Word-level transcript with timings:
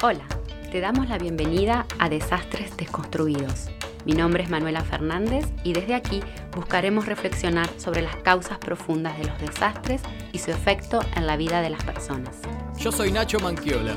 Hola, 0.00 0.28
te 0.70 0.78
damos 0.78 1.08
la 1.08 1.18
bienvenida 1.18 1.84
a 1.98 2.08
Desastres 2.08 2.76
Desconstruidos. 2.76 3.66
Mi 4.04 4.12
nombre 4.12 4.44
es 4.44 4.48
Manuela 4.48 4.84
Fernández 4.84 5.44
y 5.64 5.72
desde 5.72 5.96
aquí 5.96 6.22
buscaremos 6.54 7.06
reflexionar 7.06 7.68
sobre 7.78 8.02
las 8.02 8.14
causas 8.14 8.58
profundas 8.58 9.18
de 9.18 9.24
los 9.24 9.36
desastres 9.40 10.00
y 10.30 10.38
su 10.38 10.52
efecto 10.52 11.00
en 11.16 11.26
la 11.26 11.36
vida 11.36 11.62
de 11.62 11.70
las 11.70 11.82
personas. 11.82 12.36
Yo 12.78 12.92
soy 12.92 13.10
Nacho 13.10 13.40
Manquiola. 13.40 13.96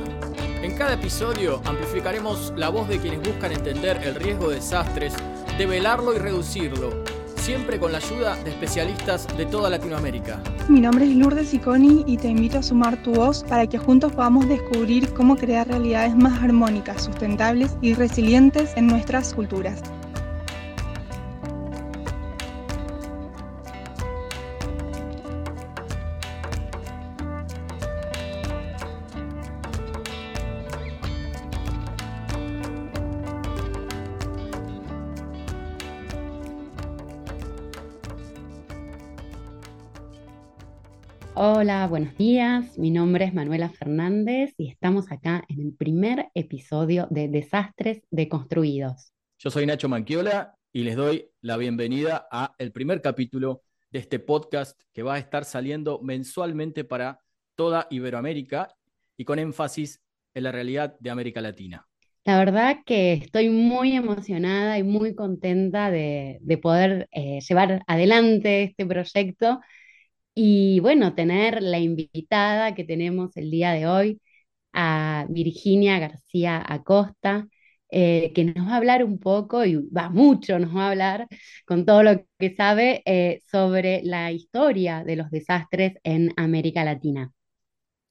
En 0.63 0.75
cada 0.75 0.95
episodio 0.95 1.61
amplificaremos 1.65 2.51
la 2.55 2.69
voz 2.69 2.87
de 2.87 2.97
quienes 2.97 3.19
buscan 3.19 3.51
entender 3.51 4.01
el 4.03 4.15
riesgo 4.15 4.49
de 4.49 4.55
desastres, 4.55 5.13
develarlo 5.59 6.15
y 6.15 6.17
reducirlo 6.17 7.10
siempre 7.41 7.79
con 7.79 7.91
la 7.91 7.97
ayuda 7.97 8.35
de 8.43 8.51
especialistas 8.51 9.27
de 9.35 9.47
toda 9.47 9.69
Latinoamérica. 9.69 10.39
Mi 10.69 10.79
nombre 10.79 11.05
es 11.05 11.15
Lourdes 11.15 11.53
Iconi 11.55 12.03
y 12.05 12.17
te 12.17 12.27
invito 12.27 12.59
a 12.59 12.63
sumar 12.63 13.01
tu 13.01 13.13
voz 13.13 13.43
para 13.43 13.65
que 13.65 13.79
juntos 13.79 14.13
podamos 14.13 14.47
descubrir 14.47 15.11
cómo 15.13 15.35
crear 15.35 15.67
realidades 15.67 16.15
más 16.15 16.41
armónicas, 16.43 17.03
sustentables 17.03 17.75
y 17.81 17.95
resilientes 17.95 18.77
en 18.77 18.85
nuestras 18.85 19.33
culturas. 19.33 19.81
Hola, 41.81 41.89
buenos 41.89 42.15
días. 42.15 42.77
Mi 42.77 42.91
nombre 42.91 43.25
es 43.25 43.33
Manuela 43.33 43.67
Fernández 43.67 44.53
y 44.55 44.69
estamos 44.69 45.11
acá 45.11 45.43
en 45.49 45.61
el 45.61 45.73
primer 45.73 46.27
episodio 46.35 47.07
de 47.09 47.27
Desastres 47.27 48.03
Deconstruidos. 48.11 49.13
Yo 49.39 49.49
soy 49.49 49.65
Nacho 49.65 49.89
Manquiola 49.89 50.53
y 50.71 50.83
les 50.83 50.95
doy 50.95 51.31
la 51.41 51.57
bienvenida 51.57 52.27
a 52.31 52.53
el 52.59 52.71
primer 52.71 53.01
capítulo 53.01 53.63
de 53.89 53.97
este 53.97 54.19
podcast 54.19 54.79
que 54.93 55.01
va 55.01 55.15
a 55.15 55.17
estar 55.17 55.43
saliendo 55.43 55.99
mensualmente 56.03 56.83
para 56.83 57.17
toda 57.55 57.87
Iberoamérica 57.89 58.75
y 59.17 59.25
con 59.25 59.39
énfasis 59.39 60.03
en 60.35 60.43
la 60.43 60.51
realidad 60.51 60.95
de 60.99 61.09
América 61.09 61.41
Latina. 61.41 61.87
La 62.25 62.37
verdad 62.37 62.77
que 62.85 63.13
estoy 63.13 63.49
muy 63.49 63.95
emocionada 63.95 64.77
y 64.77 64.83
muy 64.83 65.15
contenta 65.15 65.89
de, 65.89 66.39
poder 66.61 67.09
eh, 67.11 67.39
llevar 67.41 67.81
adelante 67.87 68.61
este 68.61 68.85
proyecto 68.85 69.61
y 70.33 70.79
bueno, 70.79 71.15
tener 71.15 71.61
la 71.61 71.79
invitada 71.79 72.75
que 72.75 72.83
tenemos 72.83 73.35
el 73.37 73.51
día 73.51 73.71
de 73.71 73.87
hoy, 73.87 74.21
a 74.73 75.25
Virginia 75.29 75.99
García 75.99 76.63
Acosta, 76.65 77.47
eh, 77.89 78.31
que 78.33 78.45
nos 78.45 78.67
va 78.67 78.73
a 78.73 78.77
hablar 78.77 79.03
un 79.03 79.19
poco, 79.19 79.65
y 79.65 79.75
va 79.75 80.09
mucho, 80.09 80.57
nos 80.59 80.75
va 80.75 80.87
a 80.87 80.91
hablar 80.91 81.27
con 81.65 81.85
todo 81.85 82.03
lo 82.03 82.25
que 82.39 82.55
sabe 82.55 83.01
eh, 83.05 83.41
sobre 83.51 84.01
la 84.03 84.31
historia 84.31 85.03
de 85.03 85.17
los 85.17 85.29
desastres 85.29 85.95
en 86.03 86.31
América 86.37 86.85
Latina. 86.85 87.31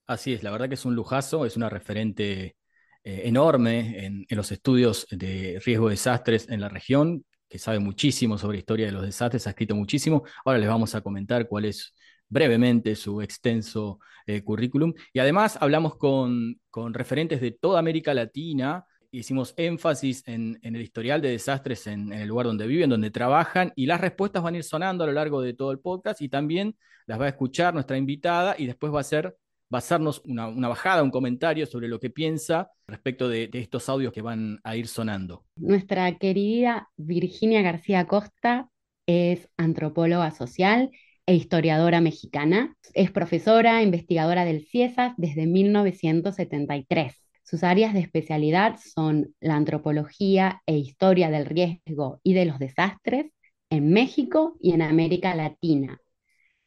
Así 0.07 0.35
es, 0.35 0.43
la 0.43 0.51
verdad 0.51 0.69
que 0.69 0.75
es 0.75 0.85
un 0.85 0.95
lujazo, 0.95 1.47
es 1.47 1.57
una 1.57 1.71
referente 1.71 2.57
eh, 3.05 3.23
enorme 3.25 4.05
en, 4.05 4.27
los 4.29 4.53
estudios 4.53 5.07
de 5.11 5.59
riesgo 5.65 5.89
de 5.89 5.93
desastres 5.93 6.49
en 6.51 6.61
la 6.61 6.69
región, 6.69 7.25
que 7.49 7.59
sabe 7.59 7.79
muchísimo 7.79 8.37
sobre 8.37 8.59
historia 8.59 8.87
de 8.87 8.93
los 8.93 9.03
desastres, 9.03 9.47
ha 9.47 9.51
escrito 9.51 9.75
muchísimo. 9.75 10.25
Ahora 10.45 10.59
les 10.59 10.69
vamos 10.69 10.95
a 10.95 11.01
comentar 11.01 11.49
cuál 11.49 11.65
es 11.65 11.95
brevemente 12.31 12.97
su 12.97 13.21
extenso 13.21 13.99
eh, 14.27 14.43
currículum. 14.43 14.95
Y 15.13 15.19
además 15.19 15.59
hablamos 15.61 15.97
con, 15.97 16.59
referentes 16.93 17.41
de 17.41 17.51
toda 17.51 17.79
América 17.79 18.15
Latina, 18.15 18.87
hicimos 19.11 19.53
énfasis 19.57 20.23
en, 20.27 20.59
el 20.63 20.81
historial 20.81 21.21
de 21.21 21.31
desastres 21.31 21.87
en, 21.87 22.13
el 22.13 22.29
lugar 22.29 22.47
donde 22.47 22.67
viven, 22.67 22.89
donde 22.89 23.11
trabajan, 23.11 23.73
y 23.77 23.87
las 23.87 24.01
respuestas 24.01 24.43
van 24.43 24.55
a 24.55 24.59
ir 24.59 24.65
sonando 24.65 25.05
a 25.05 25.09
lo 25.09 25.13
largo 25.13 25.43
de 25.43 25.53
todo 25.53 25.73
el 25.73 25.81
podcast 25.81 26.23
y 26.23 26.29
también 26.29 26.77
las 27.07 27.21
va 27.21 27.27
a 27.27 27.31
escuchar 27.31 27.75
nuestra 27.75 27.99
invitada 27.99 28.55
y 28.57 28.67
después 28.67 28.95
va 28.95 29.01
a 29.01 29.05
ser 29.05 29.37
basarnos 29.69 30.21
una, 30.25 30.49
una 30.49 30.69
bajada, 30.69 31.03
un 31.03 31.11
comentario 31.11 31.65
sobre 31.65 31.89
lo 31.89 32.01
que 32.01 32.11
piensa 32.11 32.71
respecto 32.87 33.29
de, 33.29 33.49
estos 33.53 33.89
audios 33.89 34.13
que 34.13 34.21
van 34.21 34.59
a 34.65 34.77
ir 34.77 34.89
sonando. 34.89 35.45
Nuestra 35.57 36.19
querida 36.19 36.91
Virginia 36.97 37.63
García 37.63 38.07
Costa 38.07 38.69
es 39.07 39.49
antropóloga 39.57 40.31
social 40.33 40.91
e 41.31 41.35
historiadora 41.37 42.01
mexicana. 42.01 42.77
Es 42.93 43.13
profesora, 43.13 43.83
investigadora 43.83 44.45
del 44.45 44.67
CIESAS 44.67 45.15
desde 45.17 45.47
1973. 45.47 47.15
Sus 47.45 47.63
áreas 47.63 47.95
de 47.95 48.01
especialidad 48.01 48.81
son 48.83 49.33
la 49.39 49.55
antropología 49.55 50.61
e 50.67 50.77
historia 50.77 51.31
del 51.31 51.47
riesgo 51.47 52.21
y 52.25 52.35
de 52.35 52.47
los 52.47 52.59
desastres 52.59 53.27
en 53.71 53.93
México 53.93 54.57
y 54.61 54.73
en 54.73 54.83
América 54.83 55.37
Latina. 55.37 56.01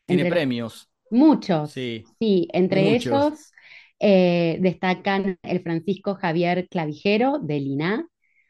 Tiene 0.06 0.30
premios. 0.30 0.90
Muchos. 1.12 1.72
Sí, 1.72 2.06
sí 2.18 2.48
entre 2.54 2.96
ellos 2.96 3.52
eh, 4.00 4.60
destacan 4.62 5.40
el 5.44 5.60
Francisco 5.60 6.16
Javier 6.16 6.70
Clavijero 6.70 7.38
del 7.40 7.68
INA, 7.68 8.08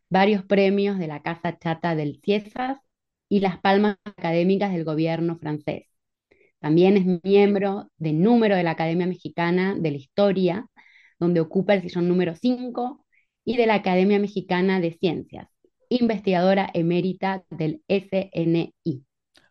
varios 0.10 0.46
premios 0.46 1.00
de 1.00 1.08
la 1.08 1.24
Casa 1.24 1.58
Chata 1.58 1.96
del 1.96 2.20
CIESAS 2.24 2.78
y 3.30 3.40
las 3.40 3.60
palmas 3.60 3.98
académicas 4.06 4.72
del 4.74 4.84
gobierno 4.84 5.40
francés. 5.40 5.88
También 6.64 6.96
es 6.96 7.22
miembro 7.26 7.92
de 7.98 8.14
número 8.14 8.56
de 8.56 8.64
la 8.64 8.72
Academia 8.72 9.06
Mexicana 9.06 9.76
de 9.78 9.92
la 9.92 9.98
Historia, 9.98 10.66
donde 11.20 11.42
ocupa 11.42 11.74
el 11.74 11.82
sillón 11.82 12.08
número 12.08 12.38
5, 12.38 13.06
y 13.44 13.58
de 13.58 13.68
la 13.68 13.74
Academia 13.74 14.18
Mexicana 14.18 14.80
de 14.80 14.94
Ciencias, 14.94 15.50
investigadora 15.90 16.70
emérita 16.74 17.44
del 17.50 17.84
SNI. 17.90 18.72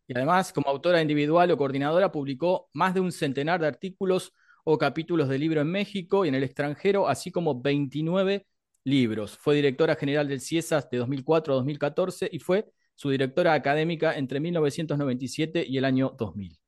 Y 0.08 0.14
además, 0.14 0.54
como 0.54 0.70
autora 0.70 1.02
individual 1.02 1.50
o 1.50 1.58
coordinadora, 1.58 2.10
publicó 2.10 2.70
más 2.72 2.94
de 2.94 3.00
un 3.00 3.12
centenar 3.12 3.60
de 3.60 3.66
artículos 3.66 4.32
o 4.64 4.78
capítulos 4.78 5.28
de 5.28 5.38
libro 5.38 5.60
en 5.60 5.70
México 5.70 6.24
y 6.24 6.28
en 6.28 6.34
el 6.34 6.44
extranjero, 6.44 7.08
así 7.08 7.30
como 7.30 7.60
29 7.60 8.46
libros. 8.84 9.36
Fue 9.36 9.54
directora 9.54 9.96
general 9.96 10.28
del 10.28 10.40
CIESAS 10.40 10.88
de 10.88 10.96
2004 10.96 11.52
a 11.52 11.56
2014 11.56 12.30
y 12.32 12.38
fue 12.38 12.72
su 12.94 13.10
directora 13.10 13.52
académica 13.52 14.16
entre 14.16 14.40
1997 14.40 15.66
y 15.68 15.76
el 15.76 15.84
año 15.84 16.14
2000. 16.18 16.61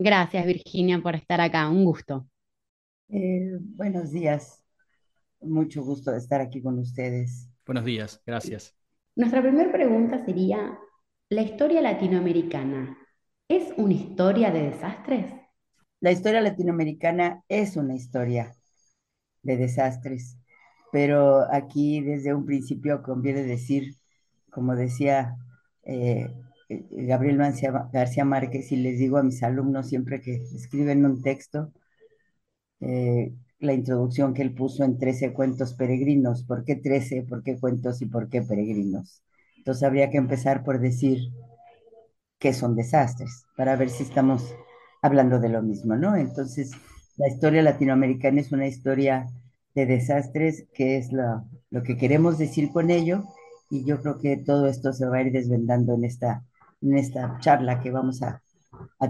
Gracias, 0.00 0.46
Virginia, 0.46 1.00
por 1.02 1.16
estar 1.16 1.40
acá. 1.40 1.68
Un 1.68 1.84
gusto. 1.84 2.28
Eh, 3.08 3.58
buenos 3.60 4.12
días. 4.12 4.62
Mucho 5.40 5.82
gusto 5.82 6.12
de 6.12 6.18
estar 6.18 6.40
aquí 6.40 6.62
con 6.62 6.78
ustedes. 6.78 7.48
Buenos 7.66 7.84
días, 7.84 8.22
gracias. 8.24 8.76
Nuestra 9.16 9.42
primera 9.42 9.72
pregunta 9.72 10.24
sería, 10.24 10.78
¿la 11.28 11.42
historia 11.42 11.80
latinoamericana 11.80 12.96
es 13.48 13.72
una 13.76 13.94
historia 13.94 14.52
de 14.52 14.70
desastres? 14.70 15.32
La 16.00 16.12
historia 16.12 16.40
latinoamericana 16.40 17.42
es 17.48 17.76
una 17.76 17.96
historia 17.96 18.54
de 19.42 19.56
desastres, 19.56 20.38
pero 20.92 21.52
aquí 21.52 22.00
desde 22.02 22.34
un 22.34 22.46
principio 22.46 23.02
conviene 23.02 23.42
decir, 23.42 23.96
como 24.50 24.76
decía 24.76 25.36
eh, 25.82 26.28
Gabriel 26.68 27.38
García 27.92 28.24
Márquez 28.24 28.70
y 28.72 28.76
les 28.76 28.98
digo 28.98 29.18
a 29.18 29.22
mis 29.22 29.42
alumnos 29.42 29.88
siempre 29.88 30.20
que 30.20 30.34
escriben 30.54 31.04
un 31.06 31.22
texto, 31.22 31.72
eh, 32.80 33.32
la 33.60 33.72
introducción 33.72 34.34
que 34.34 34.42
él 34.42 34.54
puso 34.54 34.84
en 34.84 34.98
13 34.98 35.32
cuentos 35.32 35.74
peregrinos. 35.74 36.44
¿Por 36.44 36.64
qué 36.64 36.76
13? 36.76 37.22
¿Por 37.22 37.42
qué 37.42 37.58
cuentos 37.58 38.02
y 38.02 38.06
por 38.06 38.28
qué 38.28 38.42
peregrinos? 38.42 39.22
Entonces 39.56 39.82
habría 39.82 40.10
que 40.10 40.18
empezar 40.18 40.62
por 40.62 40.78
decir 40.78 41.18
qué 42.38 42.52
son 42.52 42.76
desastres, 42.76 43.44
para 43.56 43.76
ver 43.76 43.90
si 43.90 44.04
estamos 44.04 44.54
hablando 45.02 45.40
de 45.40 45.48
lo 45.48 45.62
mismo, 45.62 45.96
¿no? 45.96 46.16
Entonces, 46.16 46.70
la 47.16 47.28
historia 47.28 47.62
latinoamericana 47.62 48.40
es 48.40 48.52
una 48.52 48.66
historia 48.68 49.26
de 49.74 49.86
desastres, 49.86 50.66
que 50.72 50.98
es 50.98 51.12
lo, 51.12 51.44
lo 51.70 51.82
que 51.82 51.96
queremos 51.96 52.38
decir 52.38 52.70
con 52.70 52.90
ello, 52.90 53.24
y 53.70 53.84
yo 53.84 54.00
creo 54.00 54.18
que 54.18 54.36
todo 54.36 54.66
esto 54.68 54.92
se 54.92 55.06
va 55.06 55.18
a 55.18 55.22
ir 55.22 55.32
desvendando 55.32 55.94
en 55.94 56.04
esta 56.04 56.44
en 56.80 56.96
esta 56.96 57.38
charla 57.40 57.80
que 57.80 57.90
vamos 57.90 58.22
a, 58.22 58.42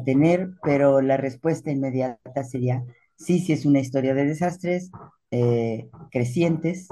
tener, 0.05 0.51
pero 0.63 1.03
la 1.03 1.17
respuesta 1.17 1.71
inmediata 1.71 2.45
sería, 2.45 2.85
sí, 3.17 3.41
sí 3.41 3.53
es 3.53 3.67
una 3.67 3.81
historia 3.81 4.15
de 4.15 4.25
desastres 4.25 4.91
eh, 5.31 5.91
crecientes, 6.11 6.89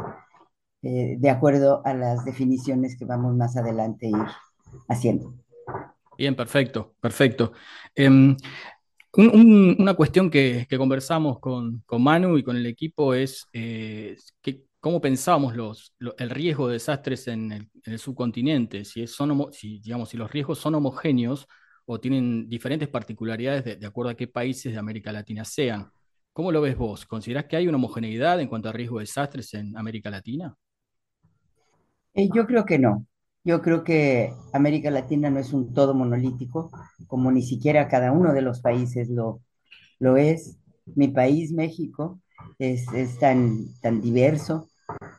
eh, 0.83 1.17
de 1.17 1.31
acuerdo 1.31 1.81
a 1.87 1.95
las 1.95 2.25
definiciones 2.25 2.99
que 2.99 3.05
vamos 3.05 3.35
más 3.35 3.57
adelante 3.57 4.07
a 4.07 4.11
ir 4.11 4.27
haciendo. 4.89 5.35
Bien, 6.19 6.35
perfecto, 6.35 6.95
perfecto. 7.01 7.53
Em, 7.95 8.37
una 9.17 9.95
cuestión 9.95 10.31
que, 10.31 10.67
conversamos 10.77 11.39
con, 11.39 11.83
Manu 11.99 12.37
y 12.37 12.43
con 12.43 12.57
el 12.57 12.67
equipo 12.67 13.15
es 13.15 13.47
eh, 13.53 14.17
que 14.43 14.66
cómo 14.87 15.01
pensábamos 15.01 15.57
los, 15.57 15.97
el 16.17 16.31
riesgo 16.31 16.69
de 16.69 16.75
desastres 16.75 17.27
en 17.27 17.69
el, 17.83 17.99
subcontinente, 17.99 18.85
si, 18.85 19.03
es, 19.03 19.11
son, 19.11 19.51
digamos, 19.61 20.09
si 20.09 20.17
los 20.17 20.31
riesgos 20.31 20.61
son 20.61 20.77
homogéneos 20.77 21.49
o 21.87 21.99
tienen 21.99 22.49
diferentes 22.49 22.89
particularidades 22.89 23.81
de, 23.81 23.85
acuerdo 23.85 24.13
a 24.13 24.15
qué 24.15 24.29
países 24.29 24.73
de 24.73 24.79
América 24.79 25.11
Latina 25.11 25.45
sean. 25.45 25.91
¿Cómo 26.33 26.53
lo 26.53 26.61
ves 26.61 26.79
vos? 26.79 27.05
¿Considerás 27.05 27.47
que 27.47 27.57
hay 27.57 27.67
una 27.67 27.79
homogeneidad 27.79 28.41
en 28.41 28.47
cuanto 28.47 28.69
a 28.69 28.73
riesgo 28.73 28.99
de 28.99 29.03
desastres 29.03 29.55
en 29.55 29.77
América 29.77 30.09
Latina? 30.09 30.55
Eh, 32.15 32.29
yo 32.33 32.47
creo 32.47 32.65
que 32.65 32.79
no. 32.79 33.09
Yo 33.43 33.63
creo 33.63 33.83
que 33.83 34.33
América 34.53 34.93
Latina 34.93 35.31
no 35.31 35.41
es 35.41 35.53
un 35.53 35.75
todo 35.75 35.95
monolítico, 35.95 36.71
como 37.09 37.33
ni 37.33 37.43
siquiera 37.43 37.89
cada 37.89 38.13
uno 38.13 38.33
de 38.33 38.43
los 38.43 38.61
países 38.61 39.09
lo, 39.11 39.43
lo 39.99 40.17
es. 40.17 40.61
Mi 40.95 41.09
país, 41.09 41.51
México, 41.51 42.21
es, 42.61 42.87
tan, 43.19 43.67
tan 43.81 44.01
diverso 44.01 44.71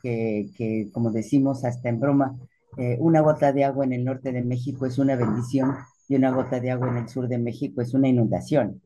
que, 0.01 0.89
como 0.91 1.11
decimos 1.11 1.65
hasta 1.65 1.89
en 1.89 1.99
broma, 1.99 2.37
eh, 2.77 2.97
una 2.99 3.21
gota 3.21 3.51
de 3.53 3.63
agua 3.63 3.85
en 3.85 3.93
el 3.93 4.05
norte 4.05 4.31
de 4.31 4.43
México 4.43 4.85
es 4.85 4.97
una 4.97 5.15
bendición 5.15 5.75
y 6.07 6.15
una 6.15 6.31
gota 6.31 6.59
de 6.59 6.71
agua 6.71 6.89
en 6.89 6.97
el 6.97 7.09
sur 7.09 7.27
de 7.27 7.37
México 7.37 7.81
es 7.81 7.93
una 7.93 8.07
inundación. 8.07 8.81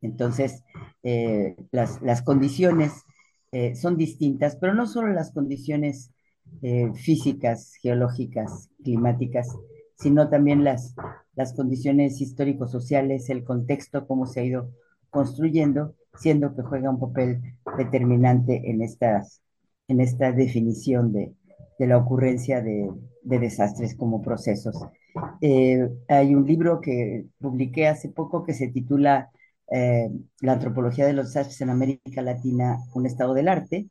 Entonces, 0.00 0.62
eh, 1.02 1.56
las, 1.70 2.22
condiciones 2.22 2.92
eh, 3.52 3.74
son 3.74 3.96
distintas, 3.96 4.56
pero 4.56 4.74
no 4.74 4.86
solo 4.86 5.12
las 5.12 5.32
condiciones 5.32 6.10
físicas, 6.94 7.72
geológicas, 7.80 8.68
climáticas, 8.84 9.48
sino 9.94 10.28
también 10.28 10.64
las, 10.64 10.94
las 11.34 11.54
condiciones 11.54 12.20
histórico-sociales, 12.20 13.30
el 13.30 13.42
contexto, 13.42 14.06
cómo 14.06 14.26
se 14.26 14.40
ha 14.40 14.44
ido 14.44 14.70
construyendo, 15.08 15.94
siendo 16.14 16.54
que 16.54 16.62
juega 16.62 16.90
un 16.90 16.98
papel 16.98 17.40
determinante 17.76 18.70
en, 18.70 18.82
estas, 18.82 19.42
en 19.92 20.00
esta 20.00 20.32
definición 20.32 21.12
de, 21.12 21.32
de 21.78 21.86
la 21.86 21.98
ocurrencia 21.98 22.62
de, 22.62 22.90
de, 23.22 23.38
desastres 23.38 23.94
como 23.94 24.22
procesos. 24.22 24.74
Eh, 25.40 25.86
hay 26.08 26.34
un 26.34 26.46
libro 26.46 26.80
que 26.80 27.26
publiqué 27.38 27.86
hace 27.86 28.08
poco 28.08 28.42
que 28.42 28.54
se 28.54 28.68
titula 28.68 29.30
eh, 29.70 30.10
La 30.40 30.52
antropología 30.52 31.06
de 31.06 31.12
los 31.12 31.26
desastres 31.26 31.60
en 31.60 31.70
América 31.70 32.22
Latina, 32.22 32.78
un 32.94 33.06
estado 33.06 33.34
del 33.34 33.48
arte, 33.48 33.88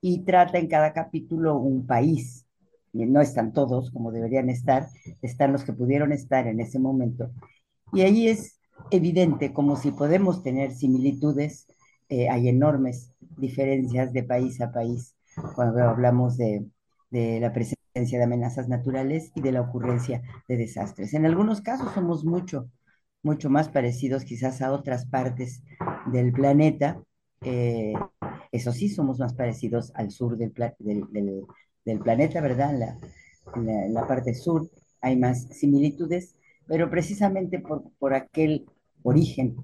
y 0.00 0.24
trata 0.24 0.58
en 0.58 0.68
cada 0.68 0.92
capítulo 0.92 1.58
un 1.58 1.86
país. 1.86 2.46
No 2.92 3.20
están 3.20 3.52
todos 3.52 3.90
como 3.90 4.12
deberían 4.12 4.48
estar, 4.48 4.88
están 5.20 5.52
los 5.52 5.64
que 5.64 5.72
pudieron 5.72 6.12
estar 6.12 6.46
en 6.46 6.60
ese 6.60 6.78
momento. 6.78 7.30
Y 7.92 8.02
ahí 8.02 8.28
es 8.28 8.60
evidente, 8.90 9.52
como 9.52 9.76
si 9.76 9.90
podemos 9.90 10.42
tener 10.42 10.72
similitudes, 10.72 11.66
eh, 12.08 12.28
hay 12.28 12.48
enormes 12.48 13.12
diferencias 13.36 14.12
de 14.12 14.22
país 14.22 14.60
a 14.60 14.72
país 14.72 15.13
cuando 15.54 15.82
hablamos 15.82 16.36
de, 16.36 16.66
de 17.10 17.38
la 17.40 17.52
presencia 17.52 18.18
de 18.18 18.24
amenazas 18.24 18.68
naturales 18.68 19.30
y 19.36 19.40
de 19.40 19.52
la 19.52 19.60
ocurrencia 19.60 20.22
de 20.48 20.56
desastres. 20.56 21.14
En 21.14 21.26
algunos 21.26 21.60
casos 21.60 21.92
somos 21.94 22.24
mucho, 22.24 22.68
mucho 23.22 23.50
más 23.50 23.68
parecidos 23.68 24.24
quizás 24.24 24.60
a 24.62 24.72
otras 24.72 25.06
partes 25.06 25.62
del 26.10 26.32
planeta. 26.32 27.00
Eh, 27.40 27.94
eso 28.50 28.72
sí, 28.72 28.88
somos 28.88 29.20
más 29.20 29.34
parecidos 29.34 29.92
al 29.94 30.10
sur 30.10 30.36
del, 30.36 30.52
del, 30.80 31.46
del, 31.84 31.98
planeta, 32.00 32.40
¿verdad? 32.40 32.70
En 32.70 32.80
la, 32.80 32.98
en 33.54 33.94
la, 33.94 34.06
parte 34.08 34.34
sur 34.34 34.68
hay 35.00 35.16
más 35.16 35.44
similitudes, 35.50 36.34
pero 36.66 36.90
precisamente 36.90 37.60
por, 37.60 37.84
por 37.98 38.14
aquel 38.14 38.66
origen 39.04 39.56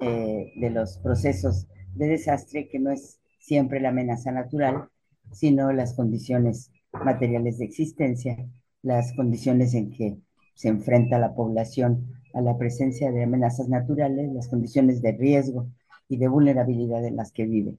eh, 0.00 0.52
de 0.56 0.70
los 0.70 0.98
procesos 0.98 1.66
de 1.94 2.08
desastre 2.08 2.68
que 2.68 2.78
no 2.78 2.90
es 2.90 3.18
siempre 3.38 3.80
la 3.80 3.88
amenaza 3.88 4.30
natural, 4.30 4.88
sino 5.32 5.72
las 5.72 5.94
condiciones 5.94 6.70
materiales 6.92 7.58
de 7.58 7.66
existencia, 7.66 8.48
las 8.82 9.12
condiciones 9.14 9.74
en 9.74 9.90
que 9.90 10.18
se 10.54 10.68
enfrenta 10.68 11.18
la 11.18 11.34
población 11.34 12.12
a 12.34 12.40
la 12.40 12.56
presencia 12.58 13.10
de 13.12 13.22
amenazas 13.22 13.68
naturales, 13.68 14.32
las 14.32 14.48
condiciones 14.48 15.02
de 15.02 15.12
riesgo 15.12 15.68
y 16.08 16.18
de 16.18 16.28
vulnerabilidad 16.28 17.04
en 17.04 17.16
las 17.16 17.32
que 17.32 17.46
vive. 17.46 17.78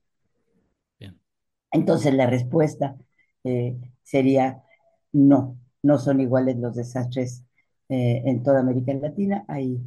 Entonces 1.72 2.14
la 2.16 2.26
respuesta 2.26 2.98
eh, 3.44 3.78
sería 4.02 4.64
no, 5.12 5.58
no 5.84 6.00
son 6.00 6.20
iguales 6.20 6.58
los 6.58 6.76
desastres 6.76 7.44
eh, 7.90 8.24
en 8.26 8.42
toda 8.44 8.60
América 8.62 8.94
Latina. 8.94 9.46
Hay 9.48 9.80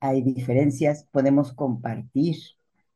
hay 0.00 0.22
diferencias, 0.22 1.06
podemos 1.12 1.52
compartir 1.52 2.36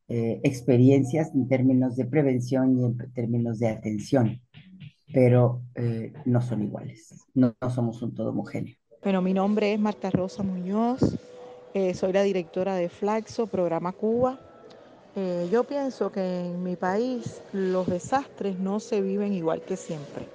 eh, 0.09 0.41
experiencias 0.43 1.35
en 1.35 1.49
términos 1.49 1.97
de 1.97 2.05
prevención 2.05 2.79
y 2.79 2.85
en 2.85 3.13
términos 3.15 3.59
de 3.59 3.69
atención, 3.69 4.39
pero 5.13 5.63
eh, 5.75 6.13
no 6.27 6.43
son 6.43 6.63
iguales, 6.63 7.25
no, 7.33 7.55
somos 7.75 8.03
un 8.03 8.15
todo 8.15 8.29
homogéneo. 8.29 8.75
Bueno, 9.03 9.23
mi 9.23 9.33
nombre 9.33 9.73
es 9.73 9.81
Marta 9.81 10.11
Rosa 10.11 10.43
Muñoz, 10.43 11.01
eh, 11.73 11.95
soy 11.95 12.13
la 12.13 12.23
directora 12.23 12.75
de 12.75 12.91
Flaxo, 12.91 13.47
programa 13.47 13.93
Cuba. 13.93 14.39
yo 15.51 15.65
pienso 15.65 16.11
que 16.11 16.21
en 16.21 16.63
mi 16.63 16.77
país 16.77 17.41
los 17.53 17.87
desastres 17.87 18.59
no 18.59 18.81
se 18.81 19.01
viven 19.01 19.33
igual 19.33 19.63
que 19.63 19.77
siempre. 19.77 20.27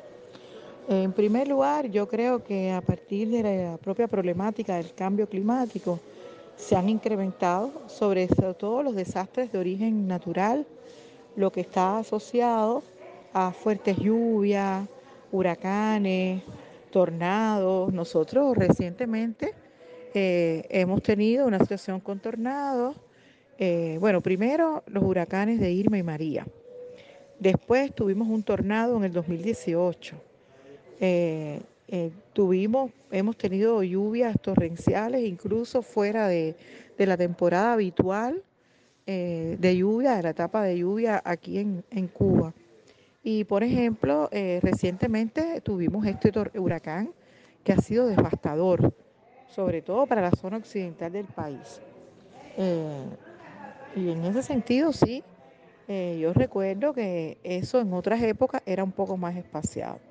En 0.87 1.11
primer 1.13 1.47
lugar, 1.47 1.91
yo 1.91 2.07
creo 2.07 2.43
que 2.43 2.71
a 2.71 2.81
partir 2.81 3.29
de 3.29 3.43
la 3.43 3.77
propia 3.77 4.07
problemática 4.07 4.77
del 4.77 4.93
cambio 4.95 5.29
climático, 5.29 5.99
se 6.59 6.75
han 6.75 6.89
incrementado, 6.89 7.71
sobre 7.87 8.27
todo 8.27 8.83
los 8.83 8.93
desastres 8.93 9.51
de 9.51 9.57
origen 9.57 10.07
natural, 10.07 10.67
lo 11.35 11.51
que 11.51 11.61
está 11.61 11.99
asociado 11.99 12.83
a 13.33 13.51
fuertes 13.51 13.97
lluvias, 13.97 14.87
huracanes, 15.31 16.43
tornados. 16.91 17.93
Nosotros 17.93 18.57
recientemente 18.57 19.53
eh, 20.13 20.65
hemos 20.69 21.01
tenido 21.01 21.47
una 21.47 21.59
situación 21.59 22.01
con 22.01 22.19
tornados. 22.19 22.97
Eh, 23.57 23.97
bueno, 23.99 24.21
primero 24.21 24.83
los 24.87 25.03
huracanes 25.03 25.59
de 25.61 25.71
Irma 25.71 25.97
y 25.97 26.03
María. 26.03 26.45
Después 27.39 27.95
tuvimos 27.95 28.27
un 28.27 28.43
tornado 28.43 28.97
en 28.97 29.05
el 29.05 29.13
2018. 29.13 30.15
Eh, 30.99 31.61
tuvimos, 32.33 32.91
hemos 33.11 33.37
tenido 33.37 33.81
lluvias 33.83 34.39
torrenciales, 34.39 35.23
incluso 35.23 35.81
fuera 35.81 36.27
de, 36.27 36.55
la 36.97 37.17
temporada 37.17 37.73
habitual 37.73 38.43
eh, 39.07 39.57
de 39.59 39.77
lluvia, 39.77 40.17
de 40.17 40.23
la 40.23 40.29
etapa 40.31 40.63
de 40.63 40.77
lluvia 40.77 41.21
aquí 41.23 41.57
en, 41.57 42.07
Cuba. 42.07 42.53
Y 43.23 43.43
por 43.45 43.63
ejemplo, 43.63 44.29
eh, 44.31 44.59
recientemente 44.61 45.61
tuvimos 45.61 46.05
este 46.05 46.31
huracán 46.59 47.11
que 47.63 47.73
ha 47.73 47.77
sido 47.77 48.07
devastador, 48.07 48.93
sobre 49.47 49.81
todo 49.81 50.05
para 50.05 50.21
la 50.21 50.31
zona 50.31 50.57
occidental 50.57 51.11
del 51.11 51.25
país. 51.25 51.81
y 53.95 54.09
en 54.11 54.23
ese 54.25 54.43
sentido, 54.43 54.93
sí, 54.93 55.23
yo 55.87 56.33
recuerdo 56.33 56.93
que 56.93 57.37
eso 57.43 57.79
en 57.79 57.93
otras 57.93 58.21
épocas 58.21 58.61
era 58.65 58.83
un 58.83 58.91
poco 58.91 59.17
más 59.17 59.35
espaciado. 59.35 60.08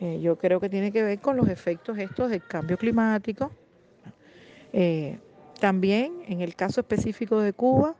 Eh, 0.00 0.20
yo 0.20 0.36
creo 0.36 0.60
que 0.60 0.68
tiene 0.68 0.90
que 0.92 1.02
ver 1.02 1.18
con 1.20 1.36
los 1.36 1.48
efectos 1.48 1.98
estos 1.98 2.30
del 2.30 2.44
cambio 2.44 2.76
climático. 2.76 3.50
Eh, 4.72 5.18
también 5.60 6.22
en 6.26 6.40
el 6.40 6.56
caso 6.56 6.80
específico 6.80 7.40
de 7.40 7.52
Cuba, 7.52 7.94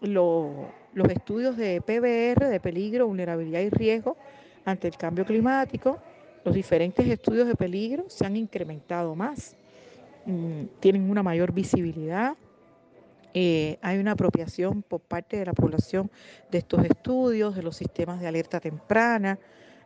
los 0.00 1.08
estudios 1.10 1.56
de 1.56 1.80
PBR, 1.80 2.48
de 2.48 2.60
peligro, 2.60 3.08
vulnerabilidad 3.08 3.60
y 3.60 3.70
riesgo 3.70 4.16
ante 4.64 4.86
el 4.86 4.96
cambio 4.96 5.24
climático, 5.24 5.98
los 6.44 6.54
diferentes 6.54 7.06
estudios 7.06 7.48
de 7.48 7.54
peligro 7.56 8.04
se 8.08 8.24
han 8.24 8.36
incrementado 8.36 9.14
más, 9.14 9.56
mm, 10.24 10.64
tienen 10.80 11.10
una 11.10 11.22
mayor 11.22 11.52
visibilidad, 11.52 12.36
eh, 13.34 13.78
hay 13.82 13.98
una 13.98 14.12
apropiación 14.12 14.82
por 14.82 15.00
parte 15.00 15.36
de 15.36 15.46
la 15.46 15.52
población 15.52 16.10
de 16.50 16.58
estos 16.58 16.84
estudios, 16.84 17.54
de 17.54 17.62
los 17.62 17.76
sistemas 17.76 18.20
de 18.20 18.28
alerta 18.28 18.60
temprana, 18.60 19.38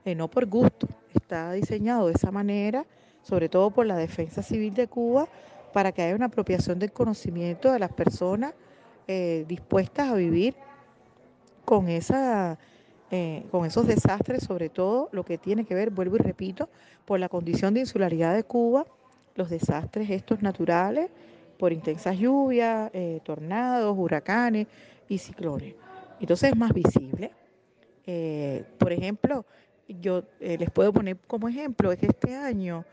eh, 0.04 0.14
no 0.16 0.28
por 0.28 0.46
gusto, 0.46 0.88
está 1.14 1.52
diseñado 1.52 2.08
de 2.08 2.14
esa 2.14 2.32
manera, 2.32 2.84
sobre 3.22 3.48
todo 3.48 3.70
por 3.70 3.86
la 3.86 3.96
Defensa 3.96 4.42
Civil 4.42 4.74
de 4.74 4.88
Cuba, 4.88 5.28
para 5.72 5.92
que 5.92 6.02
haya 6.02 6.16
una 6.16 6.26
apropiación 6.26 6.78
del 6.80 6.92
conocimiento 6.92 7.70
de 7.72 7.78
las 7.78 7.92
personas 7.92 8.52
eh, 9.06 9.44
dispuestas 9.46 10.08
a 10.08 10.14
vivir 10.14 10.56
con, 11.64 11.88
esa, 11.88 12.58
eh, 13.12 13.44
con 13.52 13.64
esos 13.64 13.86
desastres, 13.86 14.42
sobre 14.42 14.68
todo 14.68 15.08
lo 15.12 15.24
que 15.24 15.38
tiene 15.38 15.64
que 15.64 15.74
ver, 15.74 15.90
vuelvo 15.90 16.16
y 16.16 16.18
repito, 16.18 16.68
por 17.04 17.20
la 17.20 17.28
condición 17.28 17.72
de 17.72 17.80
insularidad 17.80 18.34
de 18.34 18.42
Cuba, 18.42 18.84
los 19.36 19.50
desastres 19.50 20.10
estos 20.10 20.42
naturales, 20.42 21.10
por 21.58 21.72
intensas 21.72 22.18
lluvias, 22.18 22.90
tornados, 23.22 23.96
huracanes 23.96 24.66
y 25.08 25.18
ciclones. 25.18 25.76
Entonces 26.18 26.50
es 26.50 26.56
más 26.56 26.72
visible. 26.72 27.30
por 28.78 28.92
ejemplo, 28.92 29.46
yo 30.00 30.24
eh, 30.40 30.56
les 30.58 30.70
puedo 30.70 30.92
poner 30.92 31.16
como 31.26 31.48
ejemplo 31.48 31.92
es 31.92 31.98
que 31.98 32.06
este 32.06 32.34
año, 32.34 32.84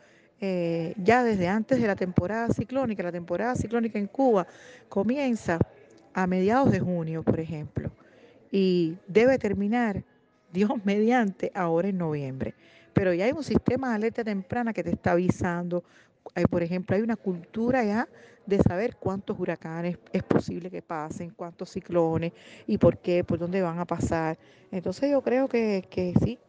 eh, 0.41 0.93
ya 0.97 1.23
desde 1.23 1.47
antes 1.47 1.81
de 1.81 1.87
la 1.87 1.95
temporada 1.95 2.49
ciclónica, 2.49 3.03
la 3.03 3.11
temporada 3.11 3.55
ciclónica 3.55 3.99
en 3.99 4.07
Cuba 4.07 4.47
comienza 4.87 5.59
a 6.13 6.27
mediados 6.27 6.71
de 6.71 6.79
junio, 6.79 7.23
por 7.23 7.39
ejemplo, 7.39 7.91
y 8.51 8.97
debe 9.07 9.37
terminar, 9.37 10.03
Dios 10.53 10.71
mediante, 10.83 11.51
ahora 11.53 11.89
en 11.89 11.97
noviembre. 11.99 12.55
Pero 12.93 13.13
ya 13.13 13.25
hay 13.25 13.31
un 13.31 13.43
sistema 13.43 13.89
de 13.89 13.95
alerta 13.95 14.23
temprana 14.23 14.73
que 14.73 14.83
te 14.83 14.89
está 14.89 15.11
avisando 15.11 15.83
por 16.49 16.63
ejemplo, 16.63 16.95
hay 16.95 17.01
una 17.01 17.15
cultura 17.15 17.83
ya 17.83 18.07
de 18.45 18.59
saber 18.59 18.95
cuántos 18.95 19.39
huracanes 19.39 19.97
es 20.11 20.23
posible 20.23 20.69
que 20.69 20.81
pasen, 20.81 21.31
cuántos 21.31 21.69
ciclones 21.69 22.33
y 22.67 22.77
por 22.77 22.97
qué, 22.97 23.23
por 23.23 23.37
dónde 23.39 23.61
van 23.61 23.79
a 23.79 23.85
pasar. 23.85 24.37
Entonces 24.71 25.11
yo 25.11 25.21
creo 25.21 25.47
que, 25.47 25.85
que 25.89 26.13
sí, 26.23 26.39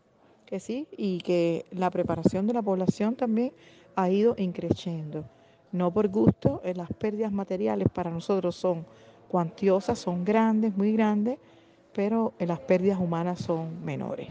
que 0.50 0.58
sí, 0.58 0.88
y 0.96 1.18
que 1.18 1.64
la 1.70 1.90
preparación 1.90 2.48
de 2.48 2.52
la 2.52 2.60
población 2.60 3.14
también 3.14 3.52
ha 3.94 4.10
ido 4.10 4.34
increciendo. 4.36 5.24
No 5.70 5.92
por 5.92 6.08
gusto, 6.08 6.60
eh, 6.64 6.74
las 6.74 6.92
pérdidas 6.92 7.30
materiales 7.30 7.86
para 7.88 8.10
nosotros 8.10 8.56
son 8.56 8.84
cuantiosas, 9.28 10.00
son 10.00 10.24
grandes, 10.24 10.76
muy 10.76 10.92
grandes, 10.92 11.38
pero 11.94 12.34
eh, 12.40 12.46
las 12.46 12.58
pérdidas 12.58 12.98
humanas 12.98 13.38
son 13.38 13.84
menores. 13.84 14.26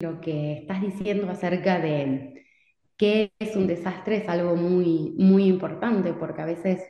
Lo 0.00 0.20
que 0.20 0.54
estás 0.54 0.82
diciendo 0.82 1.30
acerca 1.30 1.78
de 1.78 2.44
qué 2.96 3.30
es 3.38 3.54
un 3.54 3.68
desastre 3.68 4.16
es 4.16 4.28
algo 4.28 4.56
muy, 4.56 5.14
muy 5.16 5.44
importante, 5.44 6.12
porque 6.12 6.42
a 6.42 6.46
veces 6.46 6.82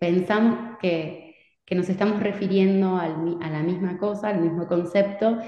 pensamos 0.00 0.78
que, 0.80 1.26
nos 1.70 1.88
estamos 1.88 2.20
refiriendo 2.22 2.96
a 2.96 3.08
la 3.50 3.62
misma 3.62 3.98
cosa, 3.98 4.28
al 4.28 4.40
mismo 4.40 4.66
concepto, 4.66 5.38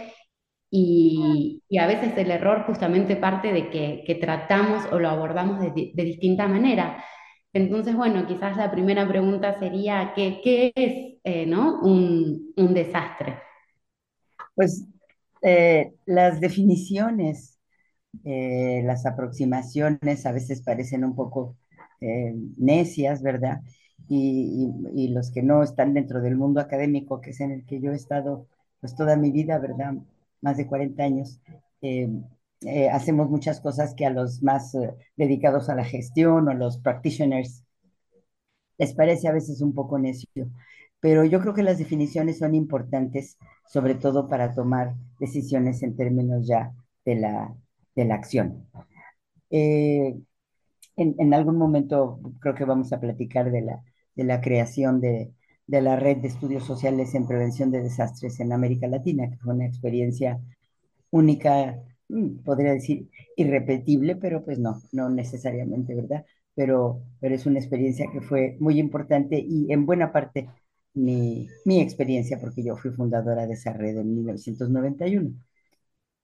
y, 0.71 1.63
a 1.79 1.87
veces 1.87 2.17
el 2.17 2.31
error 2.31 2.65
justamente 2.67 3.17
parte 3.17 3.53
de 3.53 3.71
que, 3.71 4.15
tratamos 4.21 4.85
o 4.93 4.99
lo 4.99 5.09
abordamos 5.09 5.61
de, 5.61 5.93
distinta 5.95 6.47
manera. 6.47 7.05
Entonces, 7.53 7.97
bueno, 7.97 8.27
quizás 8.27 8.57
la 8.57 8.71
primera 8.71 9.09
pregunta 9.09 9.59
sería, 9.59 10.13
¿qué, 10.15 10.73
es 10.75 11.19
eh, 11.25 11.47
¿no? 11.47 11.81
un, 11.81 12.53
un 12.57 12.75
desastre? 12.75 13.39
Pues 14.55 14.87
eh, 15.43 15.95
las 16.07 16.41
definiciones, 16.41 17.59
eh, 18.25 18.83
las 18.85 19.07
aproximaciones 19.07 20.27
a 20.27 20.33
veces 20.33 20.63
parecen 20.63 21.05
un 21.05 21.15
poco 21.15 21.57
eh, 22.01 22.35
necias, 22.57 23.23
¿verdad? 23.23 23.61
Y, 24.09 25.09
los 25.15 25.31
que 25.31 25.43
no 25.43 25.63
están 25.63 25.95
dentro 25.95 26.21
del 26.21 26.37
mundo 26.37 26.61
académico, 26.61 27.21
que 27.21 27.31
es 27.31 27.41
en 27.41 27.53
el 27.53 27.65
que 27.67 27.81
yo 27.81 27.93
he 27.93 27.97
estado 27.97 28.47
pues 28.81 28.95
toda 28.97 29.17
mi 29.17 29.31
vida, 29.31 29.59
¿verdad? 29.59 29.95
Más 30.41 30.57
de 30.57 30.67
40 30.67 31.03
años, 31.03 31.41
hacemos 32.93 33.31
muchas 33.31 33.61
cosas 33.61 33.95
que 33.95 34.07
a 34.07 34.11
los 34.11 34.43
más 34.43 34.77
dedicados 35.17 35.69
a 35.69 35.75
la 35.75 35.85
gestión 35.85 36.49
o 36.49 36.55
los 36.55 36.79
practitioners 36.79 37.65
les 38.79 38.95
parece 38.95 39.29
a 39.29 39.33
veces 39.33 39.61
un 39.61 39.75
poco 39.75 39.99
necio 39.99 40.51
pero 41.01 41.25
yo 41.25 41.41
creo 41.41 41.55
que 41.55 41.63
las 41.63 41.79
definiciones 41.79 42.39
son 42.39 42.55
importantes, 42.55 43.39
sobre 43.67 43.95
todo 43.95 44.29
para 44.29 44.55
tomar 44.55 44.95
decisiones 45.19 45.83
en 45.83 45.97
términos 45.97 46.47
ya 46.47 46.73
de 47.05 47.17
la, 47.17 47.55
de 47.97 48.05
la 48.05 48.15
acción. 48.15 48.69
Eh, 49.51 50.21
en, 50.97 51.35
algún 51.35 51.57
momento 51.57 52.21
creo 52.41 52.55
que 52.55 52.65
vamos 52.67 52.93
a 52.93 53.01
platicar 53.01 53.51
de 53.51 53.63
la, 53.63 53.83
de 54.15 54.25
la 54.25 54.41
creación 54.43 55.01
de, 55.01 55.33
de 55.71 55.81
la 55.83 55.97
red 55.97 56.19
de 56.19 56.29
estudios 56.29 56.65
sociales 56.65 57.15
en 57.15 57.29
prevención 57.29 57.71
de 57.71 57.83
desastres 57.83 58.41
en 58.41 58.53
América 58.53 58.89
Latina, 58.89 59.31
que 59.31 59.37
fue 59.37 59.55
una 59.55 59.67
experiencia 59.67 60.41
única, 61.11 61.81
mm, 62.09 62.39
podría 62.45 62.73
decir 62.73 63.09
irrepetible, 63.37 64.17
pero 64.17 64.45
pues 64.45 64.59
no, 64.59 64.81
no 64.93 65.09
necesariamente, 65.11 65.95
¿verdad? 65.95 66.25
Pero, 66.55 67.03
pero 67.21 67.35
es 67.37 67.47
una 67.47 67.61
experiencia 67.61 68.07
que 68.13 68.21
fue 68.21 68.57
muy 68.61 68.79
importante 68.81 69.39
y 69.39 69.73
en 69.73 69.87
buena 69.87 70.13
parte 70.13 70.49
mi, 70.95 71.49
mi, 71.65 71.81
experiencia, 71.81 72.41
porque 72.41 72.65
yo 72.65 72.77
fui 72.77 72.91
fundadora 72.91 73.47
de 73.47 73.55
esa 73.55 73.73
red 73.73 73.97
en 73.99 74.15
1991. 74.17 75.31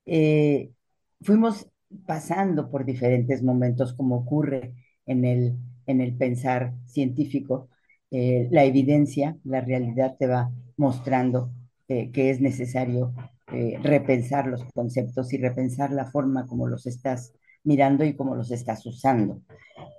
Eh, 0.07 0.73
fuimos 1.21 1.69
pasando 2.07 2.71
por 2.71 2.85
diferentes 2.85 3.43
momentos, 3.43 3.95
como 3.95 4.17
ocurre 4.17 4.75
en 5.07 5.25
el, 5.25 5.57
en 5.87 6.01
el 6.01 6.17
pensar 6.17 6.75
científico. 6.87 7.69
Eh, 8.11 8.49
la 8.51 8.65
evidencia, 8.65 9.37
la 9.45 9.61
realidad 9.61 10.17
te 10.19 10.27
va 10.27 10.51
mostrando 10.77 11.51
eh, 11.89 12.11
que 12.11 12.31
es 12.31 12.41
necesario 12.41 13.15
repensar 13.83 14.49
los 14.49 14.65
conceptos 14.75 15.33
y 15.33 15.39
repensar 15.39 15.93
la 15.93 16.07
forma 16.07 16.49
como 16.49 16.67
los 16.67 16.85
estás 16.87 17.33
mirando 17.67 18.05
y 18.05 18.15
cómo 18.15 18.35
los 18.35 18.51
estás 18.51 18.85
usando. 18.87 19.43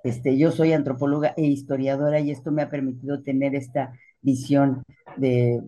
Este, 0.03 0.37
yo 0.37 0.51
soy 0.51 0.73
antropóloga 0.73 1.33
e 1.35 1.45
historiadora 1.45 2.19
y 2.19 2.31
esto 2.31 2.51
me 2.51 2.61
ha 2.61 2.69
permitido 2.69 3.21
tener 3.21 3.55
esta 3.55 3.93
visión 4.21 4.83
de, 5.17 5.61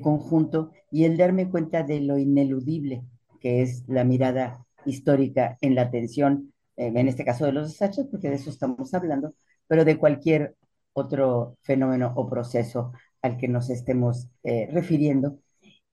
conjunto 0.00 0.72
y 0.90 1.04
el 1.04 1.16
darme 1.16 1.50
cuenta 1.50 1.82
de 1.82 2.00
lo 2.00 2.18
ineludible 2.18 3.02
que 3.40 3.60
es 3.60 3.84
la 3.86 4.04
mirada 4.04 4.64
histórica 4.86 5.58
en 5.60 5.74
la 5.74 5.82
atención, 5.82 6.52
eh, 6.78 6.90
en 6.94 7.08
este 7.08 7.26
caso 7.26 7.44
de 7.44 7.52
los 7.52 7.68
desastres, 7.68 8.06
porque 8.10 8.30
de 8.30 8.36
eso 8.36 8.48
estamos 8.48 8.94
hablando, 8.94 9.34
pero 9.66 9.84
de 9.84 9.98
cualquier 9.98 10.54
otro 10.94 11.58
fenómeno 11.62 12.12
o 12.16 12.28
proceso 12.28 12.92
al 13.22 13.36
que 13.36 13.48
nos 13.48 13.70
estemos 13.70 14.28
eh, 14.42 14.68
refiriendo. 14.72 15.38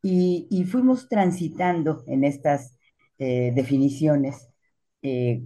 Y, 0.04 0.64
fuimos 0.66 1.10
transitando 1.10 2.04
en 2.08 2.24
estas 2.24 2.78
eh, 3.20 3.52
definiciones 3.56 4.48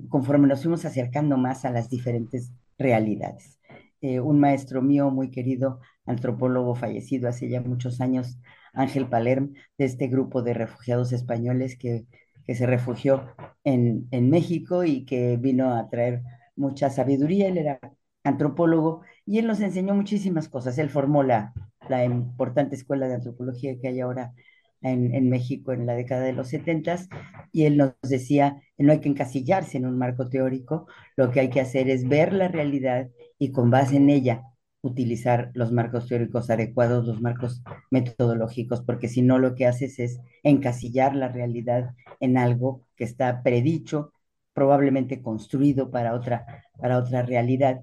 conforme 0.10 0.48
nos 0.48 0.62
fuimos 0.62 0.84
acercando 0.84 1.38
más 1.38 1.64
a 1.64 1.72
las 1.72 1.90
diferentes 1.90 2.52
realidades. 2.78 3.58
un 4.02 4.40
maestro 4.40 4.82
mío 4.82 5.10
muy 5.12 5.32
querido, 5.32 5.80
antropólogo 6.06 6.76
fallecido 6.76 7.30
hace 7.30 7.48
ya 7.50 7.62
muchos 7.62 8.02
años, 8.02 8.38
Ángel 8.74 9.08
Palerm, 9.08 9.54
de 9.78 9.86
este 9.86 10.08
grupo 10.08 10.42
de 10.42 10.54
refugiados 10.54 11.14
españoles 11.14 11.78
que, 11.78 12.06
que 12.46 12.56
se 12.56 12.66
refugió 12.66 13.28
en, 13.64 14.08
en, 14.12 14.30
México 14.30 14.84
y 14.84 15.06
que 15.06 15.38
vino 15.38 15.74
a 15.74 15.90
traer 15.90 16.22
mucha 16.56 16.90
sabiduría. 16.90 17.48
Él 17.48 17.58
era 17.58 17.80
antropólogo 18.26 19.02
y 19.26 19.40
él 19.40 19.48
nos 19.48 19.62
enseñó 19.62 19.94
muchísimas 19.96 20.50
cosas. 20.50 20.78
Él 20.78 20.90
formó 20.90 21.24
la, 21.24 21.54
la 21.90 22.04
importante 22.06 22.76
escuela 22.76 23.08
de 23.08 23.16
antropología 23.16 23.80
que 23.80 23.88
hay 23.88 24.02
ahora 24.02 24.34
en, 24.82 25.14
en, 25.16 25.30
México 25.30 25.72
en 25.72 25.86
la 25.86 25.96
década 25.96 26.22
de 26.22 26.34
los 26.34 26.50
setentas, 26.50 27.10
y 27.52 27.66
él 27.66 27.78
nos 27.78 27.94
decía, 28.04 28.62
no 28.78 28.92
hay 28.92 29.00
que 29.00 29.10
encasillarse 29.10 29.78
en 29.78 29.86
un 29.88 29.98
marco 29.98 30.30
teórico, 30.30 30.88
lo 31.16 31.32
que 31.32 31.40
hay 31.40 31.50
que 31.50 31.62
hacer 31.62 31.90
es 31.90 32.08
ver 32.08 32.34
la 32.34 32.50
realidad 32.50 33.10
y 33.40 33.52
con 33.52 33.72
base 33.72 33.98
en 33.98 34.10
ella 34.10 34.44
utilizar 34.82 35.50
los 35.56 35.72
marcos 35.72 36.08
teóricos 36.08 36.50
adecuados, 36.50 37.08
los 37.08 37.20
marcos 37.22 37.64
metodológicos, 37.90 38.82
porque 38.82 39.08
si 39.08 39.24
no 39.24 39.40
lo 39.40 39.56
que 39.56 39.66
haces 39.66 39.98
es 40.00 40.20
encasillar 40.44 41.16
la 41.16 41.30
realidad 41.30 41.96
en 42.20 42.38
algo 42.38 42.88
que 42.96 43.04
está 43.04 43.42
predicho, 43.42 44.14
probablemente 44.54 45.22
construido 45.22 45.90
para 45.90 46.14
otra, 46.14 46.64
para 46.80 47.00
otra 47.00 47.24
realidad. 47.24 47.82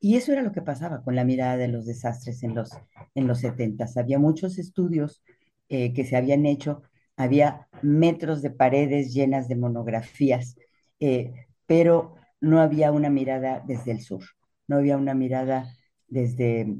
Y 0.00 0.16
eso 0.16 0.32
era 0.32 0.42
lo 0.42 0.52
que 0.52 0.62
pasaba 0.62 1.02
con 1.02 1.16
la 1.16 1.24
mirada 1.24 1.56
de 1.56 1.68
los 1.68 1.86
desastres 1.86 2.42
en 2.42 2.54
los, 2.54 2.70
en 3.14 3.26
los 3.26 3.40
70. 3.40 3.86
Había 3.96 4.18
muchos 4.18 4.58
estudios 4.58 5.22
eh, 5.68 5.92
que 5.92 6.04
se 6.04 6.16
habían 6.16 6.46
hecho, 6.46 6.82
había 7.16 7.68
metros 7.82 8.42
de 8.42 8.50
paredes 8.50 9.12
llenas 9.12 9.48
de 9.48 9.56
monografías, 9.56 10.56
eh, 11.00 11.46
pero 11.66 12.14
no 12.40 12.60
había 12.60 12.92
una 12.92 13.10
mirada 13.10 13.62
desde 13.66 13.90
el 13.90 14.00
sur, 14.00 14.22
no 14.68 14.76
había 14.76 14.96
una 14.96 15.14
mirada 15.14 15.74
desde, 16.06 16.76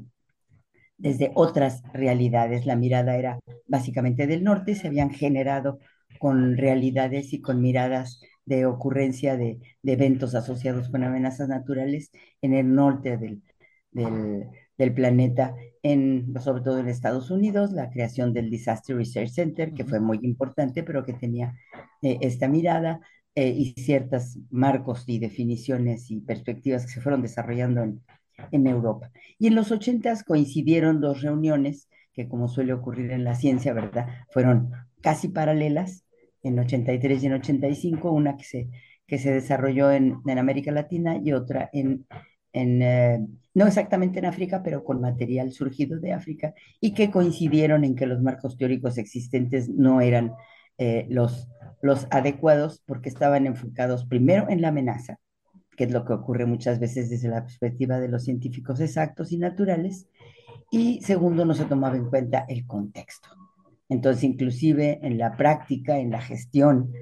desde 0.97 1.31
otras 1.35 1.83
realidades. 1.93 2.65
La 2.65 2.77
mirada 2.77 3.17
era 3.17 3.39
básicamente 3.67 4.27
del 4.27 4.43
norte, 4.43 4.75
se 4.75 4.87
habían 4.87 5.11
generado 5.11 5.79
con 6.19 6.57
realidades 6.57 7.33
y 7.33 7.41
con 7.41 7.61
miradas 7.61 8.21
de 8.49 8.65
ocurrencia 8.65 9.37
de, 9.37 9.59
eventos 9.83 10.33
asociados 10.33 10.89
con 10.89 11.03
amenazas 11.03 11.47
naturales 11.47 12.11
en 12.41 12.53
el 12.55 12.73
norte 12.73 13.17
del, 13.17 13.43
del, 13.91 14.93
planeta, 14.93 15.55
en, 15.83 16.33
sobre 16.41 16.63
todo 16.63 16.79
en 16.79 16.89
Estados 16.89 17.29
Unidos, 17.29 17.71
la 17.71 17.91
creación 17.91 18.33
del 18.33 18.49
Disaster 18.49 18.95
Research 18.95 19.29
Center, 19.29 19.73
que 19.73 19.85
fue 19.85 19.99
muy 19.99 20.19
importante, 20.23 20.83
pero 20.83 21.05
que 21.05 21.13
tenía 21.13 21.55
eh, 22.01 22.17
esta 22.21 22.47
mirada 22.47 22.99
eh, 23.35 23.49
y 23.49 23.73
ciertos 23.73 24.39
marcos 24.49 25.03
y 25.07 25.19
definiciones 25.19 26.09
y 26.09 26.21
perspectivas 26.21 26.85
que 26.85 26.93
se 26.93 27.01
fueron 27.01 27.21
desarrollando 27.21 27.83
en, 27.83 28.01
en 28.51 28.65
Europa. 28.65 29.11
Y 29.37 29.47
en 29.47 29.55
los 29.55 29.71
ochentas 29.71 30.23
coincidieron 30.23 31.01
dos 31.01 31.21
reuniones 31.21 31.87
que, 32.13 32.27
como 32.27 32.47
suele 32.47 32.73
ocurrir 32.73 33.11
en 33.11 33.23
la 33.23 33.35
ciencia, 33.35 33.73
¿verdad? 33.73 34.07
Fueron 34.31 34.71
casi 35.01 35.27
paralelas, 35.27 36.03
en 36.43 36.59
83 36.59 37.23
y 37.23 37.25
en 37.27 37.33
85, 37.33 38.11
una 38.11 38.37
que 38.37 38.43
se, 38.43 38.69
que 39.05 39.17
se 39.17 39.31
desarrolló 39.31 39.91
en, 39.91 40.17
en 40.25 40.37
América 40.37 40.71
Latina 40.71 41.19
y 41.23 41.33
otra 41.33 41.69
en, 41.73 42.05
en 42.53 42.81
eh, 42.81 43.27
no 43.53 43.67
exactamente 43.67 44.19
en 44.19 44.25
África, 44.25 44.63
pero 44.63 44.83
con 44.83 45.01
material 45.01 45.51
surgido 45.51 45.99
de 45.99 46.13
África, 46.13 46.53
y 46.79 46.93
que 46.93 47.11
coincidieron 47.11 47.83
en 47.83 47.95
que 47.95 48.05
los 48.05 48.21
marcos 48.21 48.57
teóricos 48.57 48.97
existentes 48.97 49.69
no 49.69 50.01
eran 50.01 50.33
eh, 50.77 51.07
los, 51.09 51.49
los 51.81 52.07
adecuados 52.11 52.81
porque 52.85 53.09
estaban 53.09 53.47
enfocados 53.47 54.05
primero 54.05 54.47
en 54.49 54.61
la 54.61 54.69
amenaza, 54.69 55.19
que 55.75 55.85
es 55.85 55.91
lo 55.91 56.05
que 56.05 56.13
ocurre 56.13 56.45
muchas 56.45 56.79
veces 56.79 57.09
desde 57.09 57.29
la 57.29 57.43
perspectiva 57.43 57.99
de 57.99 58.07
los 58.07 58.23
científicos 58.23 58.79
exactos 58.79 59.31
y 59.31 59.37
naturales, 59.37 60.07
y 60.71 61.01
segundo, 61.01 61.45
no 61.45 61.53
se 61.53 61.65
tomaba 61.65 61.97
en 61.97 62.05
cuenta 62.09 62.45
el 62.47 62.65
contexto. 62.67 63.38
Entonces, 63.89 64.23
inclusive 64.23 64.99
en 65.03 65.17
la 65.17 65.35
práctica, 65.35 65.99
en 65.99 66.11
la 66.11 66.21
gestión, 66.21 66.93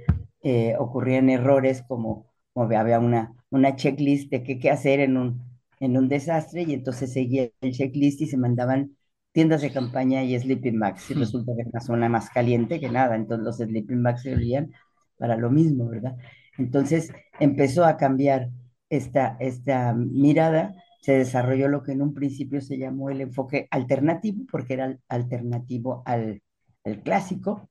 eh, 0.41 0.75
ocurrían 0.79 1.29
errores 1.29 1.83
como, 1.87 2.31
como 2.53 2.71
había 2.77 2.99
una, 2.99 3.33
una 3.49 3.75
checklist 3.75 4.31
de 4.31 4.43
qué, 4.43 4.59
qué 4.59 4.71
hacer 4.71 5.01
en 5.01 5.17
un, 5.17 5.43
en 5.79 5.97
un 5.97 6.07
desastre 6.07 6.63
y 6.63 6.73
entonces 6.73 7.13
seguía 7.13 7.49
el 7.61 7.73
checklist 7.73 8.21
y 8.21 8.27
se 8.27 8.37
mandaban 8.37 8.97
tiendas 9.31 9.61
de 9.61 9.71
campaña 9.71 10.23
y 10.23 10.39
sleeping 10.39 10.79
bags. 10.79 11.11
Y 11.11 11.15
hmm. 11.15 11.19
resulta 11.19 11.51
que 11.55 11.61
es 11.61 11.67
una 11.67 11.81
zona 11.81 12.09
más 12.09 12.29
caliente 12.29 12.79
que 12.79 12.89
nada, 12.89 13.15
entonces 13.15 13.45
los 13.45 13.57
sleeping 13.57 14.03
bags 14.03 14.23
se 14.23 14.33
olían 14.33 14.71
para 15.17 15.37
lo 15.37 15.49
mismo, 15.49 15.89
¿verdad? 15.89 16.15
Entonces 16.57 17.11
empezó 17.39 17.85
a 17.85 17.97
cambiar 17.97 18.49
esta, 18.89 19.37
esta 19.39 19.93
mirada, 19.93 20.75
se 21.01 21.13
desarrolló 21.13 21.67
lo 21.67 21.83
que 21.83 21.91
en 21.91 22.01
un 22.01 22.13
principio 22.13 22.61
se 22.61 22.77
llamó 22.77 23.09
el 23.09 23.21
enfoque 23.21 23.67
alternativo, 23.71 24.45
porque 24.51 24.73
era 24.73 24.97
alternativo 25.09 26.03
al, 26.05 26.41
al 26.87 27.03
clásico, 27.03 27.69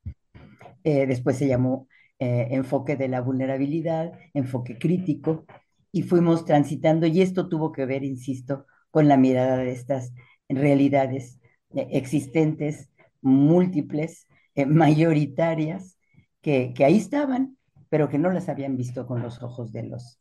eh, 0.85 1.07
después 1.07 1.37
se 1.37 1.49
llamó 1.49 1.89
eh, 2.19 2.49
enfoque 2.51 2.97
de 2.97 3.09
la 3.09 3.21
vulnerabilidad, 3.21 4.13
enfoque 4.35 4.79
crítico, 4.79 5.47
y 5.93 6.03
fuimos 6.03 6.45
transitando, 6.45 7.07
y 7.07 7.23
esto 7.23 7.49
tuvo 7.49 7.73
que 7.73 7.87
ver, 7.87 8.05
insisto, 8.05 8.67
con 8.91 9.09
la 9.09 9.17
mirada 9.17 9.59
de 9.59 9.73
estas 9.73 10.13
realidades 10.49 11.41
eh, 11.75 11.89
existentes, 11.93 12.91
múltiples, 13.21 14.27
mayoritarias, 14.67 15.99
que, 16.41 16.73
que, 16.75 16.85
ahí 16.85 16.97
estaban, 16.97 17.59
pero 17.89 18.09
que 18.09 18.19
no 18.19 18.31
las 18.31 18.49
habían 18.49 18.77
visto 18.77 19.07
con 19.07 19.23
los 19.23 19.43
ojos 19.43 19.73
de 19.73 19.83
los, 19.83 20.21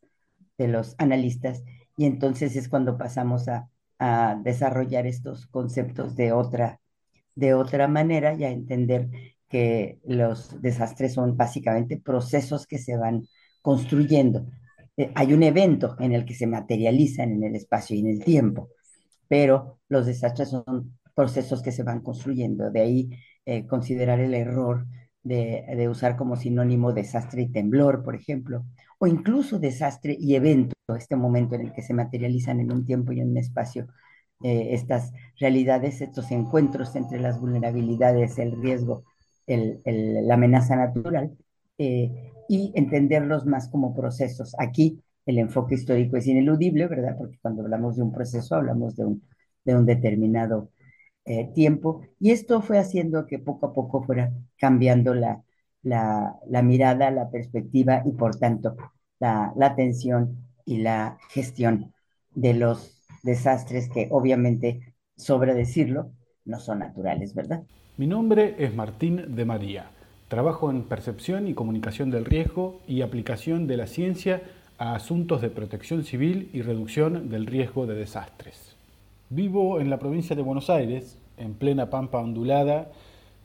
de 0.57 0.67
los 0.67 0.95
analistas. 0.97 1.63
Y 1.97 2.05
entonces 2.05 2.55
es 2.55 2.67
cuando 2.67 2.97
pasamos 2.97 3.47
a, 3.47 3.69
a 3.99 4.39
desarrollar 4.43 5.07
estos 5.07 5.47
conceptos 5.47 6.15
de 6.15 6.31
otra, 6.31 6.81
de 7.35 7.53
otra 7.53 7.87
manera 7.87 8.33
y 8.33 8.43
a 8.43 8.51
entender 8.51 9.09
que 9.49 9.99
los 10.05 10.61
desastres 10.61 11.13
son 11.13 11.37
básicamente 11.37 11.97
procesos 11.97 12.65
que 12.65 12.77
se 12.77 12.97
van 12.97 13.27
construyendo. 13.61 14.45
Eh, 14.97 15.11
hay 15.15 15.33
un 15.33 15.43
evento 15.43 15.95
en 15.99 16.13
el 16.13 16.25
que 16.25 16.33
se 16.33 16.47
materializan 16.47 17.31
en 17.31 17.43
el 17.43 17.55
espacio 17.55 17.95
y 17.95 17.99
en 17.99 18.07
el 18.07 18.23
tiempo, 18.23 18.69
pero 19.27 19.79
los 19.89 20.05
desastres 20.05 20.49
son 20.49 20.97
procesos 21.13 21.61
que 21.61 21.71
se 21.71 21.83
van 21.83 22.01
construyendo. 22.01 22.71
De 22.71 22.81
ahí 22.81 23.09
eh, 23.45 23.65
considerar 23.67 24.19
el 24.19 24.33
error 24.33 24.85
de, 25.23 25.65
de, 25.75 25.89
usar 25.89 26.15
como 26.15 26.35
sinónimo 26.35 26.93
desastre 26.93 27.43
y 27.43 27.51
temblor, 27.51 28.03
por 28.03 28.15
ejemplo, 28.15 28.65
o 28.99 29.07
incluso 29.07 29.59
desastre 29.59 30.15
y 30.19 30.35
evento, 30.35 30.75
este 30.97 31.15
momento 31.15 31.55
en 31.55 31.61
el 31.61 31.73
que 31.73 31.81
se 31.81 31.93
materializan 31.93 32.59
en 32.59 32.71
un 32.71 32.85
tiempo 32.85 33.11
y 33.11 33.19
en 33.21 33.31
un 33.31 33.37
espacio 33.37 33.87
eh, 34.45 34.75
estas 34.75 35.11
realidades, 35.39 36.01
estos 36.01 36.31
encuentros 36.31 36.95
entre 36.95 37.19
las 37.19 37.39
vulnerabilidades, 37.39 38.37
el 38.37 38.61
riesgo 38.61 39.03
el, 39.47 39.81
la 40.27 40.35
amenaza 40.35 40.75
natural 40.75 41.35
eh, 41.77 42.31
y 42.47 42.71
entenderlos 42.75 43.45
más 43.45 43.69
como 43.69 43.95
procesos. 43.95 44.55
Aquí 44.59 45.01
el 45.25 45.39
enfoque 45.39 45.75
histórico 45.75 46.17
es 46.17 46.27
ineludible, 46.27 46.87
¿verdad? 46.87 47.15
Porque 47.17 47.39
cuando 47.41 47.63
hablamos 47.63 47.95
de 47.95 48.03
un 48.03 48.11
proceso 48.11 48.55
hablamos 48.55 48.95
de 48.95 49.05
un, 49.05 49.23
de 49.63 49.75
un 49.75 49.85
determinado 49.85 50.69
eh, 51.25 51.51
tiempo 51.55 52.01
y 52.19 52.31
esto 52.31 52.61
fue 52.61 52.77
haciendo 52.77 53.25
que 53.25 53.39
poco 53.39 53.67
a 53.67 53.73
poco 53.73 54.03
fuera 54.03 54.31
cambiando 54.57 55.15
la, 55.15 55.43
la, 55.81 56.61
mirada, 56.63 57.09
la 57.11 57.29
perspectiva 57.31 58.03
y 58.05 58.11
por 58.11 58.35
tanto 58.37 58.75
la, 59.19 59.51
la 59.55 59.67
atención 59.67 60.37
y 60.65 60.77
la 60.79 61.17
gestión 61.29 61.93
de 62.35 62.53
los 62.53 62.94
desastres 63.25 63.89
que 63.89 64.07
obviamente, 64.11 64.93
sobra 65.17 65.53
decirlo, 65.53 66.11
no 66.45 66.59
son 66.59 66.79
naturales, 66.79 67.33
¿verdad? 67.33 67.63
Mi 67.97 68.07
nombre 68.07 68.55
es 68.59 68.73
Martín 68.73 69.35
de 69.35 69.45
María. 69.45 69.89
Trabajo 70.27 70.69
en 70.69 70.83
percepción 70.83 71.47
y 71.47 71.53
comunicación 71.53 72.11
del 72.11 72.25
riesgo 72.25 72.81
y 72.87 73.01
aplicación 73.01 73.67
de 73.67 73.77
la 73.77 73.87
ciencia 73.87 74.43
a 74.77 74.95
asuntos 74.95 75.41
de 75.41 75.49
protección 75.49 76.03
civil 76.03 76.49
y 76.53 76.61
reducción 76.61 77.29
del 77.29 77.47
riesgo 77.47 77.87
de 77.87 77.95
desastres. 77.95 78.75
Vivo 79.29 79.79
en 79.79 79.89
la 79.89 79.97
provincia 79.97 80.35
de 80.35 80.43
Buenos 80.43 80.69
Aires, 80.69 81.17
en 81.37 81.55
plena 81.55 81.89
pampa 81.89 82.19
ondulada, 82.19 82.91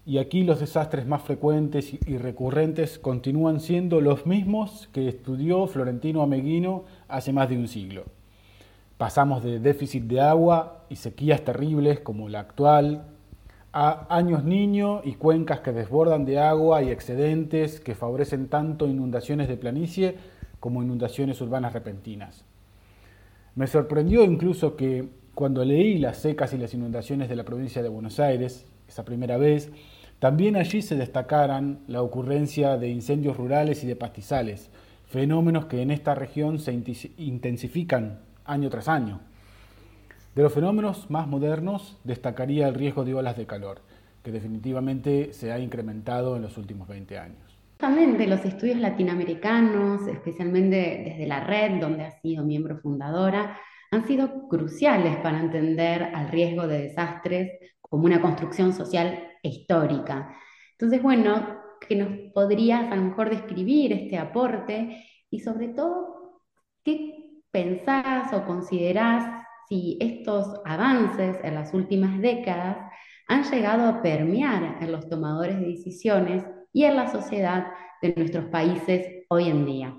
y 0.04 0.18
aquí 0.18 0.44
los 0.44 0.60
desastres 0.60 1.06
más 1.06 1.22
frecuentes 1.22 1.94
y 2.06 2.18
recurrentes 2.18 2.99
continúan 2.99 3.60
siendo 3.60 4.00
los 4.00 4.26
mismos 4.26 4.88
que 4.92 5.08
estudió 5.08 5.66
Florentino 5.66 6.23
Ameguino 6.23 6.84
hace 7.08 7.32
más 7.32 7.49
de 7.49 7.56
un 7.56 7.69
siglo. 7.69 8.04
Pasamos 9.00 9.43
de 9.43 9.60
déficit 9.60 10.04
de 10.04 10.21
agua 10.21 10.84
y 10.91 10.97
sequías 10.97 11.43
terribles 11.43 12.00
como 12.00 12.28
la 12.28 12.41
actual, 12.41 13.06
a 13.73 14.15
años 14.15 14.45
niño 14.45 15.00
y 15.02 15.15
cuencas 15.15 15.60
que 15.60 15.73
desbordan 15.73 16.26
de 16.26 16.39
agua 16.39 16.82
y 16.82 16.91
excedentes 16.91 17.80
que 17.80 17.95
favorecen 17.95 18.49
tanto 18.49 18.86
inundaciones 18.86 19.49
de 19.49 19.56
planicie 19.56 20.17
como 20.60 20.82
inundaciones 20.82 21.41
urbanas 21.41 21.73
repentinas. 21.73 22.45
Me 23.54 23.67
sorprendió 23.67 24.23
incluso 24.23 24.76
que 24.76 25.08
cuando 25.34 25.65
leí 25.65 25.97
las 25.97 26.19
secas 26.19 26.52
y 26.52 26.58
las 26.58 26.75
inundaciones 26.75 27.30
de 27.30 27.36
la 27.36 27.45
provincia 27.45 27.82
de 27.82 27.89
Buenos 27.89 28.21
Aires, 28.21 28.67
esa 28.86 29.06
primera 29.06 29.39
vez, 29.39 29.73
también 30.19 30.56
allí 30.56 30.82
se 30.82 30.97
destacaran 30.97 31.78
la 31.89 32.02
ocurrencia 32.02 32.76
de 32.76 32.91
incendios 32.91 33.39
rurales 33.39 33.82
y 33.82 33.86
de 33.86 33.97
pastizales, 33.97 34.69
fenómenos 35.06 35.65
que 35.65 35.80
en 35.80 35.91
esta 35.91 36.15
región 36.15 36.58
se 36.58 36.78
intensifican 37.17 38.28
año 38.44 38.70
tras 38.70 38.88
año. 38.88 39.20
De 40.34 40.42
los 40.42 40.52
fenómenos 40.52 41.10
más 41.10 41.26
modernos 41.26 41.98
destacaría 42.04 42.68
el 42.68 42.74
riesgo 42.74 43.04
de 43.04 43.14
olas 43.14 43.36
de 43.36 43.46
calor, 43.46 43.80
que 44.22 44.30
definitivamente 44.30 45.32
se 45.32 45.52
ha 45.52 45.58
incrementado 45.58 46.36
en 46.36 46.42
los 46.42 46.56
últimos 46.56 46.86
20 46.86 47.18
años. 47.18 47.38
Justamente 47.80 48.26
los 48.26 48.44
estudios 48.44 48.78
latinoamericanos, 48.78 50.06
especialmente 50.06 51.02
desde 51.04 51.26
la 51.26 51.42
red 51.44 51.80
donde 51.80 52.04
ha 52.04 52.10
sido 52.20 52.44
miembro 52.44 52.78
fundadora, 52.78 53.58
han 53.90 54.06
sido 54.06 54.48
cruciales 54.48 55.16
para 55.16 55.40
entender 55.40 56.02
al 56.14 56.28
riesgo 56.28 56.66
de 56.66 56.82
desastres 56.82 57.58
como 57.80 58.04
una 58.04 58.20
construcción 58.20 58.72
social 58.72 59.30
histórica. 59.42 60.36
Entonces, 60.72 61.02
bueno, 61.02 61.60
que 61.80 61.96
nos 61.96 62.32
podrías 62.32 62.90
a 62.92 62.96
lo 62.96 63.02
mejor 63.02 63.30
describir 63.30 63.92
este 63.92 64.18
aporte 64.18 65.04
y 65.28 65.40
sobre 65.40 65.68
todo, 65.68 66.40
¿qué 66.84 67.20
pensás 67.50 68.32
o 68.32 68.45
considerás 68.45 69.45
si 69.69 69.99
estos 70.00 70.60
avances 70.65 71.39
en 71.43 71.54
las 71.54 71.73
últimas 71.75 72.21
décadas 72.21 72.76
han 73.28 73.45
llegado 73.45 73.89
a 73.89 74.02
permear 74.02 74.82
en 74.82 74.91
los 74.91 75.08
tomadores 75.08 75.60
de 75.60 75.67
decisiones 75.67 76.45
y 76.73 76.84
en 76.84 76.97
la 76.97 77.10
sociedad 77.10 77.69
de 78.02 78.15
nuestros 78.17 78.47
países 78.47 79.25
hoy 79.28 79.49
en 79.49 79.67
día. 79.67 79.97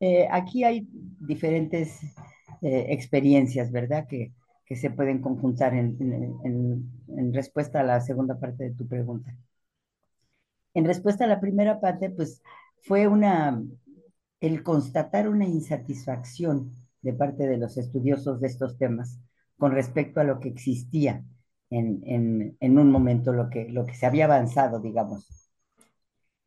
Eh, 0.00 0.26
aquí 0.30 0.64
hay 0.64 0.88
diferentes 0.90 2.02
eh, 2.60 2.86
experiencias, 2.88 3.70
¿verdad? 3.70 4.06
Que, 4.08 4.32
que, 4.66 4.74
se 4.74 4.90
pueden 4.90 5.20
conjuntar 5.20 5.74
en, 5.74 7.32
respuesta 7.32 7.80
a 7.80 7.84
la 7.84 8.00
segunda 8.00 8.38
parte 8.40 8.64
de 8.64 8.74
tu 8.74 8.86
pregunta. 8.88 9.32
En 10.74 10.84
respuesta 10.84 11.24
a 11.24 11.28
la 11.28 11.40
primera 11.40 11.80
parte, 11.80 12.10
pues 12.10 12.42
fue 12.82 13.06
una, 13.06 13.62
el 14.40 14.62
constatar 14.64 15.28
una 15.28 15.44
insatisfacción 15.44 16.81
de 17.02 17.12
parte 17.12 17.46
de 17.46 17.58
los 17.58 17.76
estudiosos 17.76 18.40
de 18.40 18.46
estos 18.46 18.78
temas 18.78 19.18
con 19.58 19.72
respecto 19.72 20.20
a 20.20 20.24
lo 20.24 20.40
que 20.40 20.48
existía 20.48 21.24
en, 21.70 22.78
un 22.78 22.90
momento, 22.90 23.32
lo 23.32 23.48
que, 23.48 23.68
lo 23.68 23.86
que 23.86 23.94
se 23.94 24.06
había 24.06 24.26
avanzado, 24.26 24.80
digamos, 24.80 25.50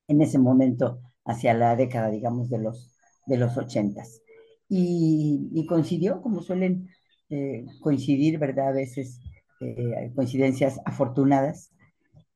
en 0.07 0.21
ese 0.21 0.37
momento 0.37 1.01
hacia 1.25 1.53
la 1.53 1.75
década, 1.75 2.09
digamos, 2.09 2.49
de 2.49 2.59
los, 2.59 2.95
de 3.25 3.37
los 3.37 3.57
ochentas. 3.57 4.21
Y, 4.69 5.65
coincidió, 5.67 6.21
como 6.21 6.41
suelen 6.41 6.89
eh, 7.29 7.65
coincidir, 7.81 8.37
¿verdad? 8.37 8.69
A 8.69 8.73
veces 8.73 9.19
eh, 9.61 10.11
coincidencias 10.15 10.79
afortunadas, 10.85 11.71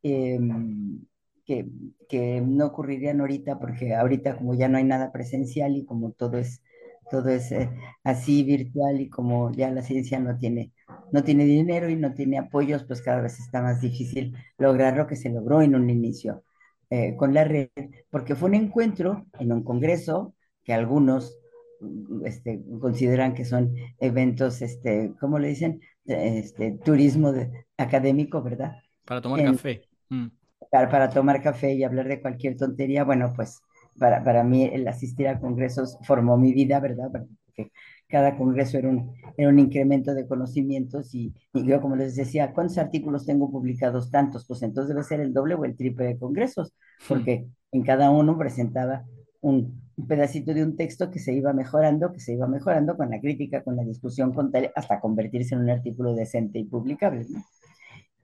em, 0.02 1.06
que, 1.46 1.68
que, 2.08 2.42
no 2.42 2.68
ocurrirían 2.68 3.22
ahorita, 3.22 3.60
porque 3.60 3.96
ahorita 3.96 4.38
como 4.38 4.56
ya 4.56 4.68
no 4.68 4.78
hay 4.78 4.84
nada 4.84 5.12
presencial 5.12 5.76
y 5.76 5.86
como 5.86 6.12
todo 6.12 6.38
es 6.38 6.62
todo 7.10 7.30
es 7.30 7.52
eh, 7.52 7.70
así 8.04 8.44
virtual 8.44 9.02
y 9.02 9.10
como 9.10 9.52
ya 9.52 9.72
la 9.72 9.82
ciencia 9.82 10.20
no 10.20 10.38
tiene, 10.38 10.72
no 11.12 11.24
tiene 11.24 11.46
dinero 11.46 11.90
y 11.90 11.96
no 11.96 12.14
tiene 12.14 12.38
apoyos, 12.38 12.84
pues 12.84 13.02
cada 13.02 13.22
vez 13.22 13.40
está 13.40 13.62
más 13.62 13.82
difícil 13.82 14.36
lograr 14.58 14.98
lo 14.98 15.08
que 15.08 15.16
se 15.16 15.30
logró 15.30 15.62
en 15.62 15.76
un 15.76 15.90
inicio 15.90 16.44
eh, 16.90 17.16
con 17.18 17.34
la 17.34 17.44
red, 17.44 17.70
porque 18.10 18.36
fue 18.36 18.50
un 18.50 18.56
encuentro 18.56 19.26
en 19.40 19.52
un 19.52 19.64
congreso 19.64 20.34
que 20.64 20.74
algunos 20.74 21.38
mm, 21.82 22.26
este, 22.26 22.64
consideran 22.80 23.34
que 23.34 23.46
son 23.46 23.76
eventos, 24.00 24.62
este, 24.62 25.14
¿cómo 25.20 25.40
le 25.40 25.50
dicen? 25.50 25.82
Este, 26.06 26.72
turismo 26.84 27.32
académico, 27.78 28.42
¿verdad? 28.42 28.74
Para 29.06 29.22
tomar 29.22 29.44
café. 29.44 29.84
Mm. 30.10 30.28
Para, 30.72 30.90
para 30.90 31.10
tomar 31.10 31.42
café 31.44 31.74
y 31.74 31.84
hablar 31.84 32.08
de 32.08 32.22
cualquier 32.22 32.58
tontería, 32.58 33.04
bueno, 33.04 33.34
pues 33.36 33.62
para, 34.00 34.24
para 34.24 34.44
mí 34.44 34.66
el 34.66 34.88
asistir 34.88 35.28
a 35.28 35.40
congresos 35.40 35.98
formó 36.04 36.38
mi 36.38 36.54
vida, 36.54 36.80
¿verdad? 36.80 37.10
Porque 37.12 37.72
cada 38.08 38.38
congreso 38.38 38.78
era 38.78 38.90
un, 38.90 39.14
era 39.38 39.50
un 39.50 39.60
incremento 39.60 40.14
de 40.14 40.28
conocimientos 40.28 41.14
y, 41.14 41.34
y, 41.54 41.66
yo 41.66 41.80
como 41.82 41.96
les 41.96 42.16
decía, 42.16 42.54
¿cuántos 42.54 42.78
artículos 42.78 43.26
tengo 43.26 43.52
publicados? 43.52 44.10
Tantos, 44.10 44.46
pues 44.48 44.64
entonces 44.64 44.90
debe 44.96 45.04
ser 45.04 45.20
el 45.20 45.34
doble 45.34 45.56
o 45.56 45.66
el 45.66 45.76
triple 45.76 46.06
de 46.06 46.18
congresos, 46.18 46.74
porque 47.08 47.48
en 47.72 47.84
cada 47.84 48.10
uno 48.10 48.38
presentaba 48.38 49.06
un, 49.42 49.82
pedacito 50.08 50.54
de 50.54 50.64
un 50.64 50.76
texto 50.76 51.12
que 51.12 51.20
se 51.20 51.34
iba 51.34 51.54
mejorando, 51.54 52.14
que 52.14 52.20
se 52.20 52.34
iba 52.34 52.48
mejorando 52.48 52.96
con 52.96 53.10
la 53.12 53.20
crítica, 53.20 53.64
con 53.64 53.76
la 53.76 53.84
discusión, 53.84 54.34
con 54.34 54.52
tal, 54.52 54.72
hasta 54.76 55.00
convertirse 55.00 55.56
en 55.56 55.62
un 55.62 55.70
artículo 55.70 56.16
decente 56.16 56.60
y 56.60 56.64
publicable. 56.64 57.26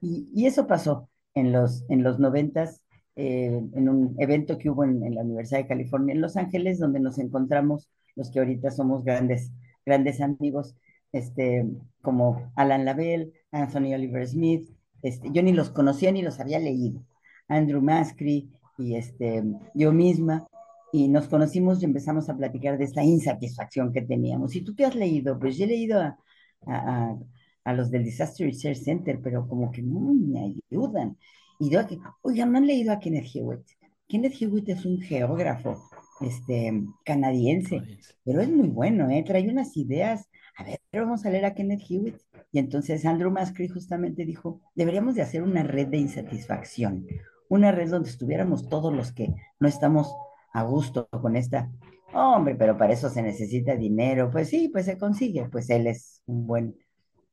Y, 0.00 0.28
y, 0.34 0.46
eso 0.46 0.66
pasó 0.66 1.08
en 1.34 1.52
los, 1.52 1.84
en 1.90 2.02
los 2.02 2.18
noventas, 2.18 2.82
eh, 3.16 3.60
en 3.74 3.88
un 3.88 4.14
evento 4.18 4.58
que 4.58 4.70
hubo 4.70 4.84
en, 4.84 5.02
en, 5.04 5.14
la 5.14 5.22
Universidad 5.22 5.60
de 5.60 5.66
California 5.66 6.14
en 6.14 6.20
Los 6.20 6.36
Ángeles, 6.36 6.78
donde 6.78 7.00
nos 7.00 7.18
encontramos 7.18 7.88
los 8.14 8.30
que 8.30 8.38
ahorita 8.40 8.70
somos 8.70 9.04
grandes, 9.04 9.52
grandes 9.84 10.20
amigos, 10.20 10.74
este, 11.12 11.66
como 12.02 12.52
Alan 12.56 12.84
Lavelle, 12.84 13.32
Anthony 13.52 13.94
Oliver 13.94 14.26
Smith, 14.26 14.68
este, 15.02 15.28
yo 15.32 15.42
ni 15.42 15.52
los 15.52 15.70
conocía 15.70 16.12
ni 16.12 16.22
los 16.22 16.40
había 16.40 16.58
leído, 16.58 17.02
Andrew 17.48 17.80
Mascri 17.80 18.50
y 18.78 18.96
este, 18.96 19.42
yo 19.74 19.92
misma, 19.92 20.46
y 20.92 21.08
nos 21.08 21.28
conocimos 21.28 21.82
y 21.82 21.84
empezamos 21.86 22.28
a 22.28 22.36
platicar 22.36 22.78
de 22.78 22.84
esta 22.84 23.02
insatisfacción 23.02 23.92
que 23.92 24.02
teníamos. 24.02 24.54
¿Y 24.56 24.62
tú 24.62 24.74
qué 24.74 24.84
has 24.84 24.94
leído? 24.94 25.38
Pues 25.38 25.56
yo 25.56 25.64
he 25.64 25.68
leído 25.68 26.00
a, 26.00 26.18
a, 26.66 27.16
a 27.64 27.72
los 27.74 27.90
del 27.90 28.04
Disaster 28.04 28.46
Research 28.46 28.78
Center, 28.78 29.20
pero 29.22 29.46
como 29.48 29.70
que 29.70 29.82
no 29.82 30.14
me 30.14 30.54
ayudan. 30.70 31.16
Y 31.58 31.70
yo 31.70 31.80
aquí, 31.80 31.98
oigan, 32.22 32.52
¿no 32.52 32.58
han 32.58 32.66
leído 32.66 32.92
a 32.92 32.98
Kenneth 32.98 33.34
Hewitt? 33.34 33.66
Kenneth 34.08 34.40
Hewitt 34.40 34.68
es 34.68 34.84
un 34.84 35.00
geógrafo 35.00 35.90
este, 36.20 36.84
canadiense, 37.04 37.82
pero 38.24 38.40
es 38.40 38.50
muy 38.50 38.68
bueno, 38.68 39.10
¿eh? 39.10 39.22
trae 39.26 39.48
unas 39.48 39.76
ideas. 39.76 40.28
A 40.58 40.64
ver, 40.64 40.80
vamos 40.92 41.24
a 41.26 41.30
leer 41.30 41.44
a 41.46 41.54
Kenneth 41.54 41.82
Hewitt. 41.88 42.16
Y 42.52 42.58
entonces 42.58 43.04
Andrew 43.04 43.30
Mascri 43.30 43.68
justamente 43.68 44.24
dijo, 44.24 44.60
deberíamos 44.74 45.14
de 45.14 45.22
hacer 45.22 45.42
una 45.42 45.62
red 45.62 45.88
de 45.88 45.98
insatisfacción, 45.98 47.06
una 47.48 47.72
red 47.72 47.90
donde 47.90 48.10
estuviéramos 48.10 48.68
todos 48.68 48.94
los 48.94 49.12
que 49.12 49.34
no 49.58 49.68
estamos 49.68 50.14
a 50.52 50.62
gusto 50.62 51.08
con 51.08 51.36
esta. 51.36 51.70
Hombre, 52.14 52.54
pero 52.54 52.78
para 52.78 52.92
eso 52.92 53.10
se 53.10 53.22
necesita 53.22 53.76
dinero. 53.76 54.30
Pues 54.30 54.48
sí, 54.48 54.68
pues 54.68 54.86
se 54.86 54.96
consigue. 54.96 55.48
Pues 55.50 55.68
él 55.70 55.86
es 55.86 56.22
un 56.26 56.46
buen, 56.46 56.76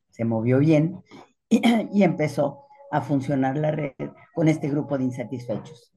se 0.10 0.26
movió 0.26 0.60
bien 0.60 1.02
y, 1.48 1.62
y 1.94 2.04
empezó 2.04 2.63
a 2.94 3.02
funcionar 3.02 3.58
la 3.58 3.72
red 3.72 3.94
con 4.36 4.48
este 4.48 4.70
grupo 4.70 5.00
de 5.00 5.06
insatisfechos 5.06 5.92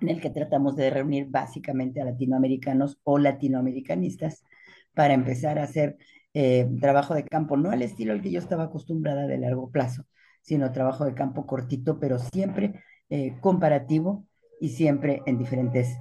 en 0.00 0.08
el 0.08 0.20
que 0.20 0.30
tratamos 0.30 0.76
de 0.76 0.88
reunir 0.88 1.26
básicamente 1.28 2.00
a 2.00 2.04
latinoamericanos 2.04 3.00
o 3.02 3.18
latinoamericanistas 3.18 4.44
para 4.94 5.14
empezar 5.14 5.58
a 5.58 5.64
hacer 5.64 5.96
eh, 6.32 6.68
trabajo 6.80 7.14
de 7.14 7.24
campo, 7.24 7.56
no 7.56 7.70
al 7.70 7.82
estilo 7.82 8.12
al 8.12 8.22
que 8.22 8.30
yo 8.30 8.38
estaba 8.38 8.64
acostumbrada 8.64 9.26
de 9.26 9.38
largo 9.38 9.72
plazo, 9.72 10.06
sino 10.40 10.70
trabajo 10.70 11.04
de 11.04 11.14
campo 11.14 11.46
cortito, 11.46 11.98
pero 11.98 12.20
siempre 12.20 12.80
eh, 13.10 13.36
comparativo 13.40 14.24
y 14.60 14.68
siempre 14.68 15.20
en 15.26 15.36
diferentes 15.36 15.96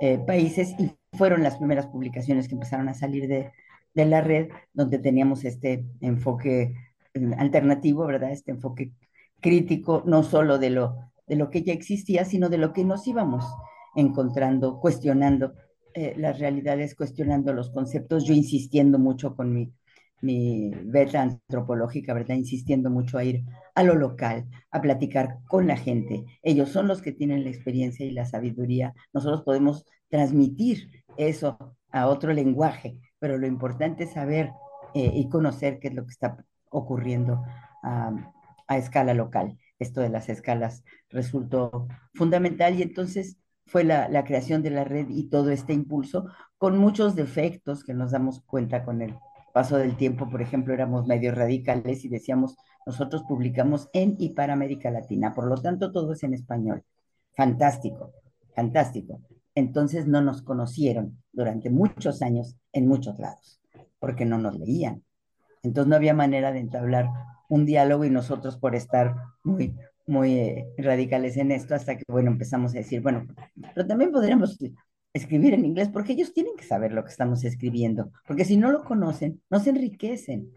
eh, 0.00 0.18
países. 0.18 0.74
Y 0.78 0.92
fueron 1.14 1.42
las 1.42 1.58
primeras 1.58 1.88
publicaciones 1.88 2.48
que 2.48 2.54
empezaron 2.54 2.88
a 2.88 2.94
salir 2.94 3.28
de, 3.28 3.52
de 3.92 4.06
la 4.06 4.22
red, 4.22 4.48
donde 4.72 4.98
teníamos 4.98 5.44
este 5.44 5.84
enfoque 6.00 6.74
alternativo, 7.36 8.06
¿verdad? 8.06 8.30
Este 8.30 8.50
enfoque 8.50 8.92
crítico, 9.40 10.02
no 10.06 10.22
solo 10.22 10.58
de 10.58 10.70
lo 10.70 11.08
de 11.28 11.36
lo 11.36 11.50
que 11.50 11.62
ya 11.62 11.72
existía, 11.72 12.24
sino 12.24 12.48
de 12.48 12.58
lo 12.58 12.72
que 12.72 12.84
nos 12.84 13.06
íbamos 13.06 13.44
encontrando, 13.94 14.80
cuestionando 14.80 15.52
eh, 15.94 16.14
las 16.16 16.38
realidades, 16.38 16.94
cuestionando 16.94 17.52
los 17.52 17.70
conceptos, 17.70 18.24
yo 18.24 18.34
insistiendo 18.34 18.98
mucho 18.98 19.36
con 19.36 19.52
mi, 19.52 19.72
mi 20.22 20.70
beta 20.84 21.22
antropológica, 21.22 22.14
¿verdad? 22.14 22.36
Insistiendo 22.36 22.90
mucho 22.90 23.18
a 23.18 23.24
ir 23.24 23.44
a 23.74 23.82
lo 23.82 23.94
local, 23.94 24.46
a 24.70 24.80
platicar 24.80 25.38
con 25.48 25.66
la 25.66 25.76
gente. 25.76 26.24
Ellos 26.42 26.70
son 26.70 26.88
los 26.88 27.02
que 27.02 27.12
tienen 27.12 27.44
la 27.44 27.50
experiencia 27.50 28.06
y 28.06 28.10
la 28.10 28.24
sabiduría. 28.24 28.94
Nosotros 29.12 29.42
podemos 29.42 29.84
transmitir 30.08 30.88
eso 31.16 31.58
a 31.90 32.06
otro 32.06 32.32
lenguaje, 32.32 32.98
pero 33.18 33.38
lo 33.38 33.46
importante 33.46 34.04
es 34.04 34.12
saber 34.12 34.50
eh, 34.94 35.10
y 35.14 35.28
conocer 35.28 35.78
qué 35.78 35.88
es 35.88 35.94
lo 35.94 36.04
que 36.04 36.12
está 36.12 36.36
ocurriendo 36.70 37.42
a 38.68 38.78
escala 38.78 39.14
local 39.14 39.58
esto 39.78 40.00
de 40.00 40.08
las 40.08 40.28
escalas 40.28 40.84
resultó 41.08 41.88
fundamental 42.14 42.78
y 42.78 42.82
entonces 42.82 43.38
fue 43.66 43.84
la, 43.84 44.24
creación 44.24 44.62
de 44.62 44.70
la 44.70 44.84
red 44.84 45.08
y 45.10 45.28
todo 45.28 45.50
este 45.50 45.72
impulso 45.72 46.26
con 46.56 46.78
muchos 46.78 47.14
defectos 47.14 47.84
que 47.84 47.94
nos 47.94 48.12
damos 48.12 48.40
cuenta 48.40 48.84
con 48.84 49.02
el 49.02 49.14
paso 49.52 49.76
del 49.76 49.96
tiempo. 49.96 50.28
Por 50.28 50.40
ejemplo, 50.40 50.72
éramos 50.72 51.06
medio 51.06 51.32
radicales 51.32 52.04
y 52.04 52.08
decíamos, 52.08 52.56
nosotros 52.86 53.24
publicamos 53.28 53.88
en 53.92 54.16
y 54.18 54.30
para 54.30 54.54
América 54.54 54.90
Latina, 54.90 55.34
por 55.34 55.46
lo 55.46 55.60
tanto 55.60 55.92
todo 55.92 56.14
es 56.14 56.22
en 56.22 56.34
español. 56.34 56.82
Fantástico, 57.36 58.12
fantástico. 58.54 59.20
Entonces 59.54 60.06
no 60.06 60.22
nos 60.22 60.42
conocieron 60.42 61.22
durante 61.32 61.68
muchos 61.68 62.22
años 62.22 62.56
en 62.72 62.88
muchos 62.88 63.18
lados, 63.18 63.60
porque 63.98 64.24
no 64.24 64.38
nos 64.38 64.58
leían. 64.58 65.04
Entonces 65.62 65.88
no 65.88 65.96
había 65.96 66.14
manera 66.14 66.52
de 66.52 66.60
entablar 66.60 67.10
un 67.48 67.66
diálogo 67.66 68.04
y 68.04 68.10
nosotros 68.10 68.56
por 68.56 68.74
estar 68.74 69.14
muy, 69.42 69.74
muy 70.06 70.34
eh, 70.38 70.66
radicales 70.78 71.36
en 71.36 71.52
esto, 71.52 71.74
hasta 71.74 71.96
que, 71.96 72.04
bueno, 72.08 72.30
empezamos 72.30 72.74
a 72.74 72.78
decir, 72.78 73.00
bueno, 73.00 73.26
pero 73.74 73.86
también 73.86 74.12
podríamos 74.12 74.58
escribir 75.12 75.54
en 75.54 75.64
inglés, 75.64 75.88
porque 75.88 76.12
ellos 76.12 76.32
tienen 76.32 76.56
que 76.56 76.64
saber 76.64 76.92
lo 76.92 77.04
que 77.04 77.10
estamos 77.10 77.44
escribiendo, 77.44 78.10
porque 78.26 78.44
si 78.44 78.56
no 78.56 78.70
lo 78.70 78.84
conocen, 78.84 79.40
no 79.50 79.60
se 79.60 79.70
enriquecen. 79.70 80.52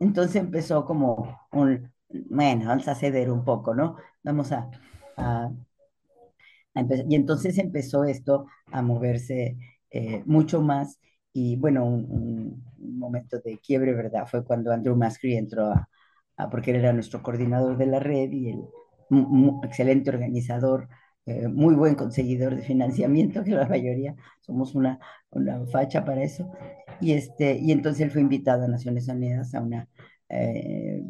Entonces 0.00 0.36
empezó 0.36 0.84
como 0.84 1.38
un, 1.52 1.90
bueno, 2.08 2.66
vamos 2.66 2.88
a 2.88 2.94
ceder 2.94 3.30
un 3.30 3.44
poco, 3.44 3.74
¿no? 3.74 3.96
Vamos 4.22 4.52
a, 4.52 4.70
a, 5.16 5.50
empezar. 6.74 7.06
Y 7.08 7.14
entonces 7.14 7.58
empezó 7.58 8.04
esto 8.04 8.46
a 8.70 8.82
moverse 8.82 9.56
eh, 9.90 10.22
mucho 10.26 10.60
más. 10.60 10.98
Y 11.32 11.56
bueno, 11.56 11.84
un, 11.84 12.62
un, 12.78 12.98
momento 12.98 13.40
de 13.40 13.58
quiebre, 13.58 13.92
¿verdad? 13.94 14.26
Fue 14.26 14.44
cuando 14.44 14.72
Andrew 14.72 14.96
Mascri 14.96 15.36
entró 15.36 15.66
a, 15.66 15.88
porque 16.50 16.70
él 16.70 16.78
era 16.78 16.92
nuestro 16.92 17.22
coordinador 17.22 17.76
de 17.76 17.86
la 17.86 18.00
red 18.00 18.30
y 18.32 18.50
el 18.50 18.64
excelente 19.62 20.10
organizador, 20.10 20.88
eh, 21.26 21.48
muy 21.48 21.74
buen 21.74 21.94
conseguidor 21.94 22.56
de 22.56 22.62
financiamiento, 22.62 23.42
que 23.44 23.52
la 23.52 23.66
mayoría 23.66 24.14
somos 24.40 24.74
una, 24.74 24.98
una 25.30 25.64
facha 25.66 26.04
para 26.04 26.22
eso. 26.22 26.50
Y, 27.00 27.12
este, 27.12 27.56
y 27.58 27.72
entonces 27.72 28.02
él 28.02 28.10
fue 28.10 28.20
invitado 28.20 28.64
a 28.64 28.68
Naciones 28.68 29.08
Unidas 29.08 29.54
a 29.54 29.60
una, 29.60 29.88
eh, 30.28 31.02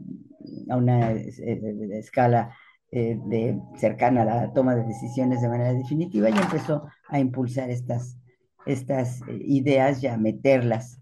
a 0.68 0.76
una 0.76 1.12
eh, 1.12 1.88
escala 1.92 2.54
de, 2.90 3.60
cercana 3.76 4.22
a 4.22 4.24
la 4.24 4.52
toma 4.52 4.76
de 4.76 4.84
decisiones 4.84 5.42
de 5.42 5.48
manera 5.48 5.72
definitiva 5.72 6.30
y 6.30 6.32
empezó 6.32 6.86
a 7.08 7.18
impulsar 7.18 7.68
estas, 7.68 8.16
estas 8.66 9.20
ideas 9.28 10.00
y 10.00 10.06
a 10.06 10.16
meterlas 10.16 11.00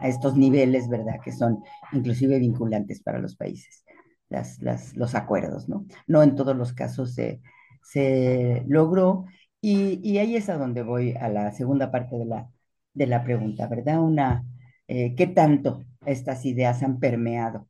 a 0.00 0.08
estos 0.08 0.36
niveles, 0.36 0.88
¿verdad? 0.88 1.16
Que 1.24 1.32
son 1.32 1.62
inclusive 1.92 2.38
vinculantes 2.38 3.02
para 3.02 3.18
los 3.18 3.36
países, 3.36 3.84
las, 4.28 4.60
los 4.96 5.14
acuerdos, 5.14 5.68
¿no? 5.68 5.86
No 6.06 6.22
en 6.22 6.34
todos 6.36 6.56
los 6.56 6.72
casos 6.72 7.14
se, 7.14 7.40
se 7.82 8.64
logró 8.66 9.26
y, 9.60 10.00
y, 10.02 10.18
ahí 10.18 10.36
es 10.36 10.48
a 10.48 10.58
donde 10.58 10.82
voy 10.82 11.14
a 11.14 11.28
la 11.28 11.50
segunda 11.52 11.90
parte 11.90 12.16
de 12.16 12.26
la, 12.26 12.48
de 12.94 13.06
la 13.06 13.24
pregunta, 13.24 13.66
¿verdad? 13.68 14.00
Una, 14.00 14.44
eh, 14.88 15.14
¿qué 15.16 15.26
tanto 15.26 15.84
estas 16.04 16.44
ideas 16.44 16.82
han 16.82 16.98
permeado 17.00 17.68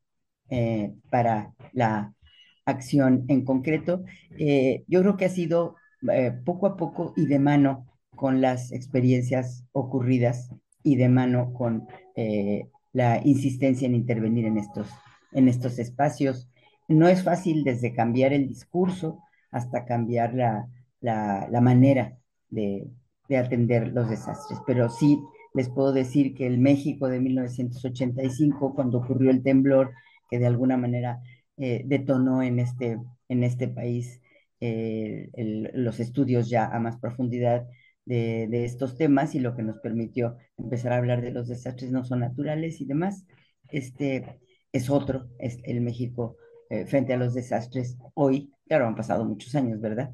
eh, 0.50 0.94
para 1.10 1.54
la 1.72 2.14
acción 2.66 3.24
en 3.28 3.44
concreto? 3.44 4.04
Eh, 4.38 4.84
yo 4.88 5.00
creo 5.00 5.16
que 5.16 5.26
ha 5.26 5.30
sido 5.30 5.76
poco 6.44 6.66
a 6.66 6.76
poco 6.76 7.14
y 7.16 7.26
de 7.26 7.38
mano 7.38 7.86
con 8.14 8.40
las 8.40 8.70
experiencias 8.70 9.64
ocurridas 9.72 10.50
y 10.86 10.94
de 10.94 11.08
mano 11.08 11.52
con 11.52 11.88
eh, 12.14 12.68
la 12.92 13.20
insistencia 13.24 13.86
en 13.86 13.96
intervenir 13.96 14.46
en 14.46 14.56
estos, 14.56 14.88
en 15.32 15.48
estos 15.48 15.80
espacios. 15.80 16.48
No 16.86 17.08
es 17.08 17.24
fácil 17.24 17.64
desde 17.64 17.92
cambiar 17.92 18.32
el 18.32 18.46
discurso 18.46 19.18
hasta 19.50 19.84
cambiar 19.84 20.32
la, 20.32 20.68
la, 21.00 21.48
la 21.50 21.60
manera 21.60 22.16
de, 22.50 22.86
de, 23.28 23.36
atender 23.36 23.88
los 23.88 24.08
desastres, 24.08 24.60
pero 24.64 24.88
sí 24.88 25.18
les 25.54 25.68
puedo 25.68 25.92
decir 25.92 26.34
que 26.34 26.46
el 26.46 26.58
México 26.58 27.08
de 27.08 27.18
1985, 27.18 28.72
cuando 28.72 28.98
ocurrió 28.98 29.32
el 29.32 29.42
temblor, 29.42 29.90
que 30.30 30.38
de 30.38 30.46
alguna 30.46 30.76
manera 30.76 31.20
eh, 31.56 31.82
detonó 31.84 32.42
en 32.42 32.60
este, 32.60 32.96
en 33.28 33.42
este 33.42 33.66
país 33.66 34.20
eh, 34.60 35.30
el, 35.32 35.70
los 35.74 35.98
estudios 35.98 36.48
ya 36.48 36.66
a 36.66 36.78
más 36.78 36.96
profundidad 36.98 37.66
de, 38.06 38.64
estos 38.64 38.96
temas 38.96 39.34
y 39.34 39.40
lo 39.40 39.54
que 39.54 39.62
nos 39.62 39.78
permitió 39.80 40.36
empezar 40.56 40.92
a 40.92 40.96
hablar 40.98 41.22
de 41.22 41.32
los 41.32 41.48
desastres 41.48 41.90
no 41.90 42.04
son 42.04 42.20
naturales 42.20 42.80
y 42.80 42.86
demás, 42.86 43.26
este 43.68 44.40
es 44.72 44.88
otro, 44.90 45.28
es 45.38 45.58
el 45.64 45.80
México 45.80 46.36
eh, 46.70 46.86
frente 46.86 47.12
a 47.12 47.16
los 47.16 47.34
desastres 47.34 47.96
hoy, 48.14 48.52
claro, 48.66 48.86
han 48.86 48.94
pasado 48.94 49.24
muchos 49.24 49.54
años, 49.54 49.80
¿verdad? 49.80 50.12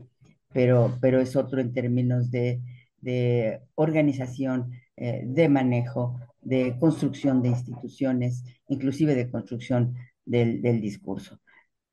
Pero, 0.52 0.98
pero 1.00 1.20
es 1.20 1.37
otro 1.37 1.61
en 1.61 1.72
términos 1.72 2.31
de, 2.31 2.61
de 2.98 3.61
organización, 3.74 4.72
eh, 4.96 5.22
de 5.26 5.48
manejo, 5.48 6.18
de 6.40 6.76
construcción 6.78 7.42
de 7.42 7.50
instituciones, 7.50 8.44
inclusive 8.68 9.14
de 9.14 9.31
construcción 9.31 9.94
del, 10.24 10.62
del 10.62 10.81
discurso. 10.81 11.40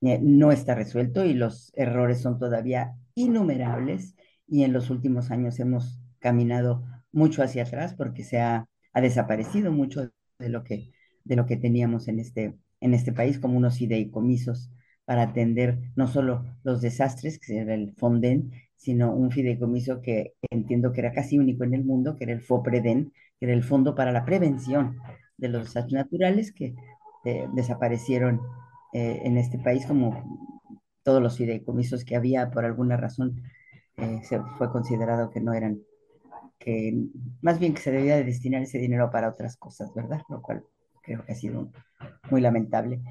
Eh, 0.02 0.20
no 0.22 0.52
está 0.52 0.76
resuelto 0.76 1.26
y 1.26 1.34
los 1.34 1.72
errores 1.76 2.22
son 2.22 2.40
todavía 2.40 2.96
innumerables 3.16 4.16
y 4.50 4.64
en 4.64 4.74
los 4.74 4.90
últimos 4.90 5.32
años 5.32 5.60
hemos 5.60 6.00
caminado 6.20 6.84
mucho 7.12 7.44
hacia 7.44 7.64
atrás 7.64 7.94
porque 7.94 8.24
se 8.24 8.40
ha, 8.40 8.68
ha 8.94 9.02
desaparecido 9.02 9.72
mucho 9.72 10.12
de 10.40 10.50
lo 10.50 10.64
que, 10.64 10.92
de 11.24 11.36
lo 11.36 11.46
que 11.46 11.58
teníamos 11.58 12.08
en 12.08 12.20
este, 12.20 12.58
en 12.82 12.94
este 12.94 13.14
país 13.14 13.40
como 13.40 13.58
unos 13.58 13.78
fideicomisos 13.78 14.72
para 15.06 15.24
atender 15.24 15.80
no 15.96 16.08
solo 16.08 16.46
los 16.64 16.82
desastres, 16.82 17.40
que 17.40 17.58
era 17.58 17.74
el 17.74 17.94
FONDEN, 17.96 18.52
sino 18.76 19.14
un 19.14 19.32
fideicomiso 19.32 20.02
que 20.02 20.34
entiendo 20.50 20.92
que 20.92 21.02
era 21.02 21.12
casi 21.12 21.38
único 21.40 21.64
en 21.64 21.74
el 21.74 21.84
mundo, 21.84 22.16
que 22.16 22.26
era 22.26 22.34
el 22.34 22.42
FOPREDEN, 22.42 23.12
que 23.40 23.46
era 23.46 23.54
el 23.54 23.64
Fondo 23.64 23.96
para 23.96 24.12
la 24.12 24.26
Prevención 24.26 24.98
de 25.38 25.50
los 25.50 25.64
Desastres 25.64 25.94
Naturales, 25.94 26.54
que 26.54 26.76
eh, 27.26 27.48
desaparecieron 27.54 28.40
eh, 28.94 29.22
en 29.24 29.38
este 29.38 29.58
país 29.58 29.86
como 29.86 30.50
todos 31.04 31.22
los 31.22 31.38
fideicomisos 31.38 32.06
que 32.06 32.16
había 32.16 32.52
por 32.52 32.66
alguna 32.66 32.96
razón 32.98 33.42
eh, 34.02 34.22
se 34.24 34.40
fue 34.58 34.72
considerado 34.72 35.30
que 35.30 35.42
no 35.42 35.54
eran, 35.54 35.82
que 36.58 36.94
más 37.42 37.60
bien 37.60 37.74
que 37.74 37.82
se 37.82 37.92
debía 37.92 38.16
de 38.18 38.24
destinar 38.24 38.62
ese 38.62 38.78
dinero 38.80 39.10
para 39.12 39.30
otras 39.30 39.58
cosas, 39.58 39.94
¿verdad? 39.94 40.22
Lo 40.30 40.42
cual 40.42 40.64
creo 41.04 41.26
que 41.26 41.32
ha 41.32 41.36
sido 41.36 41.72
muy 42.32 42.42
lamentable. 42.42 43.02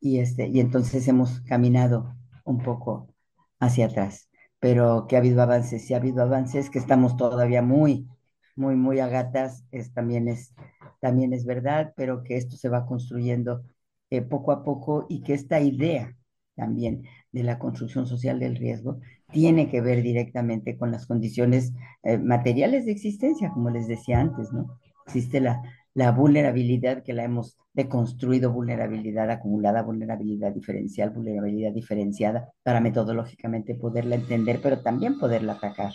Y, 0.00 0.18
este, 0.20 0.48
y 0.48 0.60
entonces 0.60 1.06
hemos 1.08 1.40
caminado 1.42 2.14
un 2.44 2.58
poco 2.62 3.14
hacia 3.60 3.86
atrás, 3.86 4.30
pero 4.58 5.06
que 5.08 5.16
ha 5.16 5.18
habido 5.20 5.42
avances, 5.42 5.86
sí 5.86 5.94
ha 5.94 5.98
habido 5.98 6.22
avances, 6.22 6.70
que 6.70 6.78
estamos 6.78 7.16
todavía 7.16 7.62
muy, 7.62 8.08
muy, 8.56 8.76
muy 8.76 9.00
a 9.00 9.08
gatas, 9.08 9.64
es, 9.70 9.92
también, 9.92 10.28
es, 10.28 10.54
también 11.00 11.32
es 11.32 11.44
verdad, 11.44 11.92
pero 11.96 12.22
que 12.22 12.36
esto 12.36 12.56
se 12.56 12.68
va 12.68 12.86
construyendo 12.86 13.62
eh, 14.10 14.22
poco 14.22 14.52
a 14.52 14.64
poco 14.64 15.06
y 15.08 15.22
que 15.22 15.34
esta 15.34 15.60
idea 15.60 16.16
también 16.54 17.04
de 17.32 17.42
la 17.44 17.58
construcción 17.58 18.06
social 18.06 18.38
del 18.40 18.56
riesgo 18.56 19.00
tiene 19.32 19.70
que 19.70 19.80
ver 19.80 20.02
directamente 20.02 20.76
con 20.76 20.90
las 20.90 21.06
condiciones 21.06 21.72
eh, 22.02 22.18
materiales 22.18 22.86
de 22.86 22.92
existencia, 22.92 23.50
como 23.50 23.70
les 23.70 23.86
decía 23.86 24.20
antes, 24.20 24.52
¿no? 24.52 24.78
Existe 25.06 25.40
la, 25.40 25.62
la 25.94 26.12
vulnerabilidad 26.12 27.02
que 27.02 27.12
la 27.12 27.24
hemos 27.24 27.56
deconstruido, 27.72 28.52
vulnerabilidad 28.52 29.30
acumulada, 29.30 29.82
vulnerabilidad 29.82 30.52
diferencial, 30.52 31.10
vulnerabilidad 31.10 31.72
diferenciada, 31.72 32.48
para 32.62 32.80
metodológicamente 32.80 33.74
poderla 33.74 34.16
entender, 34.16 34.60
pero 34.62 34.82
también 34.82 35.18
poderla 35.18 35.54
atacar. 35.54 35.92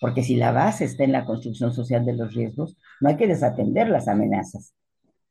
Porque 0.00 0.22
si 0.22 0.36
la 0.36 0.52
base 0.52 0.84
está 0.84 1.04
en 1.04 1.12
la 1.12 1.24
construcción 1.24 1.72
social 1.72 2.04
de 2.04 2.14
los 2.14 2.34
riesgos, 2.34 2.76
no 3.00 3.08
hay 3.08 3.16
que 3.16 3.26
desatender 3.26 3.88
las 3.88 4.08
amenazas, 4.08 4.74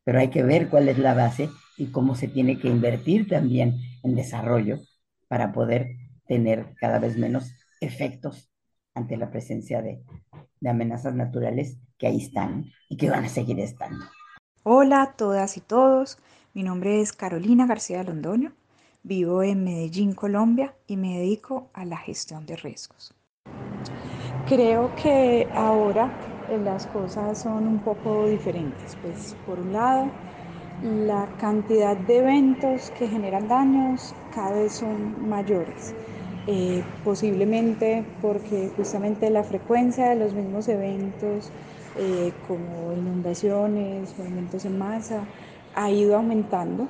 pero 0.04 0.20
hay 0.20 0.30
que 0.30 0.44
ver 0.44 0.70
cuál 0.70 0.90
es 0.90 0.98
la 0.98 1.14
base 1.14 1.50
y 1.78 1.88
cómo 1.88 2.16
se 2.16 2.28
tiene 2.28 2.58
que 2.58 2.68
invertir 2.68 3.28
también 3.28 3.76
en 4.04 4.16
desarrollo 4.16 4.80
para 5.28 5.52
poder 5.52 5.96
tener 6.28 6.74
cada 6.80 7.00
vez 7.00 7.18
menos 7.18 7.54
efectos 7.82 8.52
ante 8.94 9.18
la 9.18 9.30
presencia 9.30 9.82
de, 9.82 10.04
de 10.60 10.70
amenazas 10.70 11.14
naturales 11.14 11.78
que 11.98 12.08
ahí 12.08 12.18
están 12.18 12.66
y 12.90 12.98
que 12.98 13.10
van 13.10 13.26
a 13.26 13.30
seguir 13.30 13.60
estando. 13.60 14.06
Hola 14.64 15.02
a 15.04 15.14
todas 15.14 15.58
y 15.58 15.62
todos, 15.62 16.18
mi 16.54 16.64
nombre 16.64 17.02
es 17.02 17.14
Carolina 17.14 17.68
García 17.68 18.04
Londoño, 18.04 18.54
vivo 19.04 19.44
en 19.44 19.64
Medellín, 19.64 20.14
Colombia 20.14 20.74
y 20.88 20.98
me 20.98 21.20
dedico 21.20 21.70
a 21.74 21.86
la 21.86 21.98
gestión 21.98 22.46
de 22.46 22.56
riesgos. 22.56 23.14
Creo 24.48 24.94
que 24.96 25.48
ahora 25.54 26.12
eh, 26.50 26.58
las 26.58 26.88
cosas 26.88 27.42
son 27.42 27.68
un 27.68 27.80
poco 27.80 28.28
diferentes, 28.28 28.96
pues 29.02 29.36
por 29.46 29.60
un 29.60 29.74
lado 29.74 30.12
la 30.82 31.30
cantidad 31.38 31.96
de 31.98 32.18
eventos 32.18 32.92
que 32.92 33.08
generan 33.08 33.48
daños 33.48 34.16
cada 34.30 34.52
vez 34.54 34.74
son 34.74 35.28
mayores. 35.30 35.96
Eh, 36.48 36.84
posiblemente 37.04 38.06
porque 38.22 38.70
justamente 38.76 39.30
la 39.32 39.44
frecuencia 39.44 40.10
de 40.10 40.16
los 40.16 40.34
mismos 40.36 40.68
eventos 40.68 41.52
eh, 41.96 42.34
como 42.48 42.94
inundaciones, 42.94 44.18
movimientos 44.18 44.66
en 44.66 44.78
masa, 44.78 45.28
ha 45.74 45.90
ido 45.92 46.16
aumentando 46.18 46.88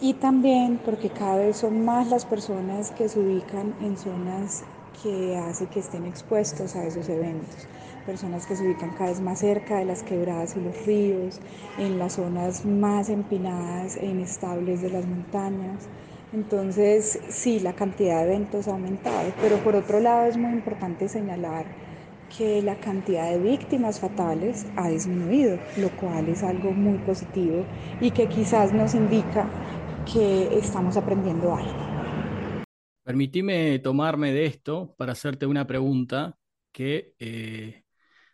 y 0.00 0.14
también 0.14 0.78
porque 0.84 1.10
cada 1.10 1.36
vez 1.36 1.58
son 1.58 1.84
más 1.84 2.08
las 2.08 2.24
personas 2.24 2.90
que 2.90 3.08
se 3.08 3.20
ubican 3.20 3.76
en 3.80 3.96
zonas 3.96 4.64
que 5.02 5.36
hace 5.36 5.66
que 5.68 5.80
estén 5.80 6.06
expuestos 6.06 6.74
a 6.76 6.84
esos 6.86 7.08
eventos 7.08 7.68
personas 8.02 8.46
que 8.46 8.56
se 8.56 8.64
ubican 8.64 8.90
cada 8.90 9.10
vez 9.10 9.20
más 9.20 9.40
cerca 9.40 9.78
de 9.78 9.84
las 9.84 10.02
quebradas 10.02 10.56
y 10.56 10.60
los 10.60 10.86
ríos, 10.86 11.40
en 11.78 11.98
las 11.98 12.14
zonas 12.14 12.64
más 12.64 13.08
empinadas 13.08 13.96
e 13.96 14.06
inestables 14.06 14.82
de 14.82 14.90
las 14.90 15.06
montañas. 15.06 15.88
Entonces, 16.32 17.20
sí, 17.28 17.60
la 17.60 17.74
cantidad 17.74 18.20
de 18.20 18.34
eventos 18.34 18.68
ha 18.68 18.72
aumentado, 18.72 19.32
pero 19.40 19.56
por 19.58 19.76
otro 19.76 20.00
lado 20.00 20.26
es 20.26 20.36
muy 20.36 20.52
importante 20.52 21.08
señalar 21.08 21.66
que 22.36 22.62
la 22.62 22.76
cantidad 22.76 23.30
de 23.30 23.38
víctimas 23.38 24.00
fatales 24.00 24.66
ha 24.76 24.88
disminuido, 24.88 25.58
lo 25.76 25.90
cual 25.96 26.28
es 26.28 26.42
algo 26.42 26.72
muy 26.72 26.98
positivo 26.98 27.64
y 28.00 28.10
que 28.10 28.28
quizás 28.28 28.72
nos 28.72 28.94
indica 28.94 29.46
que 30.12 30.56
estamos 30.56 30.96
aprendiendo 30.96 31.54
algo. 31.54 31.92
Permitime 33.04 33.78
tomarme 33.80 34.32
de 34.32 34.46
esto 34.46 34.94
para 34.96 35.12
hacerte 35.12 35.46
una 35.46 35.66
pregunta 35.66 36.38
que 36.72 37.14
eh, 37.18 37.81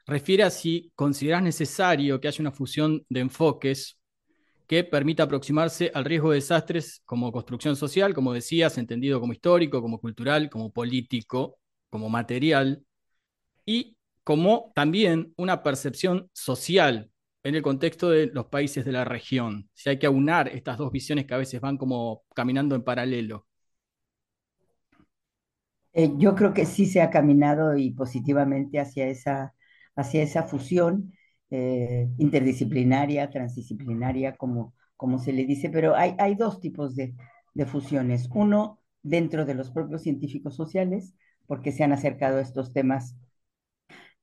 refiere 0.08 0.42
a 0.42 0.50
si 0.50 0.90
consideras 0.96 1.42
necesario 1.42 2.20
que 2.20 2.28
haya 2.28 2.40
una 2.40 2.50
fusión 2.50 3.04
de 3.08 3.20
enfoques 3.20 4.00
que 4.66 4.84
permita 4.84 5.22
aproximarse 5.22 5.90
al 5.94 6.04
riesgo 6.04 6.30
de 6.30 6.36
desastres 6.36 7.02
como 7.04 7.30
construcción 7.32 7.76
social, 7.76 8.14
como 8.14 8.32
decías, 8.32 8.78
entendido 8.78 9.20
como 9.20 9.32
histórico, 9.32 9.80
como 9.80 10.00
cultural, 10.00 10.50
como 10.50 10.72
político, 10.72 11.58
como 11.90 12.08
material, 12.08 12.82
y 13.64 13.98
como 14.24 14.72
también 14.74 15.34
una 15.36 15.62
percepción 15.62 16.30
social 16.32 17.10
en 17.42 17.54
el 17.54 17.62
contexto 17.62 18.08
de 18.08 18.26
los 18.26 18.46
países 18.46 18.84
de 18.84 18.92
la 18.92 19.04
región. 19.04 19.68
Si 19.74 19.90
hay 19.90 19.98
que 19.98 20.06
aunar 20.06 20.48
estas 20.48 20.78
dos 20.78 20.90
visiones 20.90 21.26
que 21.26 21.34
a 21.34 21.38
veces 21.38 21.60
van 21.60 21.76
como 21.76 22.22
caminando 22.34 22.74
en 22.74 22.82
paralelo. 22.82 23.46
Eh, 25.92 26.12
yo 26.16 26.34
creo 26.34 26.54
que 26.54 26.64
sí 26.64 26.86
se 26.86 27.02
ha 27.02 27.10
caminado 27.10 27.76
y 27.76 27.90
positivamente 27.90 28.80
hacia 28.80 29.08
esa 29.08 29.54
hacia 29.98 30.22
esa 30.22 30.44
fusión 30.44 31.12
eh, 31.50 32.08
interdisciplinaria, 32.18 33.30
transdisciplinaria, 33.30 34.36
como, 34.36 34.74
como 34.96 35.18
se 35.18 35.32
le 35.32 35.44
dice, 35.44 35.70
pero 35.70 35.96
hay, 35.96 36.14
hay 36.18 36.34
dos 36.36 36.60
tipos 36.60 36.94
de, 36.96 37.14
de 37.54 37.66
fusiones. 37.66 38.28
Uno, 38.34 38.80
dentro 39.02 39.44
de 39.44 39.54
los 39.54 39.70
propios 39.70 40.02
científicos 40.02 40.56
sociales, 40.56 41.14
porque 41.46 41.72
se 41.72 41.84
han 41.84 41.92
acercado 41.92 42.38
a 42.38 42.42
estos 42.42 42.72
temas 42.72 43.16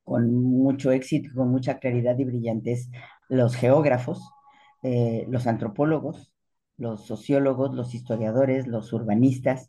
con 0.04 0.34
mucho 0.34 0.92
éxito, 0.92 1.30
con 1.36 1.50
mucha 1.50 1.80
claridad 1.80 2.18
y 2.20 2.26
brillantez, 2.26 2.90
los 3.30 3.56
geógrafos, 3.56 4.22
eh, 4.84 5.26
los 5.30 5.48
antropólogos, 5.48 6.32
los 6.78 7.06
sociólogos, 7.06 7.76
los 7.76 7.96
historiadores, 7.96 8.68
los 8.68 8.94
urbanistas, 8.94 9.68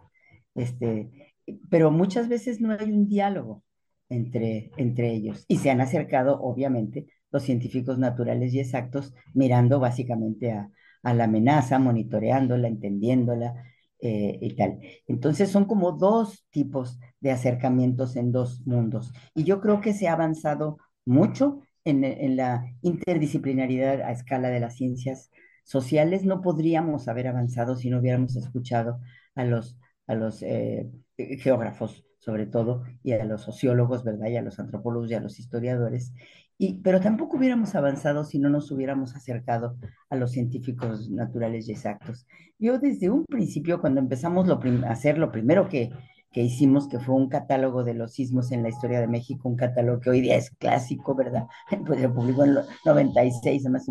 este, 0.55 1.35
pero 1.71 1.91
muchas 1.91 2.29
veces 2.29 2.61
no 2.61 2.73
hay 2.73 2.91
un 2.93 3.09
diálogo 3.09 3.63
entre, 4.09 4.71
entre 4.77 5.13
ellos. 5.13 5.45
Y 5.49 5.59
se 5.59 5.71
han 5.71 5.81
acercado, 5.81 6.41
obviamente, 6.41 7.07
los 7.31 7.43
científicos 7.43 7.99
naturales 7.99 8.55
y 8.55 8.61
exactos, 8.61 9.15
mirando 9.35 9.81
básicamente 9.81 10.53
a, 10.53 10.71
la 11.03 11.25
amenaza, 11.25 11.79
monitoreándola, 11.79 12.67
entendiéndola 12.67 13.55
eh, 14.01 14.39
y 14.41 14.57
tal. 14.57 14.81
Entonces 15.07 15.51
son 15.51 15.67
como 15.67 15.93
dos 15.93 16.45
tipos 16.51 16.99
de 17.21 17.31
acercamientos 17.31 18.17
en 18.17 18.33
dos 18.33 18.67
mundos. 18.67 19.13
Y 19.35 19.45
yo 19.45 19.61
creo 19.61 19.81
que 19.81 19.93
se 19.93 20.09
ha 20.09 20.15
avanzado 20.15 20.79
mucho 21.05 21.61
en, 21.85 22.03
en 22.03 22.37
la 22.37 22.65
interdisciplinaridad 22.83 24.01
a 24.03 24.11
escala 24.11 24.49
de 24.49 24.59
las 24.61 24.75
ciencias 24.77 25.31
sociales. 25.63 26.25
No 26.25 26.41
podríamos 26.41 27.07
haber 27.07 27.29
avanzado 27.29 27.77
si 27.77 27.89
no 27.91 28.01
hubiéramos 28.01 28.35
escuchado 28.35 28.99
a 29.37 29.45
los, 29.45 29.79
a 30.07 30.15
los 30.15 30.43
eh, 30.43 30.91
geógrafos 31.17 32.06
sobre 32.27 32.47
todo, 32.47 32.83
y 33.05 33.13
a 33.13 33.25
los 33.25 33.43
sociólogos, 33.43 34.03
¿verdad? 34.03 34.27
Y 34.27 34.37
a 34.37 34.43
los 34.43 34.59
antropólogos 34.59 35.09
y 35.13 35.15
a 35.15 35.21
los 35.21 35.39
historiadores. 35.39 36.13
Y, 36.59 36.81
pero 36.83 37.01
tampoco 37.01 37.37
hubiéramos 37.37 37.77
avanzado 37.77 38.25
si 38.25 38.41
no 38.41 38.51
nos 38.51 38.73
hubiéramos 38.73 39.15
acercado 39.15 39.77
a 40.11 40.17
los 40.17 40.33
científicos 40.33 41.09
naturales 41.09 41.69
y 41.69 41.73
exactos. 41.73 42.27
Yo 42.59 42.81
desde 42.81 43.11
un 43.11 43.25
principio, 43.27 43.81
cuando 43.81 44.01
empezamos 44.01 44.49
a 44.51 44.91
hacer 44.91 45.19
lo 45.19 45.31
primero 45.31 45.69
que, 45.69 45.91
que 46.33 46.43
hicimos, 46.43 46.89
que 46.89 46.99
fue 46.99 47.15
un 47.15 47.29
catálogo 47.29 47.85
de 47.85 47.95
los 47.95 48.15
sismos 48.15 48.51
en 48.51 48.65
la 48.65 48.71
historia 48.71 49.01
de 49.01 49.07
México, 49.07 49.49
un 49.49 49.57
catálogo 49.57 50.01
que 50.01 50.11
hoy 50.11 50.21
día 50.21 50.37
es 50.37 50.51
clásico, 50.51 51.15
¿verdad? 51.15 51.45
Pues 51.87 52.01
lo 52.01 52.13
publicó 52.13 52.43
en 52.43 52.51
el 52.51 52.65
96, 52.85 53.63
además, 53.65 53.87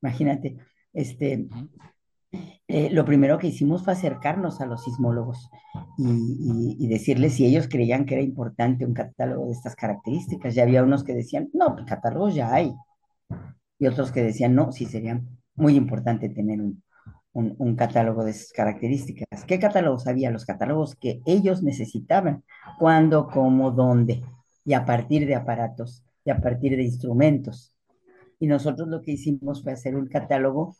imagínate, 0.00 0.56
este, 0.92 1.48
eh, 2.32 2.88
lo 2.90 3.04
primero 3.04 3.38
que 3.38 3.48
hicimos 3.48 3.84
fue 3.84 3.92
acercarnos 3.92 4.60
a 4.60 4.66
los 4.66 4.84
sismólogos 4.84 5.50
y, 5.98 6.86
decirles 6.86 7.34
si 7.34 7.44
ellos 7.44 7.68
creían 7.68 8.06
que 8.06 8.14
era 8.14 8.22
importante 8.22 8.86
un 8.86 8.94
catálogo 8.94 9.46
de 9.46 9.52
estas 9.52 9.74
características. 9.74 10.54
Ya 10.54 10.62
había 10.62 10.82
unos 10.84 11.04
que 11.04 11.14
decían, 11.14 11.48
no, 11.52 11.74
pues, 11.74 11.86
catálogos 11.86 12.34
ya 12.34 12.52
hay. 12.52 12.72
Y 13.78 13.86
otros 13.86 14.12
que 14.12 14.22
decían, 14.22 14.54
no, 14.54 14.72
sí 14.72 14.86
sería 14.86 15.20
muy 15.56 15.74
importante 15.74 16.28
tener 16.28 16.60
un, 16.60 16.82
un, 17.32 17.76
catálogo 17.76 18.24
de 18.24 18.32
esas 18.32 18.52
características. 18.52 19.44
¿Qué 19.46 19.58
catálogos 19.58 20.06
había? 20.06 20.30
Los 20.30 20.44
catálogos 20.44 20.96
que 20.96 21.20
ellos 21.26 21.62
necesitaban, 21.62 22.44
cuándo, 22.78 23.28
cómo, 23.28 23.70
dónde, 23.70 24.22
y 24.64 24.74
a 24.74 24.84
partir 24.84 25.26
de 25.26 25.34
aparatos 25.34 26.04
y 26.24 26.30
a 26.30 26.40
partir 26.40 26.76
de 26.76 26.84
instrumentos. 26.84 27.74
Y 28.38 28.46
nosotros 28.46 28.88
lo 28.88 29.02
que 29.02 29.12
hicimos 29.12 29.62
fue 29.62 29.72
hacer 29.72 29.96
un 29.96 30.06
catálogo 30.06 30.76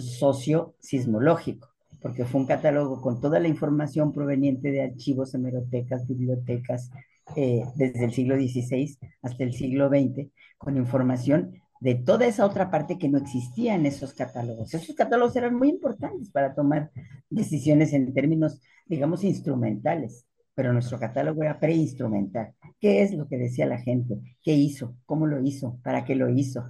socio-sismológico, 0.00 1.68
porque 2.00 2.24
fue 2.24 2.40
un 2.40 2.46
catálogo 2.46 3.00
con 3.00 3.20
toda 3.20 3.40
la 3.40 3.48
información 3.48 4.12
proveniente 4.12 4.70
de 4.70 4.82
archivos, 4.82 5.34
hemerotecas, 5.34 6.06
bibliotecas, 6.06 6.90
eh, 7.36 7.62
desde 7.76 8.04
el 8.04 8.12
siglo 8.12 8.36
XVI 8.36 8.98
hasta 9.22 9.44
el 9.44 9.52
siglo 9.52 9.88
XX, 9.88 10.28
con 10.58 10.76
información 10.76 11.52
de 11.80 11.94
toda 11.94 12.26
esa 12.26 12.44
otra 12.44 12.70
parte 12.70 12.98
que 12.98 13.08
no 13.08 13.18
existía 13.18 13.74
en 13.74 13.86
esos 13.86 14.12
catálogos. 14.12 14.74
Esos 14.74 14.94
catálogos 14.94 15.34
eran 15.36 15.54
muy 15.54 15.68
importantes 15.68 16.30
para 16.30 16.54
tomar 16.54 16.90
decisiones 17.30 17.92
en 17.92 18.12
términos, 18.12 18.60
digamos, 18.86 19.24
instrumentales, 19.24 20.26
pero 20.54 20.72
nuestro 20.72 20.98
catálogo 20.98 21.42
era 21.42 21.58
preinstrumental. 21.58 22.52
¿Qué 22.78 23.02
es 23.02 23.14
lo 23.14 23.26
que 23.28 23.38
decía 23.38 23.64
la 23.64 23.78
gente? 23.78 24.18
¿Qué 24.42 24.52
hizo? 24.52 24.96
¿Cómo 25.06 25.26
lo 25.26 25.40
hizo? 25.42 25.78
¿Para 25.82 26.04
qué 26.04 26.14
lo 26.14 26.28
hizo? 26.28 26.64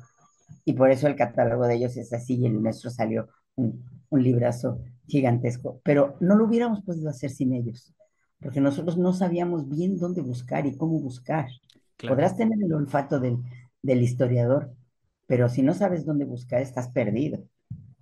Y 0.65 0.75
por 0.75 0.91
eso 0.91 1.07
el 1.07 1.17
catálogo 1.17 1.67
de 1.67 1.77
ellos 1.77 1.97
es 1.97 2.13
así 2.13 2.37
y 2.37 2.47
el 2.47 2.63
nuestro 2.63 2.91
salió 2.91 3.29
un, 3.57 3.85
un 4.11 4.23
librazo 4.23 4.81
gigantesco, 5.07 5.81
pero 5.83 6.17
no 6.21 6.37
lo 6.37 6.45
hubiéramos 6.45 6.83
podido 6.83 7.11
hacer 7.11 7.31
sin 7.31 7.53
ellos, 7.53 7.95
porque 8.41 8.61
nosotros 8.61 8.97
no 8.97 9.13
sabíamos 9.13 9.69
bien 9.69 9.99
dónde 9.99 10.21
buscar 10.21 10.67
y 10.67 10.77
cómo 10.77 11.01
buscar. 11.01 11.49
Podrás 11.99 12.37
tener 12.37 12.59
el 12.63 12.73
olfato 12.73 13.21
del, 13.21 13.39
del 13.83 14.03
historiador, 14.03 14.73
pero 15.27 15.49
si 15.49 15.63
no 15.63 15.75
sabes 15.75 16.05
dónde 16.05 16.25
buscar, 16.25 16.63
estás 16.63 16.89
perdido. 16.91 17.43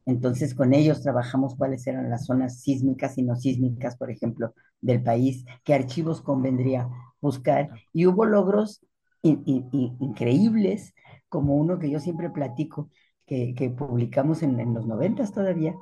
Entonces, 0.06 0.54
con 0.54 0.72
ellos 0.72 1.02
trabajamos 1.02 1.54
cuáles 1.54 1.86
eran 1.86 2.08
las 2.08 2.24
zonas 2.26 2.60
sísmicas 2.60 3.18
y 3.18 3.22
no 3.22 3.36
sísmicas, 3.36 3.96
por 3.96 4.10
ejemplo, 4.10 4.54
del 4.80 5.02
país, 5.02 5.44
qué 5.64 5.74
archivos 5.74 6.22
convendría 6.22 6.88
buscar. 7.20 7.68
Y 7.92 8.06
hubo 8.06 8.24
logros 8.24 8.80
increíbles, 9.22 10.94
como 11.28 11.54
uno 11.56 11.78
que 11.78 11.90
yo 11.90 12.00
siempre 12.00 12.30
platico, 12.30 12.90
que, 13.26 13.74
publicamos 13.76 14.42
en, 14.42 14.74
los 14.74 14.86
noventas 14.86 15.32
todavía, 15.32 15.74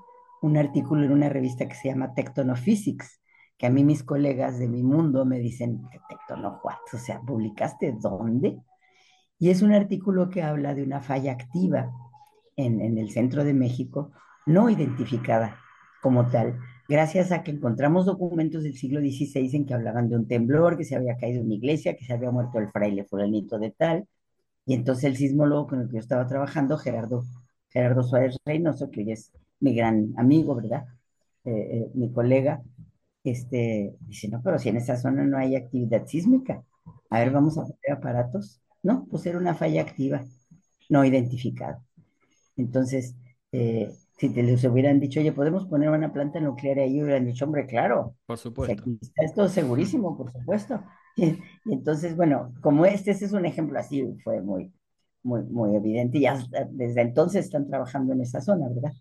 un 0.43 0.57
artículo 0.57 1.05
en 1.05 1.13
una 1.13 1.29
revista 1.29 1.69
que 1.69 1.77
se 1.77 1.89
llama 1.89 2.13
Tectonophysics, 2.15 3.21
que 3.57 3.67
a 3.67 3.71
mí 3.71 3.85
mis 3.85 4.03
colegas 4.03 4.59
de 4.59 4.69
mi 4.69 4.83
mundo 4.83 5.25
me 5.25 5.39
dicen, 5.39 5.83
Tectono 6.09 6.61
o 6.63 6.99
sea, 6.99 7.21
¿publicaste 7.21 7.93
dónde? 7.93 8.59
Y 9.39 9.51
es 9.51 9.63
un 9.63 9.73
artículo 9.73 10.29
que 10.29 10.43
habla 10.43 10.75
de 10.75 10.83
una 10.83 11.01
falla 11.01 11.33
activa 11.33 11.91
en, 12.57 12.81
en 12.81 12.99
el 12.99 13.11
centro 13.11 13.45
de 13.45 13.55
México, 13.55 14.11
no 14.45 14.69
identificada 14.69 15.59
como 16.03 16.27
tal, 16.29 16.59
gracias 16.89 17.33
a 17.33 17.43
que 17.43 17.53
encontramos 17.53 18.07
documentos 18.07 18.65
del 18.65 18.77
siglo 18.77 19.01
XVI 19.01 19.51
en 19.55 19.67
que 19.67 19.75
hablaban 19.75 20.09
de 20.09 20.17
un 20.17 20.27
temblor, 20.27 20.77
que 20.77 20.85
se 20.85 20.97
había 20.97 21.17
caído 21.17 21.41
en 21.41 21.47
una 21.47 21.55
iglesia, 21.55 21.97
que 21.97 22.05
se 22.05 22.13
había 22.13 22.31
muerto 22.31 22.59
el 22.59 22.69
fraile 22.69 23.05
fulanito 23.05 23.59
de 23.59 23.71
tal, 23.71 24.07
y 24.67 24.75
entonces 24.75 25.05
el 25.05 25.17
sismólogo 25.17 25.67
con 25.69 25.81
el 25.81 25.89
que 25.89 25.95
yo 25.95 26.01
estaba 26.01 26.27
trabajando, 26.27 26.77
Gerardo, 26.79 27.25
Gerardo 27.71 28.03
Suárez 28.03 28.37
Reynoso, 28.45 28.91
que 28.91 29.01
hoy 29.03 29.13
es 29.13 29.33
mi 29.61 29.75
gran 29.75 30.13
amigo, 30.19 30.55
¿verdad? 30.57 30.87
Eh, 31.45 31.51
eh, 31.53 31.91
mi 31.95 32.13
colega, 32.13 32.63
este, 33.25 33.97
dice, 34.01 34.29
no, 34.29 34.43
pero 34.43 34.59
si 34.59 34.69
en 34.71 34.77
esa 34.79 34.97
zona 34.97 35.25
no 35.25 35.39
hay 35.39 35.57
actividad 35.57 36.07
sísmica, 36.07 36.65
a 37.11 37.21
ver, 37.21 37.31
vamos 37.33 37.59
a 37.59 37.63
poner 37.63 37.93
aparatos. 37.93 38.61
No, 38.83 39.07
pues 39.11 39.27
era 39.27 39.39
una 39.39 39.55
falla 39.55 39.83
activa, 39.83 40.25
no 40.89 41.05
identificada. 41.05 41.83
Entonces, 42.57 43.17
eh, 43.53 43.93
si 44.17 44.31
te 44.31 44.43
les 44.43 44.65
hubieran 44.65 44.99
dicho, 44.99 45.21
oye, 45.21 45.33
podemos 45.33 45.67
poner 45.67 45.91
una 45.91 46.13
planta 46.13 46.41
nuclear 46.41 46.79
ahí, 46.79 47.03
hubieran 47.03 47.27
dicho, 47.27 47.45
hombre, 47.45 47.67
claro. 47.67 48.17
Por 48.25 48.39
supuesto. 48.39 48.83
está 49.01 49.25
esto 49.25 49.49
segurísimo, 49.49 50.17
por 50.17 50.33
supuesto. 50.33 50.83
Y, 51.19 51.35
entonces, 51.73 52.15
bueno, 52.15 52.53
como 52.61 52.85
este, 52.85 53.13
este 53.13 53.25
es 53.25 53.33
un 53.33 53.47
ejemplo 53.47 53.79
así, 53.79 54.05
fue 54.23 54.43
muy, 54.43 54.71
muy, 55.23 55.45
muy 55.45 55.75
evidente. 55.75 56.19
Y 56.19 56.27
desde 56.73 57.01
entonces 57.01 57.47
están 57.47 57.67
trabajando 57.67 58.13
en 58.13 58.21
esa 58.21 58.43
zona, 58.43 58.69
¿verdad? 58.69 58.93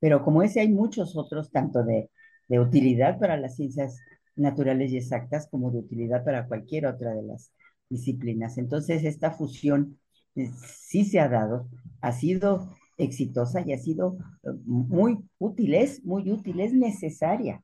Pero 0.00 0.24
como 0.24 0.42
ese 0.42 0.60
hay 0.60 0.72
muchos 0.72 1.14
otros, 1.14 1.50
tanto 1.50 1.84
de, 1.84 2.10
de 2.48 2.58
utilidad 2.58 3.18
para 3.18 3.36
las 3.36 3.56
ciencias 3.56 4.00
naturales 4.34 4.92
y 4.92 4.96
exactas 4.96 5.46
como 5.46 5.70
de 5.70 5.80
utilidad 5.80 6.24
para 6.24 6.46
cualquier 6.46 6.86
otra 6.86 7.12
de 7.12 7.22
las 7.22 7.52
disciplinas. 7.90 8.56
Entonces, 8.56 9.04
esta 9.04 9.32
fusión 9.32 9.98
eh, 10.34 10.50
sí 10.66 11.04
se 11.04 11.20
ha 11.20 11.28
dado, 11.28 11.68
ha 12.00 12.12
sido 12.12 12.70
exitosa 12.98 13.62
y 13.62 13.72
ha 13.72 13.78
sido 13.78 14.16
eh, 14.42 14.50
muy 14.64 15.18
útil, 15.38 15.74
es 15.74 16.04
muy 16.04 16.30
útil, 16.30 16.60
es 16.60 16.72
necesaria 16.72 17.62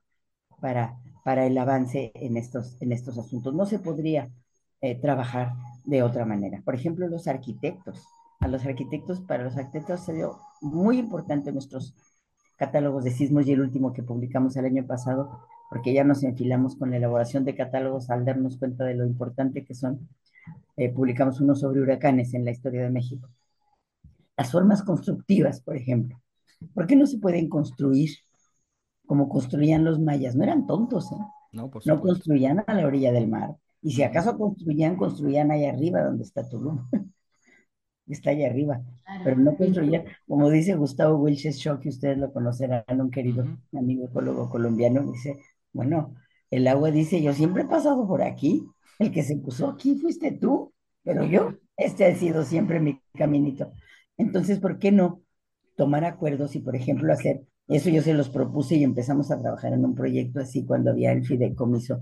para, 0.60 0.98
para 1.24 1.46
el 1.46 1.56
avance 1.58 2.12
en 2.14 2.36
estos, 2.36 2.80
en 2.80 2.92
estos 2.92 3.18
asuntos. 3.18 3.54
No 3.54 3.66
se 3.66 3.78
podría 3.78 4.30
eh, 4.80 4.94
trabajar 5.00 5.54
de 5.84 6.02
otra 6.02 6.24
manera. 6.24 6.62
Por 6.64 6.74
ejemplo, 6.74 7.08
los 7.08 7.26
arquitectos. 7.26 8.06
A 8.40 8.46
los 8.46 8.64
arquitectos, 8.64 9.20
para 9.20 9.42
los 9.42 9.56
arquitectos 9.56 10.04
se 10.04 10.14
dio 10.14 10.38
muy 10.60 10.98
importante 10.98 11.50
nuestros 11.52 11.94
catálogos 12.56 13.04
de 13.04 13.10
sismos 13.10 13.46
y 13.46 13.52
el 13.52 13.60
último 13.60 13.92
que 13.92 14.02
publicamos 14.02 14.56
el 14.56 14.66
año 14.66 14.86
pasado, 14.86 15.40
porque 15.70 15.92
ya 15.92 16.04
nos 16.04 16.22
enfilamos 16.22 16.76
con 16.76 16.90
la 16.90 16.98
elaboración 16.98 17.44
de 17.44 17.56
catálogos 17.56 18.10
al 18.10 18.24
darnos 18.24 18.56
cuenta 18.58 18.84
de 18.84 18.94
lo 18.94 19.06
importante 19.06 19.64
que 19.64 19.74
son. 19.74 20.08
Eh, 20.76 20.90
publicamos 20.90 21.40
uno 21.40 21.56
sobre 21.56 21.80
huracanes 21.80 22.34
en 22.34 22.44
la 22.44 22.52
historia 22.52 22.82
de 22.82 22.90
México. 22.90 23.28
Las 24.38 24.52
formas 24.52 24.82
constructivas, 24.82 25.60
por 25.60 25.76
ejemplo. 25.76 26.18
¿Por 26.72 26.86
qué 26.86 26.96
no 26.96 27.06
se 27.06 27.18
pueden 27.18 27.48
construir 27.48 28.10
como 29.06 29.28
construían 29.28 29.84
los 29.84 30.00
mayas? 30.00 30.34
No 30.34 30.44
eran 30.44 30.66
tontos, 30.66 31.12
¿eh? 31.12 31.16
No, 31.52 31.70
no 31.84 32.00
construían 32.00 32.64
a 32.66 32.74
la 32.74 32.86
orilla 32.86 33.12
del 33.12 33.28
mar. 33.28 33.56
Y 33.82 33.92
si 33.92 34.02
acaso 34.02 34.38
construían, 34.38 34.96
construían 34.96 35.50
ahí 35.50 35.64
arriba 35.66 36.02
donde 36.02 36.24
está 36.24 36.48
Tulum. 36.48 36.88
está 38.12 38.30
allá 38.30 38.46
arriba, 38.46 38.82
pero 39.24 39.36
no 39.36 39.56
construía, 39.56 40.04
como 40.26 40.50
dice 40.50 40.74
Gustavo 40.74 41.16
Wilches 41.18 41.58
Shaw, 41.58 41.80
que 41.80 41.90
ustedes 41.90 42.18
lo 42.18 42.32
conocerán, 42.32 42.84
un 43.00 43.10
querido 43.10 43.44
amigo 43.72 44.06
ecólogo 44.06 44.48
colombiano, 44.48 45.02
dice, 45.02 45.38
bueno, 45.72 46.14
el 46.50 46.66
agua 46.66 46.90
dice, 46.90 47.22
yo 47.22 47.32
siempre 47.32 47.62
he 47.62 47.66
pasado 47.66 48.06
por 48.06 48.22
aquí, 48.22 48.66
el 48.98 49.12
que 49.12 49.22
se 49.22 49.36
puso 49.36 49.68
aquí 49.68 49.96
fuiste 49.96 50.32
tú, 50.32 50.72
pero 51.02 51.24
yo, 51.24 51.54
este 51.76 52.06
ha 52.06 52.14
sido 52.14 52.44
siempre 52.44 52.80
mi 52.80 53.00
caminito. 53.14 53.72
Entonces, 54.18 54.60
¿por 54.60 54.78
qué 54.78 54.92
no 54.92 55.22
tomar 55.76 56.04
acuerdos 56.04 56.54
y, 56.56 56.60
por 56.60 56.76
ejemplo, 56.76 57.12
hacer, 57.12 57.42
eso 57.68 57.88
yo 57.90 58.02
se 58.02 58.14
los 58.14 58.28
propuse 58.28 58.76
y 58.76 58.84
empezamos 58.84 59.30
a 59.30 59.40
trabajar 59.40 59.72
en 59.72 59.84
un 59.84 59.94
proyecto 59.94 60.40
así 60.40 60.66
cuando 60.66 60.90
había 60.90 61.12
el 61.12 61.24
fideicomiso 61.24 62.00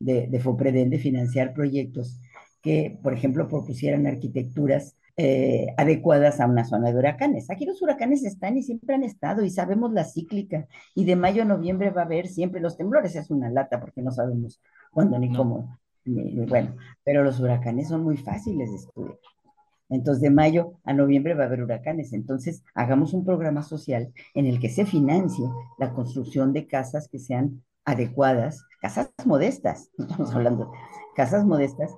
de, 0.00 0.26
de 0.28 0.40
FOPREDEN 0.40 0.90
de 0.90 0.98
financiar 0.98 1.54
proyectos 1.54 2.18
que, 2.62 2.98
por 3.02 3.12
ejemplo, 3.12 3.48
propusieran 3.48 4.06
arquitecturas 4.06 4.96
eh, 5.18 5.66
adecuadas 5.76 6.40
a 6.40 6.46
una 6.46 6.64
zona 6.64 6.90
de 6.90 6.98
huracanes. 6.98 7.50
Aquí 7.50 7.66
los 7.66 7.82
huracanes 7.82 8.24
están 8.24 8.56
y 8.56 8.62
siempre 8.62 8.94
han 8.94 9.02
estado 9.02 9.44
y 9.44 9.50
sabemos 9.50 9.92
la 9.92 10.04
cíclica 10.04 10.66
y 10.94 11.04
de 11.04 11.16
mayo 11.16 11.42
a 11.42 11.44
noviembre 11.44 11.90
va 11.90 12.02
a 12.02 12.04
haber 12.06 12.28
siempre 12.28 12.62
los 12.62 12.78
temblores. 12.78 13.14
Es 13.14 13.30
una 13.30 13.50
lata 13.50 13.78
porque 13.78 14.00
no 14.00 14.10
sabemos 14.10 14.62
cuándo 14.90 15.18
ni 15.18 15.30
cómo. 15.30 15.78
bueno, 16.04 16.76
pero 17.04 17.24
los 17.24 17.40
huracanes 17.40 17.88
son 17.88 18.04
muy 18.04 18.16
fáciles 18.16 18.70
de 18.70 18.76
estudiar. 18.76 19.18
Entonces, 19.92 20.22
de 20.22 20.30
mayo 20.30 20.78
a 20.84 20.92
noviembre 20.94 21.34
va 21.34 21.44
a 21.44 21.46
haber 21.46 21.62
huracanes. 21.62 22.12
Entonces, 22.12 22.64
hagamos 22.74 23.12
un 23.12 23.24
programa 23.24 23.62
social 23.62 24.12
en 24.34 24.46
el 24.46 24.58
que 24.58 24.70
se 24.70 24.86
financie 24.86 25.44
la 25.78 25.92
construcción 25.92 26.52
de 26.52 26.66
casas 26.66 27.08
que 27.08 27.18
sean 27.18 27.62
adecuadas, 27.84 28.64
casas 28.80 29.10
modestas, 29.24 29.90
estamos 29.98 30.34
hablando, 30.34 30.72
casas 31.14 31.44
modestas 31.44 31.92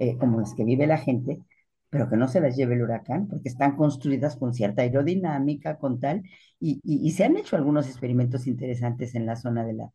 eh, 0.00 0.16
como 0.18 0.40
las 0.40 0.54
que 0.54 0.64
vive 0.64 0.86
la 0.86 0.98
gente, 0.98 1.40
pero 1.88 2.08
que 2.10 2.16
no 2.16 2.26
se 2.28 2.40
las 2.40 2.56
lleve 2.56 2.74
el 2.74 2.82
huracán, 2.82 3.28
porque 3.28 3.48
están 3.48 3.76
construidas 3.76 4.36
con 4.36 4.52
cierta 4.52 4.82
aerodinámica, 4.82 5.78
con 5.78 6.00
tal, 6.00 6.22
y, 6.58 6.80
y, 6.82 7.10
se 7.12 7.24
han 7.24 7.36
hecho 7.36 7.56
algunos 7.56 7.86
experimentos 7.86 8.46
interesantes 8.46 9.14
en 9.14 9.26
la 9.26 9.36
zona 9.36 9.64
de 9.64 9.74
la, 9.74 9.90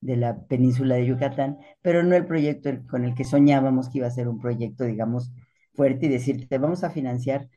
de 0.00 0.16
la 0.16 0.38
península 0.46 0.96
de 0.96 1.06
Yucatán, 1.06 1.58
pero 1.82 2.02
no 2.02 2.14
el 2.14 2.26
proyecto 2.26 2.70
con 2.88 3.04
el 3.04 3.14
que 3.14 3.24
soñábamos 3.24 3.88
que 3.88 3.98
iba 3.98 4.06
a 4.06 4.10
ser 4.10 4.28
un 4.28 4.40
proyecto, 4.40 4.84
digamos, 4.84 5.32
fuerte 5.74 6.06
y 6.06 6.08
decirte, 6.08 6.58
vamos 6.58 6.84
a 6.84 6.90
financiar 6.90 7.48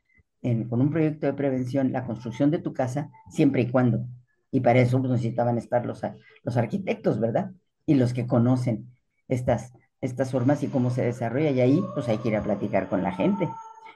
con 0.68 0.80
un 0.80 0.90
proyecto 0.90 1.26
de 1.26 1.32
prevención 1.32 1.90
la 1.92 2.04
construcción 2.04 2.50
de 2.50 2.58
tu 2.58 2.74
casa 2.74 3.10
siempre 3.30 3.62
y 3.62 3.70
cuando. 3.70 4.04
Y 4.50 4.60
para 4.60 4.80
eso 4.80 4.98
pues, 4.98 5.10
necesitaban 5.10 5.56
estar 5.56 5.86
los, 5.86 6.02
los 6.42 6.56
arquitectos, 6.56 7.18
¿verdad? 7.18 7.50
Y 7.86 7.94
los 7.94 8.12
que 8.12 8.26
conocen 8.26 8.90
estas, 9.26 9.72
estas 10.00 10.30
formas 10.30 10.62
y 10.62 10.68
cómo 10.68 10.90
se 10.90 11.02
desarrolla. 11.02 11.50
Y 11.50 11.60
ahí 11.60 11.82
pues 11.94 12.08
hay 12.08 12.18
que 12.18 12.28
ir 12.28 12.36
a 12.36 12.42
platicar 12.42 12.88
con 12.88 13.02
la 13.02 13.12
gente. 13.12 13.48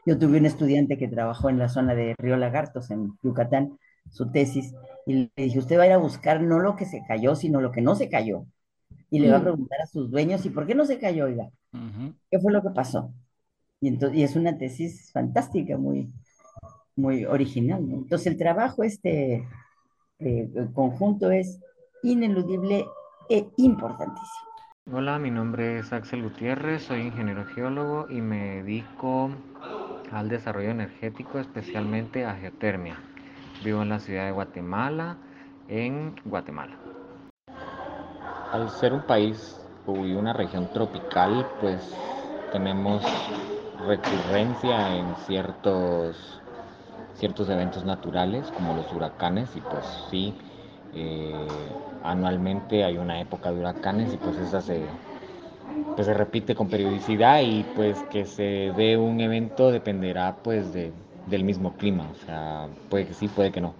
Yo 0.07 0.19
tuve 0.19 0.39
un 0.39 0.47
estudiante 0.47 0.97
que 0.97 1.07
trabajó 1.07 1.51
en 1.51 1.59
la 1.59 1.69
zona 1.69 1.95
de 1.95 2.15
Río 2.19 2.37
Lagartos, 2.37 2.91
en 2.91 3.13
Yucatán, 3.23 3.79
su 4.11 4.31
tesis, 4.31 4.75
y 5.07 5.15
le 5.15 5.31
dije, 5.37 5.59
usted 5.59 5.79
va 5.79 5.83
a 5.83 5.87
ir 5.87 5.93
a 5.93 5.99
buscar 5.99 6.41
no 6.41 6.61
lo 6.61 6.77
que 6.77 6.87
se 6.87 7.03
cayó, 7.07 7.35
sino 7.35 7.61
lo 7.61 7.73
que 7.73 7.83
no 7.83 7.95
se 7.95 8.09
cayó. 8.09 8.47
Y 9.11 9.21
le 9.21 9.31
va 9.31 9.37
a 9.37 9.41
mm. 9.41 9.43
preguntar 9.43 9.81
a 9.83 9.87
sus 9.87 10.11
dueños, 10.11 10.45
¿y 10.47 10.51
por 10.51 10.67
qué 10.67 10.75
no 10.75 10.87
se 10.87 10.99
cayó, 10.99 11.27
oiga? 11.27 11.51
¿Qué 12.31 12.39
fue 12.39 12.53
lo 12.53 12.63
que 12.63 12.71
pasó? 12.71 13.13
Y, 13.81 13.89
entonces, 13.89 14.19
y 14.19 14.23
es 14.23 14.37
una 14.37 14.59
tesis 14.59 15.11
fantástica, 15.13 15.77
muy, 15.77 16.11
muy 16.97 17.25
original. 17.25 17.81
Entonces 17.91 18.27
el 18.27 18.37
trabajo 18.37 18.83
este 18.83 19.47
eh, 20.19 20.51
conjunto 20.75 21.31
es 21.31 21.61
ineludible 22.03 22.87
e 23.29 23.47
importantísimo. 23.57 24.49
Hola, 24.91 25.19
mi 25.19 25.31
nombre 25.31 25.81
es 25.81 25.93
Axel 25.93 26.23
Gutiérrez, 26.23 26.85
soy 26.85 27.03
ingeniero 27.03 27.45
geólogo 27.45 28.07
y 28.09 28.23
me 28.23 28.63
dedico 28.63 29.31
al 30.11 30.31
desarrollo 30.31 30.71
energético, 30.71 31.39
especialmente 31.39 32.25
a 32.25 32.35
geotermia. 32.35 32.99
Vivo 33.63 33.83
en 33.83 33.91
la 33.91 34.01
ciudad 34.01 34.25
de 34.25 34.33
Guatemala, 34.33 35.19
en 35.69 36.17
Guatemala. 36.25 36.77
Al 38.51 38.71
ser 38.71 38.95
un 38.95 39.03
país 39.03 39.61
y 39.87 40.15
una 40.15 40.33
región 40.33 40.71
tropical, 40.73 41.47
pues 41.61 41.95
tenemos 42.51 43.05
recurrencia 43.79 44.95
en 44.97 45.17
ciertos, 45.17 46.43
ciertos 47.13 47.49
eventos 47.51 47.85
naturales 47.85 48.53
como 48.53 48.75
los 48.75 48.93
huracanes 48.93 49.57
y 49.57 49.61
pues 49.63 49.87
sí, 50.09 50.39
eh, 50.93 51.77
anualmente 52.03 52.85
hay 52.85 52.99
una 52.99 53.21
época 53.21 53.53
de 53.53 53.61
huracanes 53.61 54.13
y 54.15 54.19
pues 54.19 54.39
esa 54.39 54.61
se, 54.63 54.97
pues 55.95 56.07
se 56.07 56.15
repite 56.15 56.55
con 56.55 56.71
periodicidad 56.71 57.43
y 57.43 57.65
pues 57.65 58.05
que 58.05 58.25
se 58.27 58.73
dé 58.75 58.97
un 58.97 59.21
evento 59.21 59.71
dependerá 59.71 60.43
pues 60.43 60.73
de, 60.73 60.95
del 61.25 61.45
mismo 61.45 61.77
clima, 61.77 62.11
o 62.11 62.15
sea, 62.15 62.71
puede 62.89 63.07
que 63.07 63.15
sí, 63.15 63.29
puede 63.29 63.53
que 63.53 63.61
no. 63.61 63.77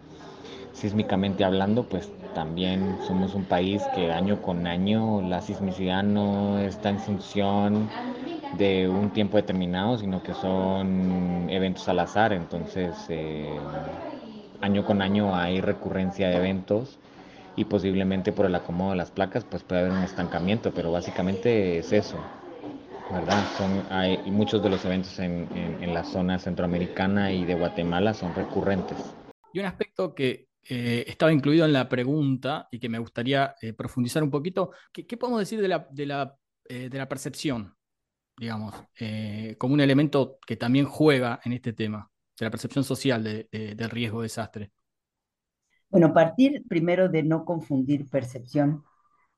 Sísmicamente 0.79 1.43
hablando, 1.43 1.89
pues 1.89 2.09
también 2.33 3.01
somos 3.01 3.35
un 3.35 3.45
país 3.47 3.83
que 3.89 4.13
año 4.13 4.41
con 4.41 4.65
año 4.69 5.21
la 5.23 5.41
sismicidad 5.41 6.05
no 6.05 6.57
está 6.61 6.91
en 6.91 7.01
función 7.01 7.89
de 8.53 8.89
un 8.89 9.11
tiempo 9.11 9.37
determinado, 9.39 9.99
sino 9.99 10.23
que 10.23 10.35
son 10.35 11.51
eventos 11.51 11.89
al 11.89 11.99
azar, 11.99 12.33
entonces 12.33 13.07
eh, 13.09 13.61
año 14.61 14.85
con 14.85 15.03
año 15.03 15.35
hay 15.35 15.61
recurrencia 15.61 16.29
de 16.29 16.37
eventos 16.37 16.97
y 17.57 17.65
posiblemente 17.65 18.31
por 18.31 18.47
el 18.47 18.55
acomodo 18.55 18.91
de 18.91 18.99
las 18.99 19.11
placas 19.11 19.45
pues 19.45 19.65
puede 19.65 19.81
haber 19.81 19.93
un 19.93 20.05
estancamiento, 20.05 20.73
pero 20.73 20.93
básicamente 20.93 21.79
es 21.79 21.93
eso, 21.93 22.19
¿verdad? 23.11 23.43
Hay, 23.91 24.31
muchos 24.31 24.63
de 24.63 24.69
los 24.69 24.85
eventos 24.85 25.19
en, 25.19 25.93
la 25.93 26.05
zona 26.05 26.39
centroamericana 26.39 27.33
y 27.33 27.45
de 27.45 27.55
Guatemala 27.55 28.15
son 28.15 28.33
recurrentes. 28.33 28.99
Y 29.53 29.59
un 29.59 29.67
aspecto 29.67 30.15
que 30.15 30.48
eh, 30.63 31.05
estaba 31.07 31.33
incluido 31.33 31.65
en 31.65 31.73
la 31.73 31.89
pregunta 31.89 32.69
y 32.71 32.79
que 32.79 32.89
me 32.89 32.99
gustaría 32.99 33.55
eh, 33.61 33.73
profundizar 33.73 34.23
un 34.23 34.31
poquito, 34.31 34.73
¿qué, 34.93 35.17
podemos 35.17 35.41
decir 35.41 35.61
de 35.61 35.69
la, 35.69 35.89
de 35.91 36.07
la, 36.07 36.37
eh, 36.65 36.89
de 36.89 36.99
la 36.99 37.09
percepción, 37.09 37.75
digamos, 38.37 38.75
como 39.59 39.75
un 39.75 39.81
elemento 39.81 40.39
que 40.47 40.57
también 40.57 40.87
juega 40.87 41.41
en 41.45 41.53
este 41.53 41.73
tema, 41.73 42.09
de 42.39 42.47
la 42.47 42.51
percepción 42.51 42.85
social 42.85 43.25
del 43.25 43.91
riesgo 43.91 44.21
de 44.21 44.27
desastre? 44.27 44.71
Bueno, 45.91 46.13
partir 46.13 46.63
primero 46.69 47.09
de 47.09 47.23
no 47.23 47.45
confundir 47.45 48.09
percepción 48.09 48.85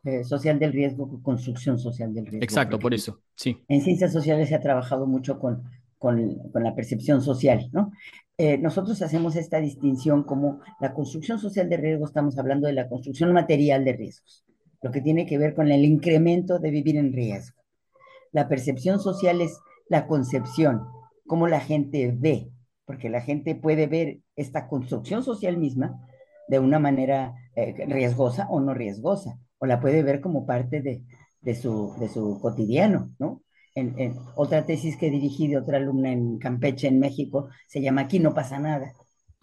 eh, 0.03 0.25
social 0.25 0.59
del 0.59 0.73
riesgo 0.73 1.09
con 1.09 1.23
construcción 1.23 1.79
social 1.79 2.15
del 2.15 2.25
riesgo. 2.25 2.43
Exacto, 2.43 2.79
por 2.79 2.95
eso, 2.95 3.21
sí. 3.35 3.63
En 3.69 3.83
ciencias 3.83 4.13
sociales 4.13 4.49
se 4.49 4.55
ha 4.55 4.61
trabajado 4.61 5.07
mucho 5.07 5.39
con, 5.39 5.63
con, 6.01 6.41
la 6.55 6.75
percepción 6.75 7.21
social, 7.21 7.69
¿no? 7.73 7.93
Eh, 8.39 8.57
nosotros 8.57 9.03
hacemos 9.03 9.37
esta 9.37 9.61
distinción 9.61 10.25
como 10.25 10.61
la 10.81 10.95
construcción 10.95 11.39
social 11.39 11.69
de 11.69 11.77
riesgo, 11.77 12.07
estamos 12.07 12.39
hablando 12.39 12.67
de 12.67 12.73
la 12.73 12.89
construcción 12.89 13.35
material 13.35 13.85
de 13.85 13.93
riesgos, 13.93 14.47
lo 14.81 14.91
que 14.91 15.03
tiene 15.03 15.27
que 15.27 15.37
ver 15.37 15.55
con 15.55 15.71
el 15.71 15.85
incremento 15.85 16.59
de 16.59 16.71
vivir 16.71 16.97
en 16.97 17.13
riesgo. 17.13 17.61
La 18.33 18.49
percepción 18.49 18.99
social 18.99 19.43
es 19.43 19.59
la 19.91 20.07
concepción, 20.07 20.87
cómo 21.27 21.49
la 21.49 21.61
gente 21.61 22.15
ve, 22.17 22.51
porque 22.87 23.11
la 23.11 23.21
gente 23.21 23.55
puede 23.55 23.87
ver 23.87 24.21
esta 24.37 24.69
construcción 24.69 25.23
social 25.23 25.59
misma 25.59 26.01
de 26.49 26.61
una 26.61 26.79
manera 26.79 27.35
eh, 27.57 27.75
riesgosa 27.89 28.47
o 28.49 28.59
no 28.59 28.73
riesgosa, 28.73 29.39
o 29.59 29.67
la 29.67 29.81
puede 29.81 30.03
ver 30.03 30.23
como 30.23 30.47
parte 30.47 30.81
de, 30.81 31.55
su, 31.55 31.95
de 32.01 32.09
su 32.09 32.41
cotidiano, 32.41 33.11
¿no? 33.19 33.43
En, 33.75 33.99
en, 33.99 34.17
otra 34.35 34.67
tesis 34.67 34.97
que 34.97 35.11
dirigí 35.11 35.49
de 35.49 35.59
otra 35.59 35.79
alumna 35.79 36.11
en 36.13 36.39
Campeche, 36.39 36.89
en 36.89 36.99
México, 36.99 37.49
se 37.69 37.81
llama 37.81 38.03
Aquí 38.03 38.19
no 38.19 38.35
pasa 38.35 38.59
nada, 38.59 38.93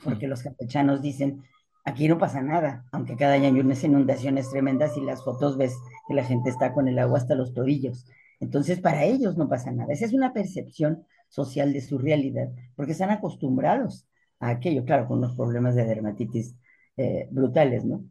porque 0.03 0.27
los 0.27 0.43
campechanos 0.43 1.01
dicen, 1.01 1.43
aquí 1.85 2.07
no 2.07 2.17
pasa 2.17 2.41
nada, 2.41 2.85
aunque 2.91 3.15
cada 3.15 3.33
año 3.33 3.45
hay 3.45 3.59
unas 3.59 3.83
inundaciones 3.83 4.49
tremendas 4.49 4.97
y 4.97 5.01
las 5.01 5.23
fotos 5.23 5.57
ves 5.57 5.75
que 6.07 6.13
la 6.13 6.23
gente 6.23 6.49
está 6.49 6.73
con 6.73 6.87
el 6.87 6.99
agua 6.99 7.17
hasta 7.17 7.35
los 7.35 7.53
tobillos. 7.53 8.05
Entonces, 8.39 8.79
para 8.79 9.05
ellos 9.05 9.37
no 9.37 9.49
pasa 9.49 9.71
nada. 9.71 9.93
Esa 9.93 10.05
es 10.05 10.13
una 10.13 10.33
percepción 10.33 11.05
social 11.29 11.73
de 11.73 11.81
su 11.81 11.97
realidad, 11.97 12.49
porque 12.75 12.91
están 12.91 13.09
acostumbrados 13.09 14.07
a 14.39 14.49
aquello, 14.49 14.85
claro, 14.85 15.07
con 15.07 15.21
los 15.21 15.35
problemas 15.35 15.75
de 15.75 15.85
dermatitis 15.85 16.55
eh, 16.97 17.27
brutales, 17.31 17.85
¿no? 17.85 18.03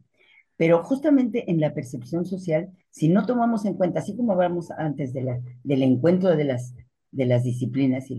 Pero 0.57 0.83
justamente 0.83 1.49
en 1.49 1.61
la 1.61 1.73
percepción 1.73 2.25
social, 2.25 2.71
si 2.89 3.07
no 3.07 3.25
tomamos 3.25 3.63
en 3.65 3.75
cuenta, 3.75 3.99
así 3.99 4.15
como 4.15 4.33
hablamos 4.33 4.71
antes 4.71 5.13
de 5.13 5.21
la, 5.21 5.39
del 5.63 5.83
encuentro 5.83 6.35
de 6.35 6.43
las, 6.43 6.73
de 7.11 7.25
las 7.25 7.43
disciplinas 7.43 8.09
y, 8.09 8.15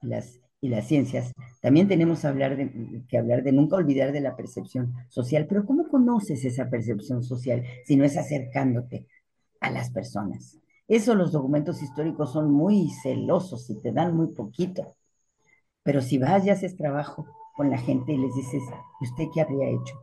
las, 0.00 0.40
ciencias, 0.86 1.32
también 1.60 1.88
tenemos 1.88 2.24
hablar 2.24 2.56
que 3.06 3.18
hablar 3.18 3.42
de 3.42 3.52
nunca 3.52 3.76
olvidar 3.76 4.12
de 4.12 4.22
la 4.22 4.34
percepción 4.34 4.94
social. 5.10 5.46
Pero 5.46 5.66
¿cómo 5.66 5.88
conoces 5.88 6.42
esa 6.46 6.70
percepción 6.70 7.22
social 7.22 7.62
si 7.84 7.96
no 7.96 8.04
es 8.04 8.16
acercándote 8.16 9.06
a 9.60 9.70
las 9.70 9.90
personas? 9.90 10.58
Eso 10.88 11.14
los 11.14 11.32
documentos 11.32 11.82
históricos 11.82 12.32
son 12.32 12.50
muy 12.50 12.90
celosos 13.02 13.68
y 13.68 13.78
te 13.80 13.92
dan 13.92 14.16
muy 14.16 14.28
poquito. 14.28 14.96
Pero 15.82 16.00
si 16.00 16.16
vas 16.16 16.46
y 16.46 16.50
haces 16.50 16.76
trabajo 16.76 17.26
con 17.54 17.70
la 17.70 17.78
gente 17.78 18.12
y 18.14 18.18
les 18.18 18.34
dices, 18.34 18.62
¿y 19.02 19.04
usted 19.04 19.24
qué 19.34 19.42
habría 19.42 19.68
hecho? 19.68 19.94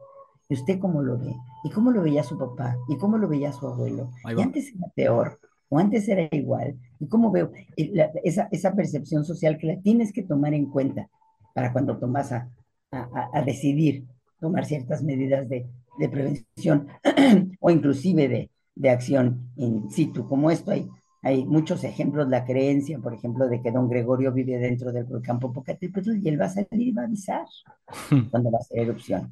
¿Y 0.51 0.55
usted 0.55 0.79
cómo 0.79 1.01
lo 1.01 1.17
ve? 1.17 1.33
¿Y 1.63 1.69
cómo 1.69 1.91
lo 1.91 2.01
veía 2.01 2.23
su 2.23 2.37
papá? 2.37 2.75
¿Y 2.89 2.97
cómo 2.97 3.17
lo 3.17 3.29
veía 3.29 3.53
su 3.53 3.65
abuelo? 3.65 4.11
¿Y 4.35 4.41
antes 4.41 4.75
era 4.75 4.87
peor? 4.93 5.39
¿O 5.69 5.79
antes 5.79 6.09
era 6.09 6.27
igual? 6.29 6.77
¿Y 6.99 7.07
cómo 7.07 7.31
veo 7.31 7.53
esa, 7.77 8.49
esa, 8.51 8.75
percepción 8.75 9.23
social 9.23 9.57
que 9.57 9.67
la 9.67 9.79
tienes 9.79 10.11
que 10.11 10.23
tomar 10.23 10.53
en 10.53 10.65
cuenta 10.65 11.07
para 11.53 11.71
cuando 11.71 11.97
tomas 11.97 12.33
a, 12.33 12.49
a, 12.91 13.29
a 13.33 13.41
decidir 13.43 14.03
tomar 14.41 14.65
ciertas 14.65 15.01
medidas 15.03 15.47
de, 15.47 15.69
de 15.97 16.09
prevención 16.09 16.89
o 17.61 17.69
inclusive 17.69 18.27
de, 18.27 18.51
de 18.75 18.89
acción 18.89 19.53
in 19.55 19.89
situ, 19.89 20.27
como 20.27 20.51
esto 20.51 20.71
hay 20.71 20.89
hay 21.23 21.45
muchos 21.45 21.83
ejemplos, 21.83 22.27
la 22.29 22.45
creencia, 22.45 22.97
por 22.97 23.13
ejemplo, 23.13 23.47
de 23.47 23.61
que 23.61 23.71
don 23.71 23.87
Gregorio 23.87 24.33
vive 24.33 24.57
dentro 24.57 24.91
del 24.91 25.03
volcán 25.03 25.39
Popocatépetl 25.39 26.17
y 26.17 26.27
él 26.27 26.41
va 26.41 26.45
a 26.45 26.49
salir 26.49 26.87
y 26.87 26.91
va 26.91 27.03
a 27.03 27.05
avisar 27.05 27.45
cuando 28.31 28.51
va 28.51 28.57
a 28.57 28.61
hacer 28.61 28.79
erupción. 28.79 29.31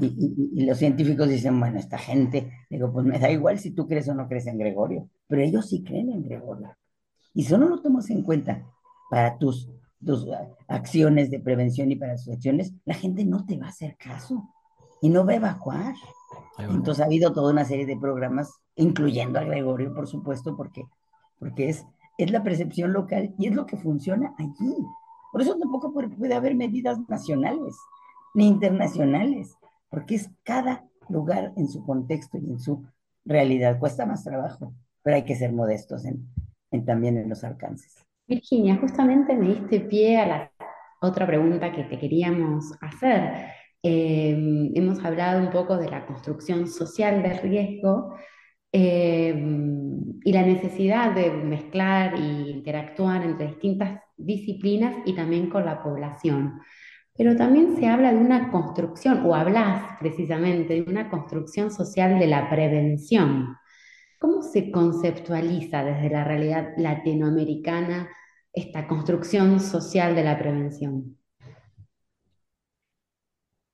Y, 0.00 0.64
los 0.64 0.78
científicos 0.78 1.28
dicen, 1.28 1.58
bueno, 1.58 1.78
esta 1.78 1.98
gente, 1.98 2.50
digo, 2.68 2.92
pues 2.92 3.06
me 3.06 3.18
da 3.18 3.30
igual 3.30 3.58
si 3.58 3.70
tú 3.70 3.86
crees 3.86 4.08
o 4.08 4.14
no 4.14 4.28
crees 4.28 4.46
en 4.46 4.58
Gregorio, 4.58 5.08
pero 5.26 5.42
ellos 5.42 5.68
sí 5.68 5.82
creen 5.82 6.10
en 6.10 6.22
Gregorio. 6.22 6.76
Y 7.32 7.44
si 7.44 7.56
no 7.56 7.68
lo 7.68 7.80
tomas 7.80 8.10
en 8.10 8.22
cuenta 8.22 8.66
para 9.10 9.38
tus, 9.38 9.70
tus 10.04 10.26
acciones 10.68 11.30
de 11.30 11.40
prevención 11.40 11.90
y 11.90 11.96
para 11.96 12.18
sus 12.18 12.34
acciones, 12.34 12.74
la 12.84 12.94
gente 12.94 13.24
no 13.24 13.46
te 13.46 13.56
va 13.56 13.66
a 13.66 13.70
hacer 13.70 13.96
caso 13.96 14.48
y 15.00 15.08
no 15.08 15.24
va 15.24 15.32
a 15.32 15.36
evacuar. 15.36 15.94
Entonces 16.58 17.02
ha 17.02 17.06
habido 17.06 17.32
toda 17.32 17.52
una 17.52 17.64
serie 17.64 17.86
de 17.86 17.96
programas, 17.96 18.52
incluyendo 18.76 19.38
a 19.38 19.44
Gregorio, 19.44 19.94
por 19.94 20.06
supuesto, 20.06 20.56
porque 20.56 20.84
porque 21.40 21.70
es, 21.70 21.84
es 22.18 22.30
la 22.30 22.44
percepción 22.44 22.92
local 22.92 23.34
y 23.38 23.48
es 23.48 23.54
lo 23.54 23.66
que 23.66 23.76
funciona 23.76 24.34
allí. 24.38 24.76
Por 25.32 25.42
eso 25.42 25.56
tampoco 25.58 25.92
puede, 25.92 26.34
haber 26.34 26.54
medidas 26.54 26.98
nacionales 27.08 27.74
ni 28.34 28.46
internacionales, 28.46 29.56
porque 29.90 30.14
es 30.14 30.30
cada 30.42 30.84
lugar 31.08 31.52
en 31.56 31.68
su 31.68 31.84
contexto 31.84 32.38
y 32.38 32.50
en 32.50 32.58
su 32.58 32.86
realidad. 33.24 33.78
Cuesta 33.78 34.06
más 34.06 34.24
trabajo, 34.24 34.72
pero 35.02 35.16
hay 35.16 35.24
que 35.24 35.36
ser 35.36 35.52
modestos 35.52 36.04
también 36.86 37.18
en 37.18 37.28
los 37.28 37.44
alcances. 37.44 38.04
Virginia, 38.26 38.76
justamente 38.76 39.34
me 39.34 39.48
diste 39.48 39.80
pie 39.80 40.18
a 40.18 40.26
la 40.26 40.52
otra 41.02 41.26
pregunta 41.26 41.72
que 41.72 41.84
te 41.84 41.98
queríamos 41.98 42.72
hacer. 42.80 43.48
Eh, 43.82 44.70
hemos 44.74 45.04
hablado 45.04 45.40
un 45.42 45.50
poco 45.50 45.76
de 45.76 45.90
la 45.90 46.06
construcción 46.06 46.68
social 46.68 47.22
de 47.22 47.34
riesgo, 47.34 48.14
Em, 48.72 50.20
y 50.22 50.32
la 50.32 50.42
necesidad 50.42 51.12
de 51.12 51.30
mezclar 51.30 52.14
e 52.14 52.50
interactuar 52.50 53.24
entre 53.24 53.48
distintas 53.48 54.00
disciplinas 54.16 54.94
y 55.06 55.14
también 55.14 55.50
con 55.50 55.64
la 55.64 55.82
población. 55.82 56.60
Pero 57.20 57.36
también 57.36 57.76
se 57.76 57.86
habla 57.86 58.14
de 58.14 58.18
una 58.18 58.50
construcción, 58.50 59.26
o 59.26 59.34
hablas 59.34 59.98
precisamente 60.00 60.72
de 60.72 60.90
una 60.90 61.10
construcción 61.10 61.70
social 61.70 62.18
de 62.18 62.26
la 62.26 62.48
prevención. 62.48 63.58
¿Cómo 64.18 64.40
se 64.40 64.70
conceptualiza 64.70 65.84
desde 65.84 66.08
la 66.08 66.24
realidad 66.24 66.72
latinoamericana 66.78 68.08
esta 68.54 68.88
construcción 68.88 69.60
social 69.60 70.14
de 70.14 70.24
la 70.24 70.38
prevención? 70.38 71.18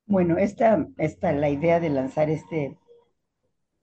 Bueno, 0.07 0.37
esta, 0.37 0.85
esta, 0.97 1.31
la 1.31 1.49
idea 1.49 1.79
de 1.79 1.89
lanzar 1.89 2.29
este 2.29 2.77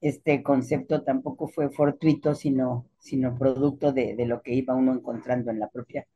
este 0.02 0.42
concepto 0.42 1.04
tampoco 1.04 1.48
fue 1.48 1.70
fortuito, 1.70 2.34
sino, 2.34 2.90
sino 2.98 3.38
producto 3.38 3.94
de, 3.94 4.14
lo 4.26 4.42
que 4.42 4.52
iba 4.52 4.74
uno 4.74 4.92
encontrando 4.92 5.50
en 5.50 5.58
la 5.58 5.70
propia, 5.70 6.06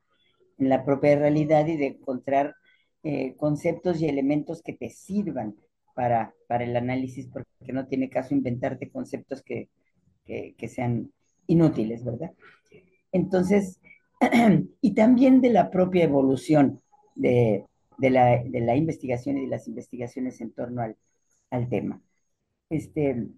en 0.59 0.69
la 0.69 0.85
propia 0.85 1.19
realidad 1.19 1.67
y 1.67 1.79
de 1.79 1.87
encontrar 1.87 2.55
eh, 3.03 3.35
conceptos 3.37 4.01
y 4.01 4.07
elementos 4.07 4.63
que 4.63 4.73
te 4.73 4.91
sirvan 4.91 5.57
para, 5.95 6.35
para 6.47 6.65
el 6.65 6.77
análisis, 6.77 7.29
porque 7.29 7.73
no 7.73 7.87
tiene 7.87 8.09
caso 8.09 8.35
inventarte 8.35 8.91
conceptos 8.91 9.43
que, 9.43 9.69
que, 10.25 10.69
sean 10.69 11.13
inútiles, 11.47 12.05
¿verdad? 12.05 12.33
Entonces, 13.13 13.81
y 14.81 14.95
también 14.95 15.41
de 15.41 15.51
la 15.51 15.71
propia 15.71 16.05
evolución 16.05 16.81
de, 17.15 17.65
de, 17.99 18.11
la, 18.11 18.43
de, 18.45 18.61
la, 18.61 18.77
investigación 18.77 19.39
y 19.39 19.43
de 19.43 19.49
las 19.49 19.67
investigaciones 19.69 20.41
en 20.41 20.53
torno 20.53 20.83
al, 20.83 20.97
al 21.51 21.69
tema. 21.69 22.01
Este, 22.71 23.29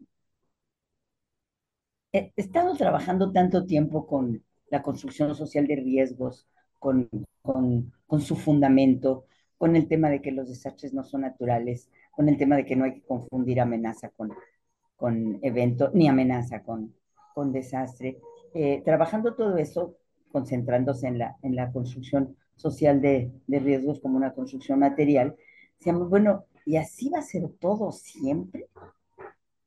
he 2.12 2.32
estado 2.36 2.74
trabajando 2.76 3.32
tanto 3.32 3.66
tiempo 3.66 4.06
con 4.06 4.44
la 4.70 4.82
construcción 4.82 5.34
social 5.34 5.66
de 5.66 5.76
riesgos, 5.76 6.46
con, 6.78 7.08
con, 7.42 7.92
con, 8.06 8.20
su 8.20 8.36
fundamento, 8.36 9.26
con 9.60 9.76
el 9.76 9.88
tema 9.88 10.08
de 10.08 10.22
que 10.22 10.32
los 10.32 10.48
desastres 10.48 10.94
no 10.94 11.04
son 11.04 11.20
naturales, 11.20 11.90
con 12.12 12.30
el 12.30 12.38
tema 12.38 12.56
de 12.56 12.64
que 12.64 12.76
no 12.76 12.86
hay 12.86 12.94
que 12.94 13.02
confundir 13.02 13.60
amenaza 13.60 14.08
con, 14.08 14.32
con 14.96 15.38
evento, 15.42 15.90
ni 15.92 16.08
amenaza 16.08 16.62
con, 16.62 16.94
con 17.34 17.52
desastre. 17.52 18.18
Eh, 18.54 18.80
trabajando 18.82 19.34
todo 19.34 19.58
eso, 19.58 19.98
concentrándose 20.32 21.08
en 21.08 21.18
la, 21.18 21.36
en 21.42 21.56
la 21.56 21.70
construcción 21.70 22.38
social 22.56 23.02
de, 23.02 23.30
de 23.46 23.58
riesgos 23.58 24.00
como 24.00 24.16
una 24.16 24.32
construcción 24.32 24.78
material, 24.78 25.36
decíamos, 25.78 26.08
bueno, 26.08 26.46
¿y 26.64 26.76
así 26.78 27.10
va 27.10 27.18
a 27.18 27.22
ser 27.22 27.46
todo 27.60 27.92
siempre? 27.92 28.66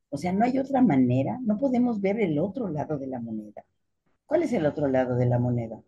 O 0.09 0.17
sea, 0.17 0.33
no 0.33 0.43
hay 0.43 0.57
otra 0.57 0.81
manera, 0.81 1.37
no 1.43 1.59
podemos 1.59 2.01
ver 2.01 2.19
el 2.19 2.39
otro 2.39 2.67
lado 2.67 2.97
de 2.97 3.05
la 3.05 3.19
moneda. 3.19 3.63
¿Cuál 4.25 4.41
es 4.41 4.53
el 4.53 4.65
otro 4.65 4.87
lado 4.87 5.15
de 5.17 5.27
la 5.27 5.37
moneda? 5.37 5.79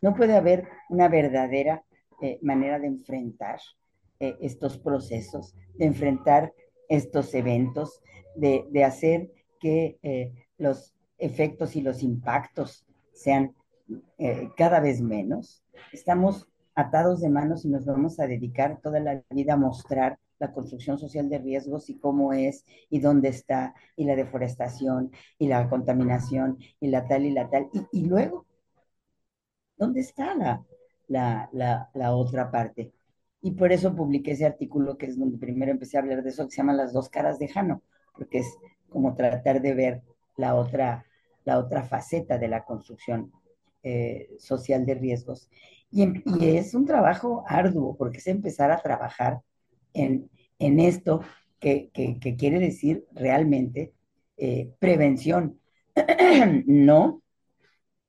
No 0.00 0.14
puede 0.14 0.36
haber 0.36 0.68
una 0.88 1.08
verdadera 1.08 1.84
eh, 2.22 2.38
manera 2.40 2.78
de 2.78 2.86
enfrentar 2.86 3.60
eh, 4.20 4.36
estos 4.40 4.78
procesos, 4.78 5.56
de 5.74 5.86
enfrentar 5.86 6.52
estos 6.88 7.34
eventos, 7.34 8.00
de, 8.36 8.64
de 8.70 8.84
hacer 8.84 9.32
que 9.58 9.98
eh, 10.04 10.32
los 10.56 10.94
efectos 11.18 11.74
y 11.74 11.80
los 11.80 12.02
impactos 12.04 12.86
sean 13.12 13.54
cada 14.56 14.78
vez 14.78 15.02
menos. 15.02 15.64
Estamos 15.92 16.48
atados 16.76 17.20
de 17.20 17.28
manos 17.28 17.64
y 17.64 17.68
nos 17.68 17.84
vamos 17.84 18.20
a 18.20 18.28
dedicar 18.28 18.80
toda 18.80 19.00
la 19.00 19.22
vida 19.30 19.54
a 19.54 19.56
mostrar 19.56 20.18
la 20.38 20.52
construcción 20.52 20.98
social 20.98 21.28
de 21.28 21.38
riesgos 21.38 21.90
y 21.90 21.98
cómo 21.98 22.32
es 22.32 22.64
y 22.88 23.00
dónde 23.00 23.30
está 23.30 23.74
y 23.96 24.04
la 24.04 24.14
deforestación 24.14 25.10
y 25.38 25.48
la 25.48 25.68
contaminación 25.68 26.58
y 26.78 26.86
la 26.86 27.06
tal 27.08 27.26
y 27.26 27.32
la 27.32 27.50
tal. 27.50 27.68
Y 27.90 28.06
luego, 28.06 28.46
¿dónde 29.76 30.00
está 30.00 30.34
la, 30.34 30.64
la, 31.12 31.90
la, 31.94 32.14
otra 32.14 32.50
parte? 32.50 32.92
Y 33.40 33.52
por 33.52 33.72
eso 33.72 33.94
publiqué 33.94 34.32
ese 34.32 34.46
artículo 34.46 34.96
que 34.96 35.06
es 35.06 35.18
donde 35.18 35.38
primero 35.38 35.70
empecé 35.70 35.96
a 35.96 36.00
hablar 36.00 36.22
de 36.22 36.30
eso, 36.30 36.44
que 36.44 36.52
se 36.52 36.58
llama 36.58 36.72
Las 36.72 36.92
dos 36.92 37.08
caras 37.08 37.38
de 37.38 37.48
Jano, 37.48 37.82
porque 38.16 38.38
es 38.38 38.56
como 38.88 39.14
tratar 39.14 39.60
de 39.60 39.74
ver 39.74 40.02
la 40.36 40.54
otra, 40.54 41.06
la 41.44 41.58
otra 41.58 41.82
faceta 41.82 42.38
de 42.38 42.48
la 42.48 42.64
construcción 42.64 43.32
eh, 43.82 44.30
social 44.38 44.86
de 44.86 44.94
riesgos. 44.94 45.48
Y, 45.90 46.04
y, 46.24 46.56
es 46.56 46.74
un 46.74 46.86
trabajo 46.86 47.44
arduo, 47.46 47.96
porque 47.96 48.18
es 48.18 48.26
empezar 48.26 48.70
a 48.70 48.80
trabajar 48.80 49.40
en, 49.92 50.30
en 50.58 50.80
esto 50.80 51.20
que, 51.58 51.90
que, 51.92 52.18
que, 52.18 52.36
quiere 52.36 52.58
decir 52.58 53.04
realmente 53.12 53.92
eh, 54.36 54.72
prevención, 54.78 55.60
no 56.66 57.22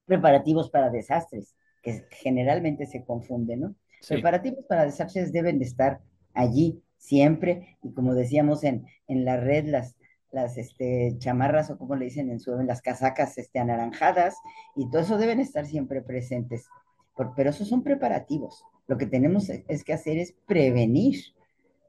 preparativos 0.06 0.70
para 0.70 0.90
desastres, 0.90 1.56
que 1.84 2.06
generalmente 2.10 2.88
se 2.88 3.04
confunden, 3.04 3.60
¿no? 3.60 3.76
Sí. 4.02 4.16
Preparativos 4.16 4.66
para 4.66 4.86
desastres 4.86 5.32
deben 5.32 5.60
de 5.60 5.66
estar 5.66 6.02
allí 6.34 6.82
siempre, 6.98 7.78
y 7.84 7.94
como 7.94 8.16
decíamos 8.16 8.64
en, 8.64 8.86
en 9.08 9.26
la 9.26 9.38
red, 9.38 9.68
las, 9.68 9.96
las 10.32 10.58
este, 10.58 11.16
chamarras 11.20 11.70
o 11.70 11.78
como 11.78 11.96
le 11.96 12.06
dicen 12.06 12.32
en 12.32 12.40
su 12.40 12.52
las 12.64 12.82
casacas 12.82 13.38
este, 13.38 13.60
anaranjadas 13.60 14.36
y 14.76 14.90
todo 14.90 15.02
eso 15.02 15.18
deben 15.18 15.40
estar 15.40 15.66
siempre 15.66 16.02
presentes. 16.02 16.66
Por, 17.16 17.36
pero 17.36 17.52
esos 17.52 17.68
son 17.68 17.84
preparativos. 17.84 18.64
Lo 18.88 18.98
que 18.98 19.06
tenemos 19.06 19.50
es 19.50 19.84
que 19.84 19.94
hacer 19.94 20.18
es 20.18 20.34
prevenir 20.48 21.18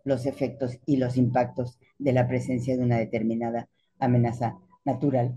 los 0.04 0.26
efectos 0.26 0.78
y 0.84 0.98
los 0.98 1.16
impactos 1.16 1.78
de 1.98 2.12
la 2.12 2.28
presencia 2.28 2.76
de 2.76 2.82
una 2.82 2.98
determinada 2.98 3.68
amenaza 3.98 4.58
natural 4.84 5.34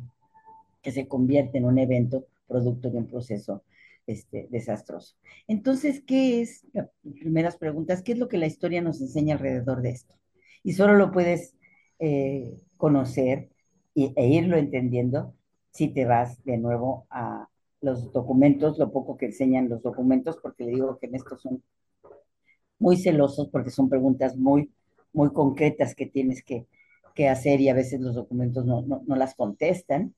que 0.82 0.92
se 0.92 1.08
convierte 1.08 1.58
en 1.60 1.66
un 1.66 1.78
evento 1.78 2.26
producto 2.48 2.90
de 2.90 2.98
un 2.98 3.08
proceso 3.08 3.64
este, 4.08 4.48
desastroso. 4.50 5.16
Entonces, 5.48 6.02
¿qué 6.06 6.42
es? 6.42 6.66
Primeras 7.04 7.58
preguntas, 7.58 8.02
¿qué 8.02 8.14
es 8.14 8.18
lo 8.18 8.28
que 8.28 8.38
la 8.38 8.48
historia 8.48 8.82
nos 8.82 9.02
enseña 9.02 9.36
alrededor 9.36 9.82
de 9.82 9.92
esto? 9.92 10.16
Y 10.64 10.74
solo 10.74 10.96
lo 10.96 11.12
puedes 11.12 11.56
eh, 12.00 12.58
conocer 12.78 13.50
y, 13.94 14.14
e 14.16 14.28
irlo 14.28 14.58
entendiendo 14.58 15.36
si 15.72 15.90
te 15.90 16.06
vas 16.06 16.44
de 16.44 16.58
nuevo 16.58 17.06
a 17.10 17.48
los 17.82 18.12
documentos, 18.12 18.80
lo 18.80 18.92
poco 18.92 19.18
que 19.18 19.28
enseñan 19.28 19.70
los 19.70 19.84
documentos, 19.84 20.38
porque 20.42 20.64
le 20.64 20.72
digo 20.72 20.98
que 20.98 21.06
en 21.06 21.16
estos 21.16 21.42
son 21.42 21.62
muy 22.80 22.98
celosos 22.98 23.50
porque 23.50 23.70
son 23.70 23.90
preguntas 23.90 24.38
muy, 24.38 24.72
muy 25.14 25.32
concretas 25.32 25.96
que 25.96 26.06
tienes 26.06 26.44
que, 26.44 26.68
que 27.16 27.28
hacer 27.28 27.62
y 27.62 27.70
a 27.70 27.74
veces 27.74 28.00
los 28.02 28.16
documentos 28.16 28.66
no, 28.66 28.82
no, 28.82 29.04
no, 29.06 29.16
las 29.16 29.36
contestan, 29.36 30.16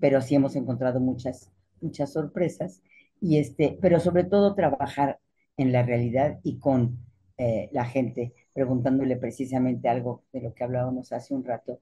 pero 0.00 0.20
sí 0.20 0.34
hemos 0.34 0.56
encontrado 0.56 1.00
muchas, 1.00 1.50
muchas 1.80 2.12
sorpresas. 2.12 2.82
Y 3.20 3.38
este, 3.38 3.78
pero 3.80 4.00
sobre 4.00 4.24
todo 4.24 4.54
trabajar 4.54 5.18
en 5.56 5.72
la 5.72 5.82
realidad 5.82 6.38
y 6.42 6.58
con 6.58 6.98
eh, 7.36 7.68
la 7.72 7.84
gente, 7.84 8.34
preguntándole 8.52 9.16
precisamente 9.16 9.88
algo 9.88 10.24
de 10.32 10.40
lo 10.40 10.54
que 10.54 10.64
hablábamos 10.64 11.12
hace 11.12 11.34
un 11.34 11.44
rato. 11.44 11.80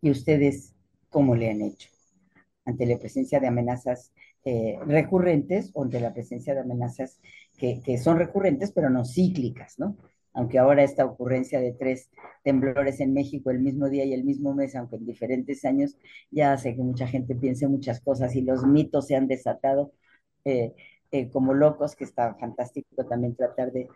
¿Y 0.00 0.10
ustedes 0.10 0.74
cómo 1.08 1.34
le 1.34 1.50
han 1.50 1.62
hecho? 1.62 1.90
Ante 2.64 2.86
la 2.86 2.98
presencia 2.98 3.40
de 3.40 3.46
amenazas 3.46 4.12
eh, 4.44 4.78
recurrentes 4.86 5.70
o 5.74 5.82
ante 5.82 6.00
la 6.00 6.12
presencia 6.12 6.54
de 6.54 6.60
amenazas 6.60 7.20
que, 7.58 7.80
que, 7.82 7.98
son 7.98 8.18
recurrentes, 8.18 8.72
pero 8.72 8.90
no 8.90 9.04
cíclicas, 9.04 9.78
¿no? 9.78 9.96
Aunque 10.34 10.58
ahora 10.58 10.82
esta 10.82 11.04
ocurrencia 11.04 11.60
de 11.60 11.72
tres 11.72 12.10
temblores 12.42 13.00
en 13.00 13.14
México 13.14 13.50
el 13.50 13.60
mismo 13.60 13.88
día 13.88 14.04
y 14.04 14.12
el 14.12 14.24
mismo 14.24 14.52
mes, 14.52 14.74
aunque 14.74 14.96
en 14.96 15.06
diferentes 15.06 15.64
años, 15.64 15.96
ya 16.30 16.52
hace 16.52 16.74
que 16.74 16.82
mucha 16.82 17.06
gente 17.06 17.34
piense 17.34 17.68
muchas 17.68 18.00
cosas 18.00 18.34
y 18.34 18.42
los 18.42 18.66
mitos 18.66 19.06
se 19.06 19.16
han 19.16 19.28
desatado 19.28 19.92
eh, 20.44 20.74
eh, 21.10 21.30
como 21.30 21.54
locos, 21.54 21.94
que 21.94 22.04
está 22.04 22.34
fantástico 22.34 23.04
también 23.04 23.36
tratar 23.36 23.72
de, 23.72 23.88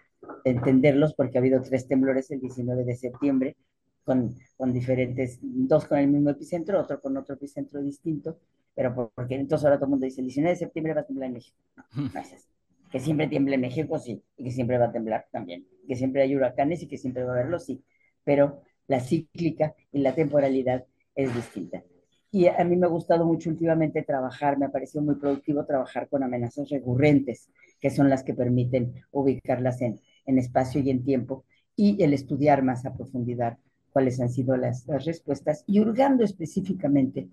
de, 0.44 0.50
entenderlos, 0.50 1.14
porque 1.14 1.38
ha 1.38 1.40
habido 1.40 1.60
tres 1.62 1.88
temblores 1.88 2.30
el 2.30 2.40
19 2.40 2.84
de 2.84 2.96
septiembre, 2.96 3.56
con, 4.04 4.34
con 4.56 4.72
diferentes, 4.72 5.38
dos 5.42 5.84
con 5.86 5.98
el 5.98 6.08
mismo 6.08 6.30
epicentro, 6.30 6.80
otro 6.80 7.00
con 7.00 7.16
otro 7.16 7.34
epicentro 7.34 7.82
distinto, 7.82 8.38
pero 8.74 9.12
porque 9.14 9.34
entonces 9.34 9.64
ahora 9.64 9.76
todo 9.76 9.86
el 9.86 9.90
mundo 9.90 10.04
dice, 10.06 10.20
el 10.20 10.28
19 10.28 10.50
de 10.54 10.56
septiembre 10.56 10.94
va 10.94 11.00
a 11.00 11.04
temblar 11.04 11.26
en 11.26 11.34
México. 11.34 11.58
No, 11.76 12.08
gracias. 12.12 12.48
Que 12.90 13.00
siempre 13.00 13.26
tiemble 13.26 13.56
en 13.56 13.60
México, 13.60 13.98
sí, 13.98 14.22
y 14.36 14.44
que 14.44 14.50
siempre 14.52 14.78
va 14.78 14.86
a 14.86 14.92
temblar 14.92 15.26
también. 15.30 15.66
Que 15.86 15.96
siempre 15.96 16.22
hay 16.22 16.36
huracanes 16.36 16.82
y 16.82 16.86
que 16.86 16.96
siempre 16.96 17.24
va 17.24 17.32
a 17.32 17.34
haberlos, 17.34 17.66
sí. 17.66 17.82
Pero 18.24 18.62
la 18.86 19.00
cíclica 19.00 19.74
y 19.90 19.98
la 19.98 20.14
temporalidad 20.14 20.86
es 21.14 21.34
distinta. 21.34 21.82
Y 22.30 22.46
a 22.46 22.62
mí 22.64 22.76
me 22.76 22.86
ha 22.86 22.90
gustado 22.90 23.24
mucho 23.24 23.48
últimamente 23.48 24.02
trabajar, 24.02 24.58
me 24.58 24.66
ha 24.66 24.70
parecido 24.70 25.02
muy 25.02 25.14
productivo 25.14 25.64
trabajar 25.64 26.08
con 26.08 26.22
amenazas 26.22 26.68
recurrentes, 26.68 27.48
que 27.80 27.90
son 27.90 28.10
las 28.10 28.22
que 28.22 28.34
permiten 28.34 28.94
ubicarlas 29.10 29.80
en, 29.80 30.00
en 30.26 30.38
espacio 30.38 30.80
y 30.82 30.90
en 30.90 31.04
tiempo, 31.04 31.44
y 31.74 32.02
el 32.02 32.12
estudiar 32.12 32.62
más 32.62 32.84
a 32.84 32.94
profundidad 32.94 33.56
cuáles 33.92 34.20
han 34.20 34.28
sido 34.28 34.56
las, 34.56 34.86
las 34.86 35.04
respuestas, 35.06 35.64
y 35.66 35.80
hurgando 35.80 36.22
específicamente 36.22 37.28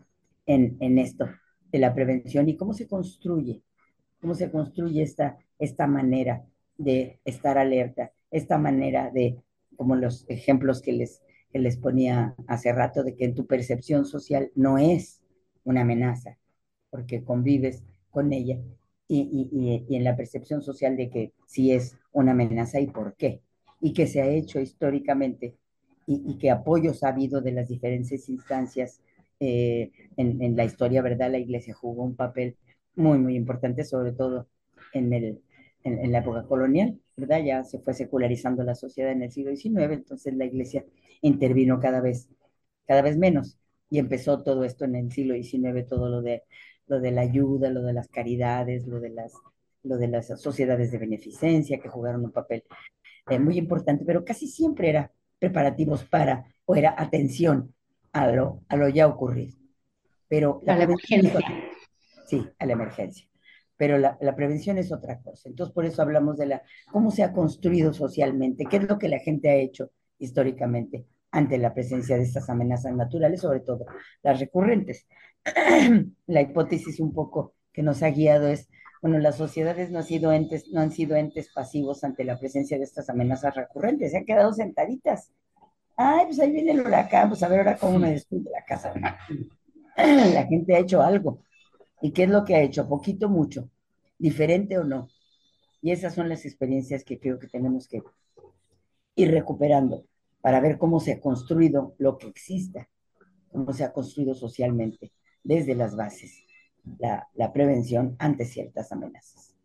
en, 0.45 0.77
en, 0.79 0.97
esto 0.97 1.27
de 1.71 1.79
la 1.79 1.93
prevención 1.93 2.47
y 2.47 2.55
cómo 2.55 2.73
se 2.73 2.87
construye, 2.87 3.61
cómo 4.21 4.33
se 4.33 4.49
construye 4.49 5.03
esta, 5.03 5.37
esta 5.59 5.87
manera 5.87 6.45
de 6.77 7.19
estar 7.25 7.57
alerta, 7.57 8.11
esta 8.31 8.57
manera 8.57 9.11
de, 9.11 9.41
como 9.75 9.95
los 9.95 10.25
ejemplos 10.29 10.81
que 10.81 10.93
les, 10.93 11.21
que 11.55 11.59
les 11.59 11.77
ponía 11.77 12.35
hace 12.47 12.73
rato, 12.73 13.01
de 13.01 13.15
que 13.15 13.23
en 13.23 13.33
tu 13.33 13.47
percepción 13.47 14.03
social 14.03 14.51
no 14.55 14.77
es 14.77 15.21
una 15.63 15.83
amenaza, 15.83 16.37
porque 16.89 17.23
convives 17.23 17.81
con 18.11 18.33
ella, 18.33 18.57
y, 19.07 19.47
y, 19.53 19.85
y 19.87 19.95
en 19.95 20.03
la 20.03 20.17
percepción 20.17 20.61
social 20.61 20.97
de 20.97 21.09
que 21.09 21.31
sí 21.45 21.71
es 21.71 21.95
una 22.11 22.33
amenaza 22.33 22.81
y 22.81 22.87
por 22.87 23.15
qué, 23.15 23.39
y 23.79 23.93
que 23.93 24.05
se 24.05 24.21
ha 24.21 24.27
hecho 24.27 24.59
históricamente 24.59 25.55
y, 26.05 26.29
y, 26.29 26.37
que 26.39 26.51
apoyos 26.51 27.03
ha 27.03 27.07
habido 27.07 27.39
de 27.39 27.53
las 27.53 27.69
diferentes 27.69 28.27
instancias 28.27 28.99
eh, 29.39 29.91
en, 30.17 30.43
en, 30.43 30.57
la 30.57 30.65
historia, 30.65 31.01
¿verdad? 31.01 31.31
La 31.31 31.37
iglesia 31.39 31.73
jugó 31.73 32.03
un 32.03 32.17
papel 32.17 32.57
muy, 32.95 33.17
muy 33.17 33.37
importante, 33.37 33.85
sobre 33.85 34.11
todo 34.11 34.49
en, 34.91 35.13
el, 35.13 35.41
en, 35.85 35.99
en, 35.99 36.11
la 36.11 36.19
época 36.19 36.43
colonial, 36.43 36.99
¿verdad? 37.15 37.41
Ya 37.43 37.63
se 37.63 37.79
fue 37.79 37.93
secularizando 37.93 38.63
la 38.63 38.75
sociedad 38.75 39.11
en 39.11 39.23
el 39.23 39.31
siglo 39.31 39.55
XIX, 39.55 39.93
entonces 39.93 40.33
la 40.35 40.45
iglesia 40.45 40.85
intervino 41.21 41.79
cada 41.79 42.01
vez, 42.01 42.27
cada 42.85 43.01
vez 43.01 43.17
menos 43.17 43.57
y 43.89 43.99
empezó 43.99 44.43
todo 44.43 44.63
esto 44.63 44.85
en 44.85 44.95
el 44.95 45.11
siglo 45.11 45.35
XIX, 45.35 45.87
todo 45.87 46.09
lo 46.09 46.21
de, 46.21 46.43
lo 46.87 46.99
de 46.99 47.11
la 47.11 47.21
ayuda, 47.21 47.69
lo 47.69 47.81
de 47.83 47.93
las 47.93 48.09
caridades, 48.09 48.87
lo 48.87 48.99
de 48.99 49.11
las, 49.11 49.33
lo 49.83 49.97
de 49.97 50.07
las 50.07 50.27
sociedades 50.39 50.91
de 50.91 50.97
beneficencia 50.97 51.79
que 51.79 51.89
jugaron 51.89 52.25
un 52.25 52.31
papel 52.31 52.63
eh, 53.29 53.39
muy 53.39 53.57
importante, 53.57 54.03
pero 54.05 54.25
casi 54.25 54.47
siempre 54.47 54.89
era 54.89 55.11
preparativos 55.39 56.03
para 56.03 56.45
o 56.65 56.75
era 56.75 56.95
atención 56.97 57.73
a 58.11 58.27
lo, 58.31 58.63
a 58.67 58.75
lo 58.75 58.89
ya 58.89 59.07
ocurrido. 59.07 59.55
Pero 60.27 60.61
la, 60.63 60.73
a 60.73 60.77
la 60.77 60.83
emergencia. 60.85 61.39
Sí, 62.25 62.43
a 62.57 62.65
la 62.65 62.73
emergencia. 62.73 63.27
Pero 63.77 63.97
la, 63.97 64.17
prevención 64.35 64.77
es 64.77 64.91
otra 64.91 65.19
cosa. 65.21 65.49
Entonces, 65.49 65.73
por 65.73 65.85
eso 65.85 66.01
hablamos 66.01 66.37
de 66.37 66.45
la, 66.45 66.61
cómo 66.91 67.11
se 67.11 67.23
ha 67.23 67.33
construido 67.33 67.93
socialmente, 67.93 68.65
qué 68.69 68.77
es 68.77 68.83
lo 68.83 68.97
que 68.97 69.09
la 69.09 69.19
gente 69.19 69.49
ha 69.49 69.55
hecho 69.55 69.91
históricamente 70.17 71.05
ante 71.31 71.57
la 71.57 71.73
presencia 71.73 72.15
de 72.15 72.23
estas 72.23 72.49
amenazas 72.49 72.93
naturales, 72.93 73.41
sobre 73.41 73.59
todo 73.59 73.85
las 74.23 74.39
recurrentes. 74.39 75.05
la 76.27 76.41
hipótesis 76.41 76.99
un 76.99 77.13
poco 77.13 77.53
que 77.73 77.83
nos 77.83 78.01
ha 78.03 78.09
guiado 78.09 78.47
es, 78.47 78.69
bueno, 79.01 79.19
las 79.19 79.35
sociedades 79.35 79.91
no 79.91 79.99
han 79.99 80.05
sido 80.05 80.31
entes, 80.31 80.69
no 80.69 80.81
han 80.81 80.91
sido 80.91 81.15
entes 81.17 81.51
pasivos 81.53 82.03
ante 82.03 82.23
la 82.23 82.39
presencia 82.39 82.77
de 82.77 82.85
estas 82.85 83.09
amenazas 83.09 83.55
recurrentes, 83.55 84.11
se 84.11 84.17
han 84.17 84.25
quedado 84.25 84.53
sentaditas. 84.53 85.31
Ay, 85.97 86.25
pues 86.25 86.39
ahí 86.39 86.51
viene 86.51 86.71
el 86.71 86.81
huracán, 86.81 87.29
pues 87.29 87.43
a 87.43 87.47
ver 87.47 87.59
ahora 87.59 87.77
cómo 87.77 87.99
me 87.99 88.11
destruye 88.11 88.49
la 88.49 88.63
casa. 88.65 88.93
La 89.97 90.45
gente 90.45 90.75
ha 90.75 90.79
hecho 90.79 91.01
algo. 91.01 91.39
¿Y 92.01 92.11
qué 92.11 92.23
es 92.23 92.29
lo 92.29 92.43
que 92.43 92.55
ha 92.55 92.61
hecho? 92.61 92.87
Poquito, 92.87 93.29
mucho. 93.29 93.69
Diferente 94.17 94.77
o 94.77 94.83
no. 94.83 95.07
Y 95.81 95.91
esas 95.91 96.13
son 96.13 96.29
las 96.29 96.45
experiencias 96.45 97.03
que 97.03 97.19
creo 97.19 97.39
que 97.39 97.47
tenemos 97.47 97.87
que 97.87 98.01
ir 99.15 99.31
recuperando 99.31 100.05
para 100.41 100.59
ver 100.59 100.77
cómo 100.77 100.99
se 100.99 101.13
ha 101.13 101.19
construido 101.19 101.95
lo 101.97 102.17
que 102.17 102.27
exista, 102.27 102.89
cómo 103.51 103.73
se 103.73 103.83
ha 103.83 103.93
construido 103.93 104.35
socialmente 104.35 105.11
desde 105.43 105.75
las 105.75 105.95
bases 105.95 106.45
la, 106.99 107.27
la 107.33 107.51
prevención 107.51 108.15
ante 108.19 108.45
ciertas 108.45 108.91
amenazas. 108.91 109.55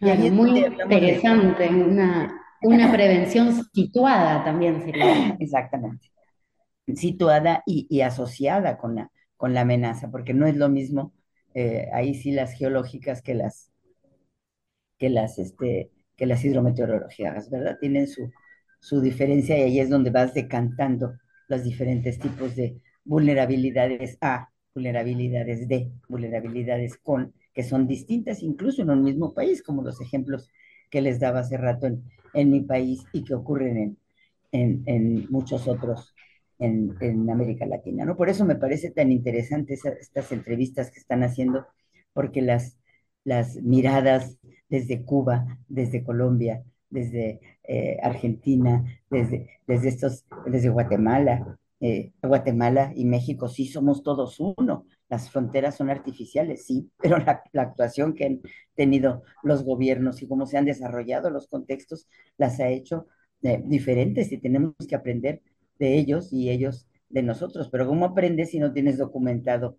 es 0.00 0.32
muy 0.32 0.58
interesante, 0.60 1.68
una, 1.68 2.40
una 2.62 2.92
prevención 2.92 3.52
situada 3.72 4.44
también 4.44 4.82
sería. 4.82 5.36
Exactamente, 5.38 6.10
situada 6.94 7.62
y, 7.66 7.86
y 7.90 8.02
asociada 8.02 8.78
con 8.78 8.94
la, 8.94 9.10
con 9.36 9.54
la 9.54 9.62
amenaza, 9.62 10.10
porque 10.10 10.34
no 10.34 10.46
es 10.46 10.56
lo 10.56 10.68
mismo 10.68 11.12
eh, 11.54 11.88
ahí 11.92 12.14
sí 12.14 12.32
las 12.32 12.52
geológicas 12.54 13.22
que 13.22 13.34
las, 13.34 13.70
que 14.98 15.08
las, 15.10 15.38
este, 15.38 15.90
que 16.16 16.26
las 16.26 16.44
hidrometeorológicas, 16.44 17.50
¿verdad? 17.50 17.78
Tienen 17.80 18.08
su, 18.08 18.30
su 18.80 19.00
diferencia 19.00 19.58
y 19.58 19.62
ahí 19.62 19.80
es 19.80 19.90
donde 19.90 20.10
vas 20.10 20.34
decantando 20.34 21.14
los 21.48 21.64
diferentes 21.64 22.18
tipos 22.18 22.56
de 22.56 22.80
vulnerabilidades 23.04 24.18
A, 24.20 24.50
vulnerabilidades 24.74 25.68
D, 25.68 25.90
vulnerabilidades 26.08 26.96
con, 26.98 27.32
que 27.54 27.62
son 27.62 27.86
distintas 27.86 28.42
incluso 28.42 28.82
en 28.82 28.90
un 28.90 29.02
mismo 29.02 29.34
país, 29.34 29.62
como 29.62 29.82
los 29.82 30.00
ejemplos 30.00 30.50
que 30.90 31.00
les 31.02 31.20
daba 31.20 31.40
hace 31.40 31.56
rato 31.56 31.86
en, 31.86 32.04
en 32.34 32.50
mi 32.50 32.60
país 32.62 33.04
y 33.12 33.24
que 33.24 33.34
ocurren 33.34 33.76
en, 33.78 33.98
en, 34.52 34.82
en 34.86 35.26
muchos 35.30 35.68
otros 35.68 36.14
en, 36.58 37.30
América 37.30 37.66
Latina, 37.66 38.04
¿no? 38.04 38.16
Por 38.16 38.28
eso 38.28 38.44
me 38.44 38.56
parece 38.56 38.90
tan 38.90 39.12
interesante 39.12 39.74
estas 39.74 40.32
entrevistas 40.32 40.90
que 40.90 40.98
están 40.98 41.22
haciendo, 41.22 41.66
porque 42.12 42.42
las, 42.42 42.78
las 43.24 43.56
miradas 43.56 44.38
desde 44.68 45.04
Cuba, 45.04 45.58
desde 45.68 46.02
Colombia, 46.02 46.64
desde 46.90 47.40
eh, 47.64 47.98
Argentina, 48.02 48.84
desde, 49.10 49.60
desde, 49.66 49.88
estos, 49.88 50.24
desde 50.46 50.68
Guatemala, 50.68 51.58
eh, 51.80 52.12
Guatemala 52.22 52.92
y 52.94 53.04
México 53.04 53.48
sí 53.48 53.66
somos 53.66 54.02
todos 54.02 54.40
uno. 54.40 54.86
Las 55.08 55.30
fronteras 55.30 55.76
son 55.76 55.90
artificiales, 55.90 56.66
sí, 56.66 56.90
pero 56.98 57.18
la, 57.18 57.42
actuación 57.54 58.14
que 58.14 58.26
han 58.26 58.40
tenido 58.74 59.22
los 59.42 59.64
gobiernos 59.64 60.22
y 60.22 60.28
cómo 60.28 60.46
se 60.46 60.58
han 60.58 60.64
desarrollado 60.64 61.30
los 61.30 61.48
contextos 61.48 62.08
las 62.36 62.60
ha 62.60 62.68
hecho 62.68 63.06
eh, 63.42 63.62
diferentes 63.64 64.32
y 64.32 64.38
tenemos 64.38 64.74
que 64.88 64.96
aprender 64.96 65.42
de 65.78 65.98
ellos 65.98 66.32
y 66.32 66.50
ellos 66.50 66.86
de 67.08 67.22
nosotros. 67.22 67.68
Pero 67.70 67.86
¿cómo 67.86 68.06
aprendes 68.06 68.50
si 68.50 68.58
no 68.58 68.72
tienes 68.72 68.98
documentado 68.98 69.78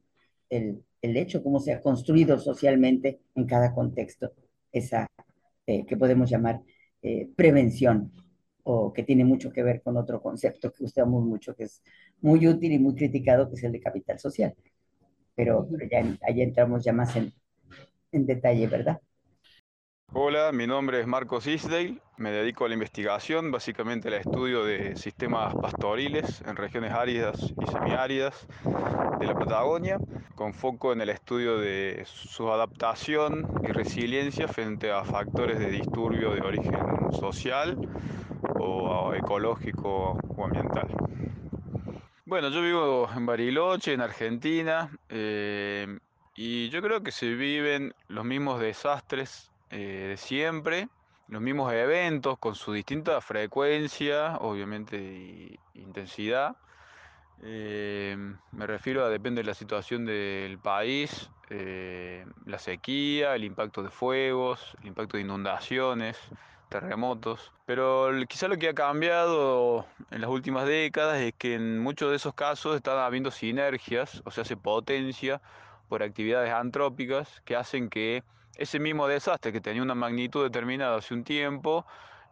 el, 0.50 0.84
el 1.02 1.18
hecho, 1.18 1.44
cómo 1.44 1.60
se 1.60 1.74
ha 1.74 1.82
construido 1.82 2.40
socialmente 2.40 3.22
en 3.36 3.46
cada 3.46 3.74
contexto 3.74 4.34
esa 4.72 5.08
eh, 5.66 5.86
que 5.86 5.98
podemos 5.98 6.30
llamar 6.30 6.62
eh, 7.02 7.30
prevención 7.36 8.12
o 8.64 8.92
que 8.94 9.04
tiene 9.04 9.24
mucho 9.24 9.52
que 9.52 9.64
ver 9.64 9.82
con 9.82 9.98
otro 9.98 10.22
concepto 10.22 10.72
que 10.72 10.84
usamos 10.84 11.24
mucho, 11.24 11.56
que 11.56 11.64
es 11.64 11.82
muy 12.22 12.48
útil 12.48 12.72
y 12.72 12.80
muy 12.80 12.96
criticado, 12.96 13.50
que 13.50 13.56
es 13.56 13.64
el 13.64 13.72
de 13.72 13.80
capital 13.80 14.20
social. 14.20 14.54
Pero, 15.36 15.68
ya 15.90 16.00
allá 16.28 16.44
entramos 16.44 16.84
ya 16.84 16.94
más 16.94 17.16
en, 17.16 17.34
en 18.12 18.26
detalle, 18.26 18.68
¿verdad? 18.68 19.00
Hola, 20.14 20.52
mi 20.52 20.66
nombre 20.66 21.00
es 21.00 21.06
Marcos 21.06 21.46
Isdale, 21.46 22.00
me 22.18 22.32
dedico 22.32 22.66
a 22.66 22.68
la 22.68 22.74
investigación, 22.74 23.52
básicamente 23.52 24.08
al 24.08 24.16
estudio 24.16 24.64
de 24.66 24.96
sistemas 24.96 25.54
pastoriles 25.54 26.42
en 26.48 26.56
regiones 26.56 26.94
áridas 26.94 27.54
y 27.62 27.72
semiáridas 27.72 28.48
de 29.20 29.28
la 29.28 29.36
Patagonia, 29.36 30.00
con 30.34 30.56
foco 30.56 30.94
en 30.94 31.02
el 31.02 31.10
estudio 31.10 31.60
de 31.60 32.02
su 32.06 32.52
adaptación 32.52 33.48
y 33.62 33.68
resiliencia 33.68 34.48
frente 34.48 34.92
a 34.92 35.04
factores 35.04 35.60
de 35.60 35.70
disturbio 35.70 36.32
de 36.32 36.42
origen 36.42 37.14
social 37.14 37.78
o 38.60 39.14
ecológico 39.14 40.18
o 40.36 40.44
ambiental. 40.44 40.88
Bueno, 42.26 42.50
yo 42.50 42.64
vivo 42.64 43.10
en 43.16 43.28
Bariloche, 43.28 43.94
en 43.94 44.02
Argentina, 44.02 44.90
eh, 45.08 46.00
y 46.36 46.70
yo 46.70 46.82
creo 46.82 47.04
que 47.04 47.12
se 47.12 47.36
viven 47.36 47.94
los 48.08 48.26
mismos 48.26 48.60
desastres 48.60 49.52
eh, 49.72 50.08
de 50.10 50.18
siempre, 50.18 50.90
los 51.28 51.42
mismos 51.42 51.72
eventos 51.74 52.38
con 52.40 52.56
su 52.56 52.74
distinta 52.74 53.22
frecuencia, 53.22 54.38
obviamente, 54.38 54.98
y 54.98 55.60
intensidad. 55.76 56.56
Eh, 57.42 58.18
me 58.52 58.68
refiero 58.68 59.06
a 59.06 59.10
depende 59.10 59.42
de 59.42 59.48
la 59.48 59.54
situación 59.54 60.06
del 60.06 60.58
país, 60.60 61.30
eh, 61.50 62.26
la 62.46 62.60
sequía, 62.60 63.36
el 63.36 63.44
impacto 63.44 63.84
de 63.84 63.90
fuegos, 63.90 64.76
el 64.82 64.88
impacto 64.88 65.18
de 65.18 65.24
inundaciones, 65.24 66.18
terremotos. 66.70 67.52
Pero 67.66 68.10
quizá 68.28 68.48
lo 68.48 68.58
que 68.58 68.70
ha 68.70 68.74
cambiado 68.74 69.86
en 70.12 70.22
las 70.22 70.30
últimas 70.30 70.66
décadas 70.66 71.20
es 71.20 71.34
que 71.38 71.56
en 71.56 71.80
muchos 71.80 72.10
de 72.10 72.18
esos 72.18 72.34
casos 72.34 72.76
están 72.76 72.98
habiendo 72.98 73.32
sinergias, 73.32 74.22
o 74.26 74.32
sea, 74.32 74.46
se 74.46 74.58
potencia 74.58 75.42
por 75.88 76.04
actividades 76.04 76.52
antrópicas 76.52 77.42
que 77.46 77.56
hacen 77.56 77.90
que 77.90 78.24
ese 78.56 78.80
mismo 78.80 79.08
desastre 79.08 79.52
que 79.52 79.62
tenía 79.62 79.82
una 79.82 79.96
magnitud 79.96 80.44
determinada 80.44 80.98
hace 80.98 81.14
un 81.14 81.24
tiempo 81.24 81.86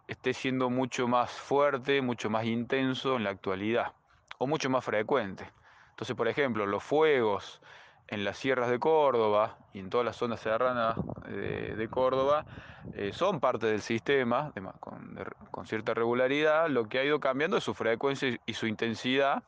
esté 0.08 0.34
siendo 0.34 0.70
mucho 0.70 1.08
más 1.08 1.32
fuerte, 1.32 2.02
mucho 2.02 2.30
más 2.30 2.46
intenso 2.46 3.16
en 3.16 3.24
la 3.24 3.30
actualidad, 3.30 3.94
o 4.38 4.48
mucho 4.48 4.70
más 4.70 4.84
frecuente. 4.84 5.50
Entonces, 5.90 6.16
por 6.16 6.28
ejemplo, 6.28 6.66
los 6.66 6.84
fuegos 6.84 7.62
en 8.08 8.24
las 8.24 8.38
sierras 8.38 8.70
de 8.70 8.80
Córdoba 8.80 9.58
y 9.74 9.80
en 9.80 9.90
todas 9.90 10.06
las 10.06 10.16
zonas 10.16 10.40
serranas 10.40 10.98
de, 11.28 11.88
Córdoba 11.90 12.46
eh, 12.94 13.12
son 13.14 13.40
parte 13.40 13.68
del 13.68 13.82
sistema 13.82 14.54
con, 14.80 15.66
cierta 15.66 15.94
regularidad. 15.94 16.70
Lo 16.70 16.88
que 16.88 17.00
ha 17.00 17.04
ido 17.04 17.20
cambiando 17.20 17.58
es 17.58 17.64
su 17.64 17.74
frecuencia 17.74 18.40
y 18.46 18.54
su 18.54 18.68
intensidad 18.68 19.44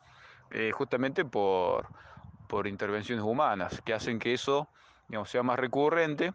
eh, 0.51 0.72
justamente 0.72 1.24
por, 1.24 1.88
por 2.47 2.67
intervenciones 2.67 3.24
humanas 3.24 3.82
que 3.86 3.93
hacen 3.93 4.20
que 4.20 4.34
eso 4.34 4.67
sea 5.26 5.43
más 5.43 5.57
recurrente 5.57 6.34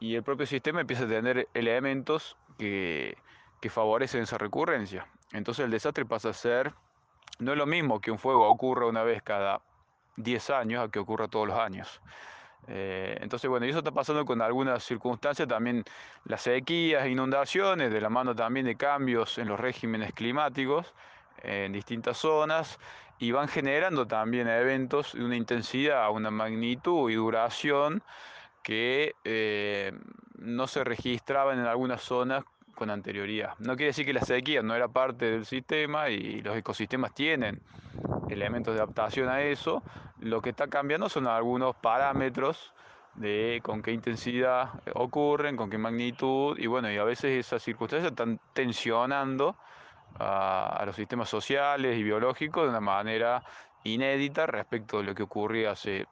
y 0.00 0.14
el 0.16 0.22
propio 0.22 0.46
sistema 0.46 0.80
empieza 0.80 1.04
a 1.04 1.08
tener 1.08 1.48
elementos 1.54 2.36
que, 2.58 3.16
favorecen 3.68 4.22
esa 4.22 4.38
recurrencia. 4.38 5.06
Entonces 5.32 5.66
el 5.66 5.70
desastre 5.70 6.06
pasa 6.06 6.30
a 6.30 6.32
ser, 6.32 6.72
no 7.38 7.52
es 7.52 7.58
lo 7.58 7.66
mismo 7.66 8.00
que 8.00 8.10
un 8.10 8.18
fuego 8.18 8.48
ocurra 8.48 8.86
una 8.86 9.02
vez 9.02 9.22
cada 9.22 9.60
10 10.16 10.50
años 10.50 10.82
a 10.82 10.90
que 10.90 10.98
ocurra 10.98 11.28
todos 11.28 11.46
los 11.46 11.58
años. 11.58 12.00
Eh, 12.68 13.18
entonces, 13.20 13.50
bueno, 13.50 13.66
y 13.66 13.70
eso 13.70 13.78
está 13.78 13.90
pasando 13.90 14.24
con 14.24 14.40
algunas 14.40 14.82
circunstancias, 14.82 15.46
también 15.46 15.84
las 16.24 16.42
sequías, 16.42 17.06
inundaciones, 17.06 17.92
de 17.92 18.00
la 18.00 18.08
mano 18.08 18.34
también 18.34 18.64
de 18.64 18.76
cambios 18.76 19.36
en 19.38 19.48
los 19.48 19.60
regímenes 19.60 20.12
climáticos 20.14 20.94
en 21.42 21.72
distintas 21.72 22.18
zonas 22.18 22.78
y 23.18 23.32
van 23.32 23.48
generando 23.48 24.06
también 24.06 24.48
eventos 24.48 25.12
de 25.12 25.24
una 25.24 25.36
intensidad, 25.36 26.10
una 26.10 26.30
magnitud 26.30 27.10
y 27.10 27.14
duración 27.14 28.02
que 28.62 29.14
eh, 29.24 29.92
no 30.38 30.66
se 30.66 30.84
registraban 30.84 31.58
en 31.58 31.66
algunas 31.66 32.02
zonas 32.02 32.44
con 32.74 32.90
anterioridad. 32.90 33.54
No 33.58 33.76
quiere 33.76 33.88
decir 33.88 34.06
que 34.06 34.12
la 34.12 34.22
sequía 34.22 34.62
no 34.62 34.74
era 34.74 34.88
parte 34.88 35.26
del 35.26 35.44
sistema 35.44 36.08
y 36.08 36.40
los 36.40 36.56
ecosistemas 36.56 37.14
tienen 37.14 37.60
elementos 38.28 38.74
de 38.74 38.80
adaptación 38.80 39.28
a 39.28 39.42
eso. 39.42 39.82
Lo 40.18 40.40
que 40.40 40.50
está 40.50 40.68
cambiando 40.68 41.08
son 41.08 41.26
algunos 41.26 41.76
parámetros 41.76 42.72
de 43.14 43.60
con 43.62 43.82
qué 43.82 43.92
intensidad 43.92 44.70
ocurren, 44.94 45.56
con 45.56 45.68
qué 45.68 45.78
magnitud 45.78 46.58
y 46.58 46.66
bueno, 46.66 46.90
y 46.90 46.96
a 46.96 47.04
veces 47.04 47.46
esas 47.46 47.62
circunstancias 47.62 48.12
están 48.12 48.40
tensionando 48.52 49.56
a, 50.18 50.82
los 50.86 50.96
sistemas 50.96 51.28
sociales 51.28 51.98
y 51.98 52.02
biológicos 52.02 52.64
de 52.64 52.70
una 52.70 52.80
manera 52.80 53.42
inédita 53.84 54.46
respecto 54.46 54.98
de 54.98 55.04
lo 55.04 55.14
que 55.14 55.22
ocurría 55.22 55.72
hace 55.72 56.06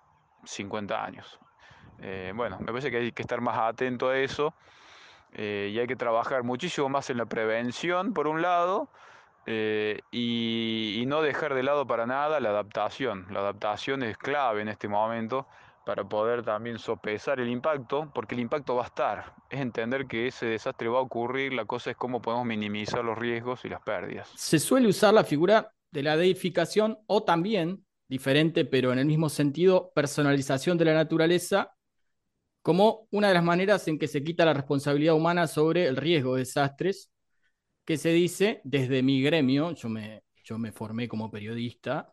50 0.44 1.04
años. 1.04 1.38
Eh, 2.00 2.32
bueno, 2.34 2.58
me 2.60 2.66
parece 2.66 2.90
que 2.90 2.98
hay 2.98 3.12
que 3.12 3.22
estar 3.22 3.40
más 3.40 3.58
atento 3.58 4.08
a 4.08 4.18
eso 4.18 4.54
eh, 5.32 5.70
y 5.72 5.78
hay 5.78 5.86
que 5.86 5.96
trabajar 5.96 6.42
muchísimo 6.42 6.88
más 6.88 7.10
en 7.10 7.18
la 7.18 7.26
prevención, 7.26 8.14
por 8.14 8.26
un 8.26 8.40
lado, 8.40 8.90
eh, 9.46 10.00
y, 10.10 11.04
no 11.06 11.22
dejar 11.22 11.54
de 11.54 11.62
lado 11.62 11.86
para 11.86 12.06
nada 12.06 12.38
la 12.38 12.50
adaptación. 12.50 13.26
La 13.30 13.40
adaptación 13.40 14.02
es 14.02 14.18
clave 14.18 14.60
en 14.60 14.68
este 14.68 14.88
momento 14.88 15.46
para 15.86 16.04
poder 16.04 16.42
también 16.42 16.78
sopesar 16.78 17.40
el 17.40 17.48
impacto, 17.48 18.10
porque 18.14 18.34
el 18.34 18.42
impacto 18.42 18.76
va 18.76 18.82
a 18.82 18.86
estar. 18.86 19.34
Es 19.48 19.60
entender 19.60 20.06
que 20.06 20.26
ese 20.26 20.44
desastre 20.44 20.88
va 20.88 20.98
a 20.98 21.02
ocurrir, 21.02 21.54
la 21.54 21.64
cosa 21.64 21.90
es 21.90 21.96
cómo 21.96 22.20
podemos 22.20 22.44
minimizar 22.44 23.02
los 23.02 23.16
riesgos 23.16 23.64
y 23.64 23.70
las 23.70 23.80
pérdidas. 23.80 24.30
Se 24.36 24.58
suele 24.58 24.88
usar 24.88 25.14
la 25.14 25.24
figura 25.24 25.72
de 25.90 26.02
la 26.02 26.18
deificación 26.18 26.98
o 27.06 27.22
también, 27.22 27.86
diferente 28.06 28.66
pero 28.66 28.92
en 28.92 28.98
el 28.98 29.06
mismo 29.06 29.30
sentido, 29.30 29.90
personalización 29.94 30.76
de 30.76 30.84
la 30.84 30.92
naturaleza 30.92 31.77
como 32.68 33.08
una 33.12 33.28
de 33.28 33.34
las 33.34 33.42
maneras 33.42 33.88
en 33.88 33.98
que 33.98 34.06
se 34.06 34.22
quita 34.22 34.44
la 34.44 34.52
responsabilidad 34.52 35.14
humana 35.14 35.46
sobre 35.46 35.86
el 35.86 35.96
riesgo 35.96 36.34
de 36.34 36.40
desastres, 36.40 37.10
que 37.86 37.96
se 37.96 38.10
dice 38.10 38.60
desde 38.62 39.02
mi 39.02 39.22
gremio, 39.22 39.74
yo 39.74 39.88
me, 39.88 40.72
formé 40.72 41.08
como 41.08 41.30
periodista, 41.30 42.12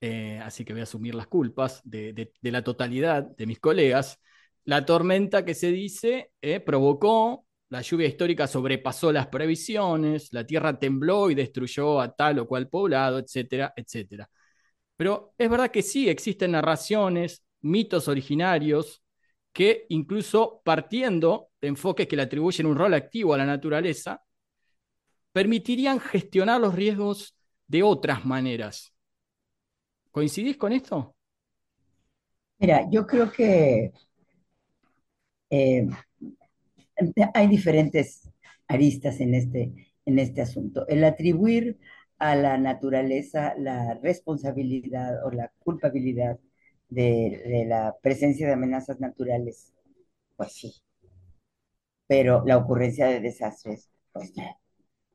eh, 0.00 0.40
así 0.42 0.64
que 0.64 0.72
voy 0.72 0.80
a 0.80 0.82
asumir 0.82 1.14
las 1.14 1.28
culpas 1.28 1.80
de, 1.84 2.32
la 2.40 2.64
totalidad 2.64 3.22
de 3.22 3.46
mis 3.46 3.60
colegas. 3.60 4.18
La 4.64 4.84
tormenta 4.84 5.44
que 5.44 5.54
se 5.54 5.70
dice 5.70 6.32
eh, 6.40 6.58
provocó, 6.58 7.46
la 7.68 7.80
lluvia 7.82 8.08
histórica 8.08 8.48
sobrepasó 8.48 9.12
las 9.12 9.28
previsiones, 9.28 10.32
la 10.32 10.44
tierra 10.44 10.80
tembló 10.80 11.30
y 11.30 11.36
destruyó 11.36 12.00
a 12.00 12.12
tal 12.12 12.40
o 12.40 12.48
cual 12.48 12.68
poblado, 12.68 13.20
etcétera, 13.20 13.72
etcétera. 13.76 14.28
Pero 14.96 15.32
es 15.38 15.48
verdad 15.48 15.70
que 15.70 15.82
sí 15.82 16.08
existen 16.08 16.50
narraciones, 16.52 17.44
mitos 17.60 18.08
originarios, 18.08 19.01
que 19.52 19.86
incluso 19.90 20.62
partiendo 20.64 21.50
de 21.60 21.68
enfoques 21.68 22.08
que 22.08 22.16
le 22.16 22.22
atribuyen 22.22 22.66
un 22.66 22.76
rol 22.76 22.94
activo 22.94 23.34
a 23.34 23.38
la 23.38 23.46
naturaleza, 23.46 24.22
permitirían 25.32 26.00
gestionar 26.00 26.60
los 26.60 26.74
riesgos 26.74 27.36
de 27.66 27.82
otras 27.82 28.24
maneras. 28.24 28.94
¿Coincidís 30.10 30.56
con 30.56 30.72
esto? 30.72 31.14
Mira, 32.58 32.88
yo 32.90 33.06
creo 33.06 33.30
que 33.32 33.92
eh, 35.50 35.88
hay 37.34 37.46
diferentes 37.46 38.30
aristas 38.68 39.20
en 39.20 39.34
este, 39.34 39.94
en 40.04 40.18
este 40.18 40.42
asunto. 40.42 40.86
El 40.88 41.04
atribuir 41.04 41.78
a 42.18 42.36
la 42.36 42.56
naturaleza 42.56 43.54
la 43.58 43.94
responsabilidad 43.94 45.24
o 45.26 45.30
la 45.30 45.50
culpabilidad 45.58 46.38
de, 46.92 47.64
la 47.66 47.96
presencia 48.02 48.46
de 48.46 48.52
amenazas 48.52 49.00
naturales, 49.00 49.72
pues 50.36 50.52
sí. 50.52 50.74
Pero 52.06 52.44
la 52.46 52.58
ocurrencia 52.58 53.06
de 53.06 53.20
desastres, 53.20 53.90
pues 54.12 54.36
no. 54.36 54.44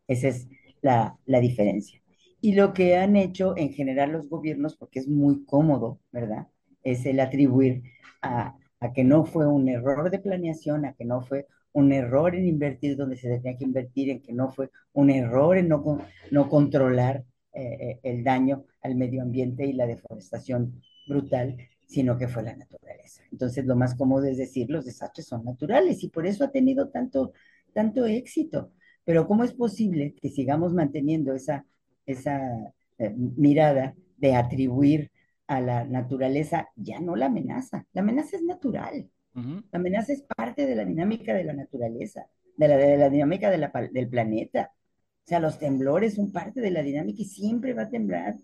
Esa 0.07 0.30
es 0.30 0.47
la, 0.82 1.17
la 1.25 1.39
diferencia. 1.39 2.01
Y 2.41 2.53
lo 2.53 2.73
que 2.73 2.97
han 2.97 3.15
hecho 3.15 3.55
en 3.57 3.73
general 3.73 4.11
los 4.11 4.30
gobiernos, 4.30 4.75
porque 4.75 4.99
es 4.99 5.07
muy 5.07 5.45
cómodo, 5.45 5.99
¿verdad? 6.11 6.47
Es 6.84 7.05
el 7.05 7.19
atribuir 7.19 7.84
a, 8.21 8.55
que 8.95 9.03
no 9.03 9.25
fue 9.25 9.47
un 9.47 9.67
error 9.69 10.09
de 10.09 10.19
planeación, 10.19 10.86
a 10.86 10.93
que 10.93 11.05
no 11.05 11.21
fue 11.21 11.47
un 11.73 11.91
error 11.91 12.36
en 12.36 12.47
invertir 12.47 12.95
donde 12.95 13.17
se 13.17 13.30
tenía 13.30 13.57
que 13.57 13.65
invertir, 13.65 14.09
en 14.09 14.21
que 14.21 14.34
no 14.34 14.51
fue 14.51 14.69
un 14.93 15.09
error 15.09 15.57
en 15.57 15.67
no, 15.67 15.99
no 16.32 16.49
controlar 16.49 17.23
eh, 17.53 17.78
eh, 17.80 17.99
el 18.03 18.23
daño 18.23 18.65
al 18.82 18.95
medio 18.95 19.21
ambiente 19.21 19.65
y 19.65 19.73
la 19.73 19.88
deforestación 19.88 20.82
brutal, 21.08 21.58
sino 21.86 22.18
que 22.18 22.28
fue 22.28 22.43
la 22.43 22.55
naturaleza. 22.55 23.24
Entonces, 23.32 23.66
lo 23.66 23.76
más 23.76 23.95
cómodo 23.95 24.26
es 24.26 24.38
decir, 24.38 24.70
los 24.70 24.86
desastres 24.86 25.28
son 25.28 25.45
naturales 25.45 26.03
y 26.03 26.10
por 26.10 26.28
eso 26.28 26.43
ha 26.43 26.51
tenido 26.51 26.89
tanto, 26.89 27.34
tanto 27.74 28.05
éxito. 28.05 28.72
Pero 29.03 29.26
¿cómo 29.28 29.43
es 29.43 29.53
posible 29.53 30.16
que 30.22 30.30
sigamos 30.30 30.74
manteniendo 30.74 31.34
esa 31.34 31.66
esa 32.08 32.74
eh, 32.97 33.14
mirada 33.16 33.93
de 34.18 34.34
atribuir 34.34 35.12
a 35.45 35.62
la 35.62 35.86
naturaleza 35.86 36.70
ya 36.76 36.99
no 36.99 37.16
la 37.16 37.28
amenaza. 37.28 37.86
La 37.93 38.01
amenaza 38.01 38.38
es 38.38 38.43
natural. 38.43 39.10
La 39.34 39.78
amenaza 39.78 40.14
es 40.14 40.24
parte 40.24 40.66
de 40.66 40.76
la 40.76 40.84
dinámica 40.84 41.32
de 41.36 41.43
la 41.43 41.53
naturaleza, 41.53 42.28
de 42.55 42.68
la, 42.68 42.76
de 42.76 42.97
la 42.97 43.08
dinámica 43.08 43.51
del 43.51 44.10
planeta. 44.10 44.72
O 44.74 45.28
sea, 45.28 45.39
los 45.39 45.60
temblores 45.60 46.16
son 46.16 46.32
parte 46.32 46.60
de 46.60 46.72
la 46.72 46.82
dinámica 46.82 47.22
y 47.22 47.26
siempre 47.26 47.76
va 47.76 47.84
a 47.84 47.89
temblar. 47.89 48.36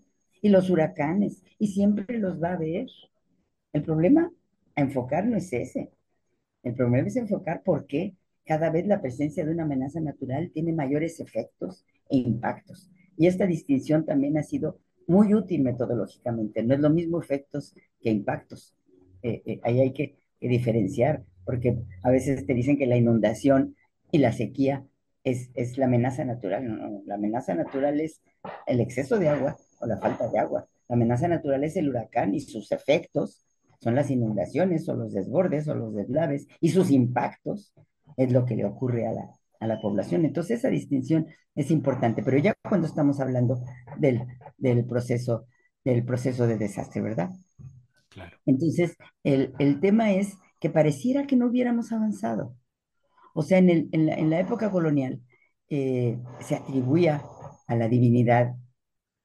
Y 0.44 0.50
los 0.50 0.68
huracanes, 0.68 1.42
y 1.58 1.68
siempre 1.68 2.18
los 2.18 2.38
va 2.40 2.52
a 2.52 2.58
ver. 2.58 2.86
El 3.72 3.82
problema 3.82 4.30
a 4.74 4.80
enfocar 4.82 5.24
no 5.24 5.38
es 5.38 5.50
ese. 5.54 5.90
El 6.62 6.74
problema 6.74 7.08
es 7.08 7.16
enfocar 7.16 7.62
por 7.62 7.86
qué 7.86 8.14
cada 8.44 8.68
vez 8.68 8.86
la 8.86 9.00
presencia 9.00 9.42
de 9.42 9.52
una 9.52 9.62
amenaza 9.62 10.02
natural 10.02 10.50
tiene 10.52 10.74
mayores 10.74 11.18
efectos 11.18 11.86
e 12.10 12.18
impactos. 12.18 12.90
Y 13.16 13.26
esta 13.26 13.46
distinción 13.46 14.04
también 14.04 14.36
ha 14.36 14.42
sido 14.42 14.80
muy 15.06 15.32
útil 15.32 15.62
metodológicamente. 15.62 16.62
No 16.62 16.74
es 16.74 16.80
lo 16.80 16.90
mismo 16.90 17.22
efectos 17.22 17.74
que 18.02 18.10
impactos. 18.10 18.76
Eh, 19.22 19.40
eh, 19.46 19.60
ahí 19.62 19.80
hay 19.80 19.94
que, 19.94 20.18
diferenciar, 20.40 21.24
porque 21.46 21.78
a 22.02 22.10
veces 22.10 22.44
te 22.44 22.52
dicen 22.52 22.76
que 22.76 22.84
la 22.84 22.98
inundación 22.98 23.76
y 24.12 24.18
la 24.18 24.30
sequía 24.34 24.84
es, 25.22 25.50
es 25.54 25.78
la 25.78 25.86
amenaza 25.86 26.26
natural. 26.26 26.68
No, 26.68 26.76
no, 26.76 27.02
la 27.06 27.14
amenaza 27.14 27.54
natural 27.54 27.98
es 27.98 28.20
el 28.66 28.80
exceso 28.80 29.18
de 29.18 29.30
agua 29.30 29.56
o 29.84 29.86
la 29.86 29.98
falta 29.98 30.28
de 30.28 30.38
agua. 30.38 30.66
La 30.88 30.96
amenaza 30.96 31.28
natural 31.28 31.62
es 31.64 31.76
el 31.76 31.88
huracán 31.88 32.34
y 32.34 32.40
sus 32.40 32.72
efectos 32.72 33.44
son 33.80 33.94
las 33.94 34.10
inundaciones 34.10 34.88
o 34.88 34.94
los 34.94 35.12
desbordes 35.12 35.68
o 35.68 35.74
los 35.74 35.94
deslaves 35.94 36.46
y 36.60 36.70
sus 36.70 36.90
impactos 36.90 37.74
es 38.16 38.32
lo 38.32 38.46
que 38.46 38.56
le 38.56 38.64
ocurre 38.64 39.06
a 39.06 39.12
la, 39.12 39.30
a 39.60 39.66
la 39.66 39.80
población. 39.80 40.24
Entonces 40.24 40.60
esa 40.60 40.68
distinción 40.68 41.26
es 41.54 41.70
importante, 41.70 42.22
pero 42.22 42.38
ya 42.38 42.54
cuando 42.66 42.86
estamos 42.86 43.20
hablando 43.20 43.60
del, 43.98 44.22
del 44.56 44.84
proceso, 44.86 45.46
del 45.84 46.04
proceso 46.04 46.46
de 46.46 46.56
desastre, 46.56 47.02
¿verdad? 47.02 47.30
Claro. 48.08 48.36
Entonces, 48.46 48.96
el, 49.22 49.52
el 49.58 49.80
tema 49.80 50.12
es 50.12 50.34
que 50.60 50.70
pareciera 50.70 51.26
que 51.26 51.36
no 51.36 51.46
hubiéramos 51.46 51.92
avanzado. 51.92 52.56
O 53.34 53.42
sea, 53.42 53.58
en, 53.58 53.68
el, 53.68 53.88
en, 53.92 54.06
la, 54.06 54.14
en 54.14 54.30
la, 54.30 54.40
época 54.40 54.70
colonial 54.70 55.20
eh, 55.68 56.18
se 56.40 56.54
atribuía 56.54 57.22
a 57.66 57.76
la 57.76 57.88
divinidad, 57.88 58.54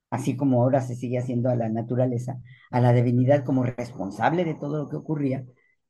así 0.10 0.36
como 0.36 0.62
ahora 0.62 0.82
se 0.82 0.96
sigue 0.96 1.18
haciendo 1.20 1.50
a 1.50 1.56
la 1.56 1.70
naturaleza, 1.70 2.42
a 2.72 2.82
la 2.82 2.94
divinidad 2.94 3.44
como 3.44 3.64
responsable 3.64 4.46
de 4.46 4.56
todo 4.56 4.84
lo 4.84 4.90
que 4.90 4.96
ocurría, 4.96 5.46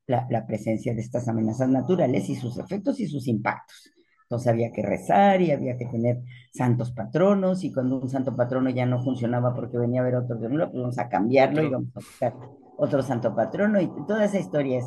la, 0.08 0.28
la 0.30 0.48
presencia 0.48 0.94
de 0.94 1.02
estas 1.02 1.28
amenazas 1.28 1.70
naturales 1.70 2.30
y 2.30 2.36
sus 2.36 2.58
efectos 2.58 3.00
y 3.00 3.08
sus 3.08 3.28
impactos. 3.28 3.92
Entonces 4.24 4.48
había 4.48 4.72
que 4.72 4.84
rezar 4.84 5.42
y 5.42 5.52
había 5.52 5.76
que 5.76 5.88
tener 5.88 6.22
santos 6.54 6.92
patronos 6.92 7.64
y 7.64 7.74
cuando 7.74 8.00
un 8.00 8.10
santo 8.10 8.36
patrono 8.36 8.70
ya 8.70 8.86
no 8.86 9.04
funcionaba 9.04 9.56
porque 9.56 9.80
venía 9.80 10.02
a 10.02 10.04
ver 10.04 10.16
otro 10.16 10.36
de 10.36 10.48
pues 10.48 10.72
vamos 10.72 11.00
a 11.00 11.10
cambiarlo 11.10 11.64
y 11.64 11.70
vamos 11.70 11.90
a 11.96 12.00
buscar 12.00 12.36
otro 12.78 13.02
santo 13.02 13.36
patrono 13.36 13.82
y 13.82 13.90
toda 14.08 14.26
esa 14.26 14.38
historia 14.38 14.80
es 14.80 14.86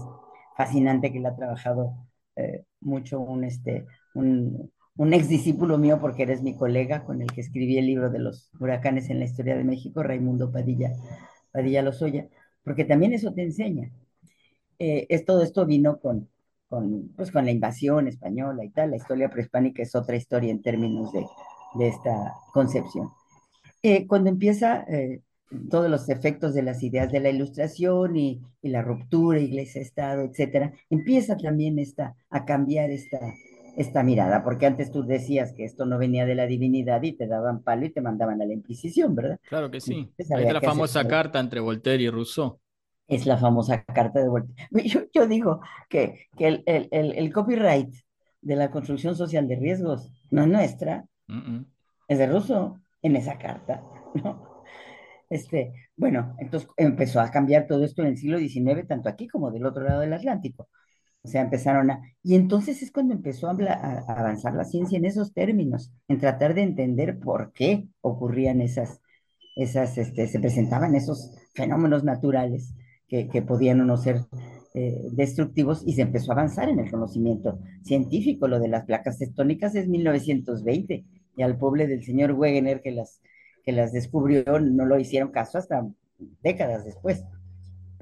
fascinante 0.56 1.12
que 1.12 1.18
la 1.18 1.30
ha 1.30 1.36
trabajado 1.36 1.92
eh, 2.36 2.64
mucho 2.80 3.18
un, 3.18 3.42
este, 3.42 3.84
un, 4.14 4.70
un 4.96 5.12
ex 5.14 5.28
discípulo 5.28 5.78
mío 5.78 5.98
porque 6.00 6.24
eres 6.24 6.42
mi 6.42 6.56
colega 6.56 7.04
con 7.04 7.22
el 7.22 7.32
que 7.32 7.40
escribí 7.40 7.78
el 7.78 7.86
libro 7.86 8.10
de 8.10 8.18
los 8.18 8.50
huracanes 8.60 9.10
en 9.10 9.18
la 9.18 9.24
historia 9.24 9.56
de 9.56 9.64
México, 9.64 10.02
Raimundo 10.02 10.52
Padilla, 10.52 10.92
Padilla 11.50 11.82
Lozoya, 11.82 12.28
porque 12.62 12.84
también 12.84 13.12
eso 13.12 13.32
te 13.32 13.42
enseña. 13.42 13.90
Eh, 14.78 15.06
es, 15.08 15.24
todo 15.24 15.42
esto 15.42 15.64
vino 15.66 15.98
con, 16.00 16.28
con, 16.68 17.08
pues, 17.16 17.30
con 17.30 17.44
la 17.44 17.52
invasión 17.52 18.08
española 18.08 18.64
y 18.64 18.70
tal. 18.70 18.90
La 18.90 18.96
historia 18.96 19.30
prehispánica 19.30 19.82
es 19.82 19.94
otra 19.94 20.16
historia 20.16 20.50
en 20.50 20.62
términos 20.62 21.12
de, 21.12 21.24
de 21.74 21.88
esta 21.88 22.34
concepción. 22.52 23.10
Eh, 23.82 24.06
cuando 24.06 24.30
empieza 24.30 24.84
eh, 24.88 25.22
todos 25.70 25.90
los 25.90 26.08
efectos 26.08 26.54
de 26.54 26.62
las 26.62 26.82
ideas 26.82 27.10
de 27.10 27.20
la 27.20 27.30
ilustración 27.30 28.16
y, 28.16 28.40
y 28.62 28.68
la 28.68 28.82
ruptura, 28.82 29.40
iglesia-estado, 29.40 30.22
etcétera, 30.22 30.72
empieza 30.90 31.36
también 31.36 31.78
esta, 31.78 32.14
a 32.30 32.44
cambiar 32.44 32.90
esta, 32.90 33.18
esta 33.76 34.02
mirada, 34.02 34.44
porque 34.44 34.66
antes 34.66 34.90
tú 34.92 35.04
decías 35.04 35.52
que 35.54 35.64
esto 35.64 35.86
no 35.86 35.98
venía 35.98 36.26
de 36.26 36.34
la 36.34 36.46
divinidad 36.46 37.02
y 37.02 37.12
te 37.12 37.26
daban 37.26 37.62
palo 37.62 37.86
y 37.86 37.90
te 37.90 38.00
mandaban 38.00 38.42
a 38.42 38.44
la 38.44 38.52
Inquisición, 38.52 39.14
¿verdad? 39.14 39.38
Claro 39.48 39.70
que 39.70 39.80
sí. 39.80 40.12
Está 40.18 40.38
la 40.38 40.60
famosa 40.60 41.06
carta 41.06 41.40
entre 41.40 41.60
Voltaire 41.60 42.02
y 42.02 42.10
Rousseau 42.10 42.58
es 43.14 43.26
la 43.26 43.36
famosa 43.36 43.84
carta 43.84 44.20
de 44.20 44.28
vuelta. 44.28 44.52
Yo, 45.14 45.26
digo 45.26 45.60
que, 45.88 46.28
que 46.36 46.48
el, 46.48 46.62
el, 46.66 46.88
el, 46.90 47.32
copyright 47.32 47.94
de 48.40 48.56
la 48.56 48.70
construcción 48.70 49.14
social 49.14 49.46
de 49.48 49.56
riesgos 49.56 50.10
no 50.30 50.42
es 50.42 50.48
nuestra, 50.48 51.04
es 52.08 52.18
de 52.18 52.26
Russo 52.26 52.80
en 53.02 53.16
esa 53.16 53.38
carta, 53.38 53.82
¿no? 54.14 54.52
Este, 55.28 55.72
bueno, 55.96 56.36
entonces 56.38 56.68
empezó 56.76 57.20
a 57.20 57.30
cambiar 57.30 57.66
todo 57.66 57.84
esto 57.84 58.02
en 58.02 58.08
el 58.08 58.18
siglo 58.18 58.38
XIX, 58.38 58.86
tanto 58.86 59.08
aquí 59.08 59.28
como 59.28 59.50
del 59.50 59.64
otro 59.64 59.82
lado 59.82 60.00
del 60.00 60.12
Atlántico. 60.12 60.68
O 61.24 61.28
sea, 61.28 61.42
empezaron 61.42 61.90
a... 61.90 62.02
Y 62.22 62.34
entonces 62.34 62.82
es 62.82 62.90
cuando 62.90 63.14
empezó 63.14 63.48
a, 63.48 63.52
avanzar 64.08 64.54
la 64.54 64.64
ciencia 64.64 64.98
en 64.98 65.04
esos 65.04 65.32
términos, 65.32 65.92
en 66.08 66.18
tratar 66.18 66.54
de 66.54 66.62
entender 66.62 67.18
por 67.20 67.52
qué 67.52 67.86
ocurrían 68.00 68.60
esas, 68.60 69.00
esas, 69.56 69.96
este, 69.98 70.26
se 70.26 70.40
presentaban 70.40 70.94
esos 70.94 71.30
fenómenos 71.54 72.02
naturales 72.04 72.74
que, 73.08 73.42
podían 73.42 73.80
o 73.82 73.84
no 73.84 73.98
ser 73.98 74.22
eh, 74.74 75.02
destructivos 75.12 75.82
y 75.86 75.92
se 75.92 76.02
empezó 76.02 76.32
a 76.32 76.34
avanzar 76.34 76.70
en 76.70 76.80
el 76.80 76.90
conocimiento 76.90 77.60
científico. 77.82 78.48
Lo 78.48 78.58
de 78.58 78.68
las 78.68 78.86
placas 78.86 79.18
tectónicas 79.18 79.74
es 79.74 79.86
1920 79.86 81.04
y 81.36 81.42
al 81.42 81.58
pobre 81.58 81.86
del 81.86 82.02
señor 82.02 82.32
Wegener 82.32 82.80
que 82.80 82.90
las, 82.90 83.20
que 83.64 83.72
las 83.72 83.92
descubrió 83.92 84.58
no 84.60 84.86
lo 84.86 84.98
hicieron 84.98 85.30
caso 85.30 85.58
hasta 85.58 85.86
décadas 86.42 86.86
después. 86.86 87.22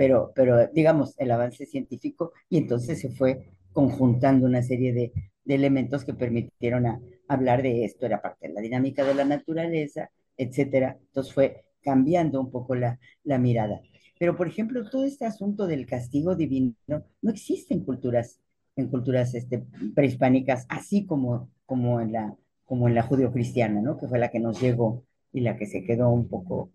Pero, 0.01 0.33
pero 0.35 0.67
digamos, 0.69 1.15
el 1.19 1.31
avance 1.31 1.67
científico 1.67 2.33
y 2.49 2.57
entonces 2.57 2.99
se 3.03 3.11
fue 3.11 3.51
conjuntando 3.71 4.47
una 4.47 4.63
serie 4.63 4.95
de, 4.95 5.13
de 5.45 5.55
elementos 5.55 6.07
que 6.07 6.15
permitieron 6.15 6.87
hablar 7.29 7.61
de 7.61 7.85
esto, 7.85 8.07
era 8.07 8.23
parte 8.23 8.49
de 8.49 8.55
la 8.55 8.63
dinámica 8.63 9.05
de 9.05 9.13
la 9.13 9.27
naturaleza, 9.27 10.11
etcétera. 10.39 10.97
Entonces 10.99 11.35
fue 11.35 11.65
cambiando 11.83 12.41
un 12.41 12.51
poco 12.51 12.75
la, 12.75 12.99
la 13.25 13.37
mirada. 13.37 13.83
Pero, 14.19 14.39
por 14.39 14.49
ejemplo, 14.49 14.89
todo 14.89 15.05
este 15.05 15.27
asunto 15.27 15.67
del 15.67 15.85
castigo 15.85 16.35
divino 16.35 16.75
no 16.89 17.31
existe 17.31 17.75
en 17.75 17.85
culturas, 17.85 18.41
en 18.77 18.89
culturas 18.89 19.35
este, 19.35 19.67
prehispánicas, 19.95 20.65
así 20.71 21.05
como, 21.05 21.51
como 21.67 22.01
en 22.01 22.13
la, 22.13 22.35
como 22.65 22.89
en 22.89 22.95
la 22.95 23.03
judio-cristiana, 23.03 23.83
¿no? 23.83 23.99
Que 23.99 24.09
fue 24.09 24.19
la 24.19 24.31
que 24.31 24.41
nos 24.41 24.63
llegó 24.63 25.05
y 25.31 25.41
la 25.43 25.59
que 25.59 25.67
se 25.67 25.85
quedó 25.85 26.09
un 26.09 26.27
poco, 26.27 26.71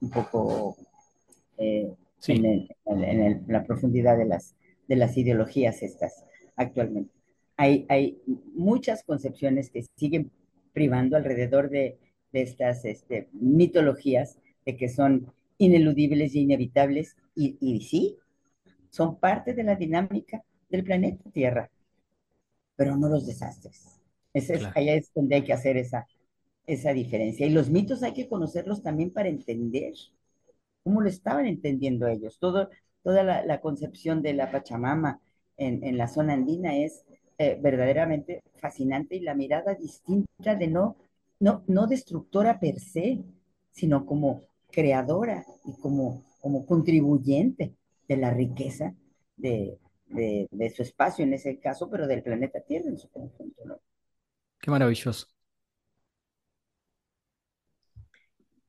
un 0.00 0.10
poco 0.10 0.76
eh, 1.56 1.92
en, 2.26 2.68
en, 2.86 3.44
la 3.46 3.64
profundidad 3.64 4.16
de 4.16 4.26
las, 4.26 4.54
de 4.88 4.96
las 4.96 5.16
ideologías 5.16 5.82
estas 5.82 6.24
actualmente. 6.56 7.12
Hay, 7.56 7.86
hay 7.88 8.20
muchas 8.54 9.02
concepciones 9.04 9.70
que 9.70 9.84
siguen 9.96 10.30
privando 10.72 11.16
alrededor 11.16 11.70
de, 11.70 11.98
de 12.32 12.42
estas 12.42 12.84
este, 12.84 13.28
mitologías 13.32 14.38
de 14.64 14.76
que 14.76 14.88
son 14.88 15.32
ineludibles 15.58 16.34
y 16.34 16.40
inevitables, 16.40 17.16
y, 17.34 17.56
y 17.60 17.80
sí, 17.80 18.16
son 18.90 19.18
parte 19.18 19.54
de 19.54 19.64
la 19.64 19.76
dinámica 19.76 20.44
del 20.68 20.84
planeta 20.84 21.30
Tierra, 21.30 21.70
pero 22.76 22.96
no 22.96 23.08
los 23.08 23.26
desastres. 23.26 24.00
Ese 24.32 24.54
es, 24.54 24.64
Allá 24.74 24.94
es 24.94 25.10
donde 25.14 25.36
hay 25.36 25.44
que 25.44 25.52
hacer 25.52 25.76
esa, 25.76 26.06
esa 26.66 26.92
diferencia. 26.92 27.46
Y 27.46 27.50
los 27.50 27.70
mitos 27.70 28.02
hay 28.02 28.12
que 28.12 28.28
conocerlos 28.28 28.82
también 28.82 29.10
para 29.10 29.28
entender 29.28 29.94
cómo 30.82 31.00
lo 31.00 31.08
estaban 31.08 31.46
entendiendo 31.46 32.06
ellos. 32.06 32.38
Todo, 32.38 32.70
toda 33.02 33.22
la, 33.22 33.44
la 33.44 33.60
concepción 33.60 34.22
de 34.22 34.34
la 34.34 34.50
Pachamama 34.50 35.20
en, 35.56 35.84
en, 35.84 35.98
la 35.98 36.08
zona 36.08 36.34
andina 36.34 36.76
es 36.76 37.04
eh, 37.38 37.58
verdaderamente 37.60 38.42
fascinante 38.60 39.16
y 39.16 39.20
la 39.20 39.34
mirada 39.34 39.74
distinta 39.74 40.54
de 40.54 40.68
no, 40.68 40.96
no, 41.40 41.62
no 41.66 41.86
destructora 41.86 42.58
per 42.58 42.80
se, 42.80 43.22
sino 43.70 44.06
como 44.06 44.42
creadora 44.70 45.44
y 45.64 45.80
como, 45.80 46.24
como 46.40 46.66
contribuyente 46.66 47.74
de 48.06 48.16
la 48.16 48.30
riqueza 48.32 48.94
de, 49.36 49.78
de, 50.06 50.48
de, 50.50 50.70
su 50.70 50.82
espacio 50.82 51.24
en 51.24 51.34
ese 51.34 51.58
caso, 51.58 51.88
pero 51.90 52.06
del 52.06 52.22
planeta 52.22 52.60
Tierra 52.60 52.88
en 52.88 52.98
su 52.98 53.08
conjunto. 53.08 53.64
¿no? 53.64 53.78
Qué 54.60 54.70
maravilloso. 54.70 55.26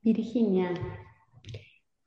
Virginia, 0.01 0.74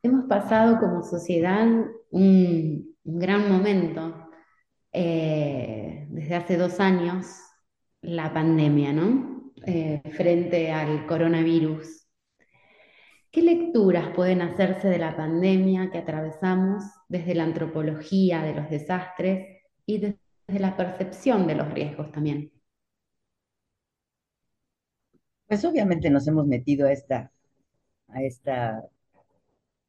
hemos 0.02 0.24
pasado 0.26 0.78
como 0.78 1.02
sociedad 1.02 1.66
un, 2.10 2.96
gran 3.04 3.50
momento 3.50 4.28
eh, 4.92 6.06
desde 6.10 6.34
hace 6.34 6.56
dos 6.56 6.80
años, 6.80 7.26
la 8.00 8.32
pandemia, 8.32 8.92
¿no? 8.92 9.52
Eh, 9.64 10.02
frente 10.12 10.72
al 10.72 11.06
coronavirus. 11.06 12.06
¿Qué 13.30 13.42
lecturas 13.42 14.14
pueden 14.14 14.42
hacerse 14.42 14.88
de 14.88 14.98
la 14.98 15.16
pandemia 15.16 15.90
que 15.90 15.98
atravesamos 15.98 16.84
desde 17.08 17.34
la 17.34 17.44
antropología 17.44 18.42
de 18.42 18.54
los 18.54 18.68
desastres 18.68 19.62
y 19.86 19.98
desde 19.98 20.60
la 20.60 20.76
percepción 20.76 21.46
de 21.46 21.54
los 21.54 21.72
riesgos 21.72 22.12
también? 22.12 22.52
Pues 25.46 25.64
obviamente 25.64 26.10
nos 26.10 26.26
hemos 26.28 26.46
metido 26.46 26.86
a 26.86 26.92
esta, 26.92 27.32
a 28.08 28.22
esta 28.22 28.82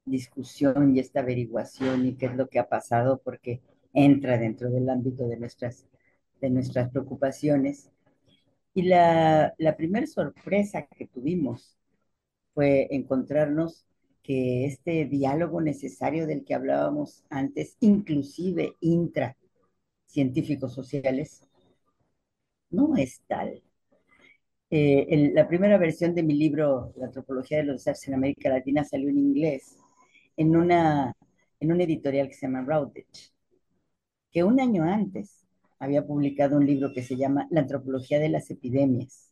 discusión 0.05 0.95
y 0.95 0.99
esta 0.99 1.21
averiguación 1.21 2.05
y 2.05 2.15
qué 2.15 2.27
es 2.27 2.35
lo 2.35 2.47
que 2.49 2.59
ha 2.59 2.69
pasado, 2.69 3.21
porque 3.23 3.61
entra 3.93 4.37
dentro 4.37 4.69
del 4.69 4.89
ámbito 4.89 5.27
de 5.27 5.37
nuestras, 5.37 5.87
de 6.41 6.49
nuestras 6.49 6.89
preocupaciones. 6.91 7.91
Y 8.73 8.83
la, 8.83 9.53
la 9.57 9.77
primera 9.77 10.07
sorpresa 10.07 10.87
que 10.87 11.07
tuvimos 11.07 11.77
fue 12.53 12.87
encontrarnos 12.91 13.85
que 14.23 14.65
este 14.65 15.05
diálogo 15.05 15.61
necesario 15.61 16.27
del 16.27 16.45
que 16.45 16.55
hablábamos 16.55 17.23
antes, 17.29 17.77
inclusive 17.81 18.75
intra 18.81 19.37
científicos 20.07 20.73
sociales, 20.73 21.47
no 22.71 22.97
es 22.97 23.21
tal. 23.27 23.63
Eh, 24.69 25.31
la 25.33 25.47
primera 25.47 25.77
versión 25.77 26.15
de 26.15 26.23
mi 26.23 26.33
libro, 26.33 26.91
La 26.97 27.05
antropología 27.05 27.59
de 27.59 27.63
los 27.65 27.77
desastres 27.77 28.09
en 28.09 28.15
América 28.15 28.49
Latina, 28.49 28.83
salió 28.83 29.09
en 29.09 29.19
inglés, 29.19 29.77
en 30.37 30.55
una, 30.55 31.13
en 31.59 31.71
una 31.71 31.83
editorial 31.83 32.27
que 32.27 32.33
se 32.35 32.47
llama 32.47 32.61
Routledge, 32.63 33.31
que 34.33 34.43
un 34.43 34.59
año 34.59 34.83
antes 34.83 35.45
había 35.79 36.05
publicado 36.05 36.57
un 36.57 36.65
libro 36.65 36.91
que 36.93 37.03
se 37.03 37.15
llama 37.15 37.47
La 37.51 37.61
antropología 37.61 38.19
de 38.19 38.27
las 38.27 38.51
epidemias 38.51 39.31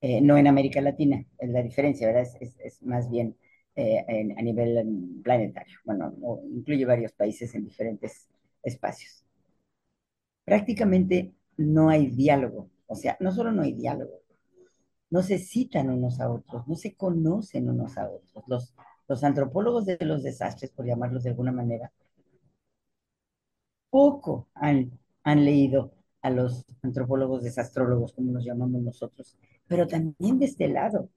eh, 0.00 0.20
no 0.20 0.36
en 0.36 0.46
América 0.48 0.80
Latina, 0.80 1.24
es 1.38 1.50
la 1.50 1.62
diferencia, 1.62 2.06
¿verdad? 2.08 2.26
Es, 2.40 2.56
es, 2.60 2.82
más 2.82 3.08
bien 3.10 3.36
eh, 3.76 4.04
en, 4.08 4.38
a 4.38 4.42
nivel 4.42 5.20
planetario. 5.22 5.78
Bueno, 5.84 6.12
incluye 6.52 6.84
varios 6.84 7.12
países 7.12 7.54
en 7.54 7.64
diferentes 7.64 8.28
espacios. 8.62 9.24
Prácticamente 10.44 11.34
no 11.56 11.88
hay 11.90 12.06
diálogo, 12.06 12.70
o 12.86 12.94
sea, 12.96 13.16
no 13.20 13.32
solo 13.32 13.52
no 13.52 13.62
hay 13.62 13.72
diálogo, 13.72 14.21
no 15.12 15.22
se 15.22 15.38
citan 15.38 15.90
unos 15.90 16.20
a 16.20 16.30
otros, 16.30 16.66
no 16.66 16.74
se 16.74 16.94
conocen 16.94 17.68
unos 17.68 17.98
a 17.98 18.08
otros. 18.08 18.44
Los, 18.46 18.74
los 19.06 19.22
antropólogos 19.22 19.84
de 19.84 19.98
los 20.00 20.22
desastres, 20.22 20.70
por 20.70 20.86
llamarlos 20.86 21.22
de 21.22 21.30
alguna 21.30 21.52
manera, 21.52 21.92
poco 23.90 24.48
han, 24.54 24.98
han 25.22 25.44
leído 25.44 25.92
a 26.22 26.30
los 26.30 26.64
antropólogos 26.80 27.42
desastrólogos, 27.42 28.14
como 28.14 28.32
nos 28.32 28.42
llamamos 28.46 28.80
nosotros, 28.80 29.36
pero 29.66 29.86
también 29.86 30.38
de 30.38 30.46
este 30.46 30.66
lado. 30.68 31.10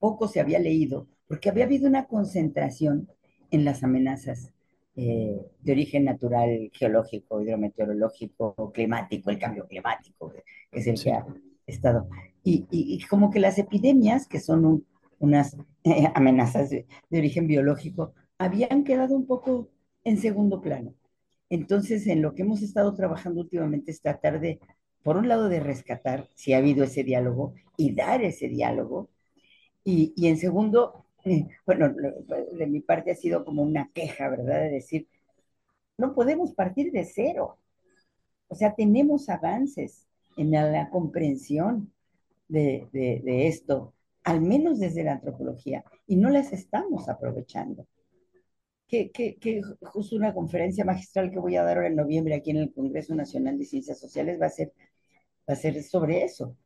Poco 0.00 0.26
se 0.26 0.40
había 0.40 0.58
leído, 0.58 1.06
porque 1.28 1.50
había 1.50 1.66
habido 1.66 1.86
una 1.86 2.06
concentración 2.06 3.08
en 3.52 3.64
las 3.64 3.84
amenazas 3.84 4.52
eh, 4.96 5.40
de 5.60 5.72
origen 5.72 6.04
natural, 6.04 6.68
geológico, 6.72 7.40
hidrometeorológico, 7.40 8.72
climático, 8.72 9.30
el 9.30 9.38
cambio 9.38 9.68
climático, 9.68 10.32
que 10.32 10.42
es 10.72 10.86
el 10.88 11.00
que 11.00 11.12
ha 11.12 11.24
estado. 11.64 12.08
Y, 12.42 12.66
y, 12.70 13.04
como 13.06 13.30
que 13.30 13.38
las 13.38 13.58
epidemias, 13.58 14.26
que 14.26 14.40
son 14.40 14.86
unas 15.18 15.56
eh, 15.84 16.08
amenazas 16.14 16.70
de, 16.70 16.86
de 17.10 17.18
origen 17.18 17.46
biológico, 17.46 18.14
habían 18.38 18.84
quedado 18.84 19.14
un 19.14 19.26
poco 19.26 19.68
en 20.04 20.18
segundo 20.18 20.60
plano. 20.62 20.94
Entonces, 21.50 22.06
en 22.06 22.22
lo 22.22 22.34
que 22.34 22.42
hemos 22.42 22.62
estado 22.62 22.94
trabajando 22.94 23.42
últimamente 23.42 23.90
es 23.90 24.00
tratar 24.00 24.40
de, 24.40 24.60
por 25.02 25.16
un 25.16 25.28
lado, 25.28 25.48
de 25.48 25.60
rescatar 25.60 26.28
si 26.34 26.52
ha 26.52 26.58
habido 26.58 26.84
ese 26.84 27.04
diálogo 27.04 27.54
y 27.76 27.94
dar 27.94 28.22
ese 28.22 28.48
diálogo. 28.48 29.10
Y, 29.84 30.12
y 30.16 30.28
en 30.28 30.38
segundo, 30.38 31.06
eh, 31.24 31.46
bueno, 31.66 31.90
de 31.90 32.66
mi 32.66 32.80
parte 32.80 33.10
ha 33.10 33.16
sido 33.16 33.44
como 33.44 33.62
una 33.62 33.90
queja, 33.92 34.28
¿verdad? 34.28 34.60
De 34.60 34.70
decir, 34.70 35.08
no 35.98 36.14
podemos 36.14 36.54
partir 36.54 36.92
de 36.92 37.04
cero. 37.04 37.58
O 38.48 38.54
sea, 38.54 38.74
tenemos 38.74 39.28
avances 39.28 40.06
en 40.36 40.52
la 40.52 40.88
comprensión 40.90 41.92
de, 42.50 42.88
de, 42.92 43.22
de 43.24 43.48
esto, 43.48 43.94
al 44.24 44.40
menos 44.40 44.78
desde 44.78 45.04
la 45.04 45.12
antropología, 45.12 45.84
y 46.06 46.16
no 46.16 46.30
las 46.30 46.52
estamos 46.52 47.08
aprovechando 47.08 47.86
que, 48.90 49.12
que, 49.12 49.36
que, 49.36 49.62
justo 49.82 50.16
una 50.16 50.34
conferencia 50.34 50.84
magistral 50.84 51.30
que 51.30 51.38
voy 51.38 51.56
a 51.56 51.62
dar 51.62 51.76
ahora 51.76 51.88
en 51.88 51.94
noviembre 51.94 52.34
aquí 52.34 52.50
en 52.50 52.56
el 52.56 52.72
Congreso 52.72 53.14
Nacional 53.14 53.56
de 53.56 53.64
Ciencias 53.64 54.00
Sociales 54.00 54.40
va 54.40 54.46
a 54.46 54.50
ser, 54.50 54.72
va 55.48 55.54
a 55.54 55.56
ser 55.56 55.80
sobre 55.84 56.24
eso. 56.24 56.56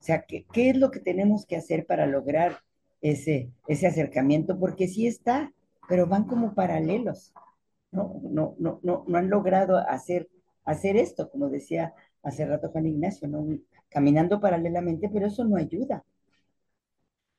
O 0.00 0.02
sea, 0.02 0.22
¿qué, 0.22 0.46
¿qué 0.52 0.70
es 0.70 0.76
lo 0.76 0.90
que 0.90 0.98
tenemos 0.98 1.46
que 1.46 1.56
hacer 1.56 1.86
para 1.86 2.06
lograr 2.06 2.58
ese, 3.00 3.52
ese 3.68 3.86
acercamiento? 3.86 4.58
Porque 4.58 4.88
sí 4.88 5.06
está, 5.06 5.52
pero 5.88 6.08
van 6.08 6.24
como 6.24 6.54
paralelos. 6.56 7.32
No, 7.92 8.20
no, 8.24 8.56
no, 8.58 8.80
no, 8.82 9.04
no 9.06 9.18
han 9.18 9.30
logrado 9.30 9.78
hacer, 9.78 10.28
hacer 10.64 10.96
esto, 10.96 11.30
como 11.30 11.50
decía 11.50 11.94
hace 12.22 12.46
rato 12.46 12.70
Juan 12.70 12.86
Ignacio, 12.86 13.28
¿no? 13.28 13.46
caminando 13.88 14.40
paralelamente, 14.40 15.08
pero 15.12 15.26
eso 15.26 15.44
no 15.44 15.56
ayuda 15.56 16.04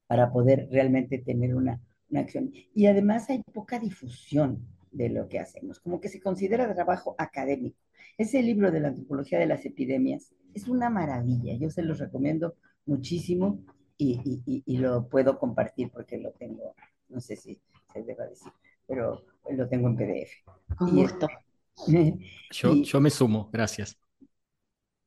para 0.08 0.32
poder 0.32 0.68
realmente 0.72 1.20
tener 1.20 1.56
una, 1.56 1.80
una 2.10 2.20
acción. 2.22 2.52
Y 2.74 2.88
además 2.88 3.30
hay 3.30 3.42
poca 3.44 3.80
difusión 3.80 4.68
de 4.92 5.10
lo 5.10 5.28
que 5.30 5.40
hacemos, 5.40 5.80
como 5.80 6.02
que 6.02 6.10
se 6.10 6.20
considera 6.20 6.74
trabajo 6.74 7.16
académico. 7.18 7.78
Ese 8.18 8.44
libro 8.44 8.72
de 8.72 8.82
la 8.82 8.90
antropología 8.90 9.40
de 9.40 9.46
las 9.46 9.66
epidemias 9.66 10.34
es 10.54 10.68
una 10.68 10.90
maravilla, 10.90 11.56
yo 11.56 11.70
se 11.70 11.82
los 11.82 12.00
recomiendo 12.00 12.56
muchísimo 12.86 13.64
y, 13.98 14.42
y, 14.46 14.64
y 14.66 14.78
lo 14.78 15.08
puedo 15.08 15.40
compartir 15.40 15.90
porque 15.92 16.18
lo 16.18 16.32
tengo, 16.32 16.76
no 17.08 17.22
sé 17.22 17.38
si 17.38 17.58
se 17.94 18.04
deba 18.04 18.26
decir, 18.26 18.52
pero 18.86 19.24
lo 19.50 19.70
tengo 19.70 19.88
en 19.88 19.96
PDF. 19.96 20.32
Con 20.78 20.96
gusto. 20.96 21.28
yo, 22.52 22.76
yo 22.76 23.00
me 23.02 23.10
sumo, 23.10 23.50
gracias. 23.52 24.01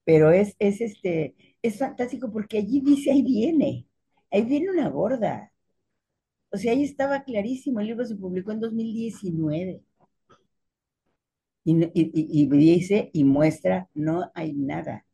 Pero 0.04 0.30
es, 0.30 0.54
es, 0.58 0.80
este, 0.80 1.34
es 1.62 1.78
fantástico 1.78 2.30
porque 2.32 2.58
allí 2.58 2.80
dice, 2.80 3.10
ahí 3.12 3.22
viene, 3.22 3.86
ahí 4.30 4.42
viene 4.44 4.70
una 4.70 4.88
gorda, 4.88 5.52
O 6.50 6.56
sea, 6.56 6.72
ahí 6.72 6.84
estaba 6.84 7.24
clarísimo, 7.24 7.80
el 7.80 7.88
libro 7.88 8.06
se 8.06 8.16
publicó 8.16 8.52
en 8.52 8.60
2019. 8.60 9.82
Y, 11.66 11.90
y, 11.94 12.46
dice 12.46 13.10
y 13.14 13.24
muestra, 13.24 13.88
no 13.94 14.30
hay 14.34 14.52
nada, 14.52 15.06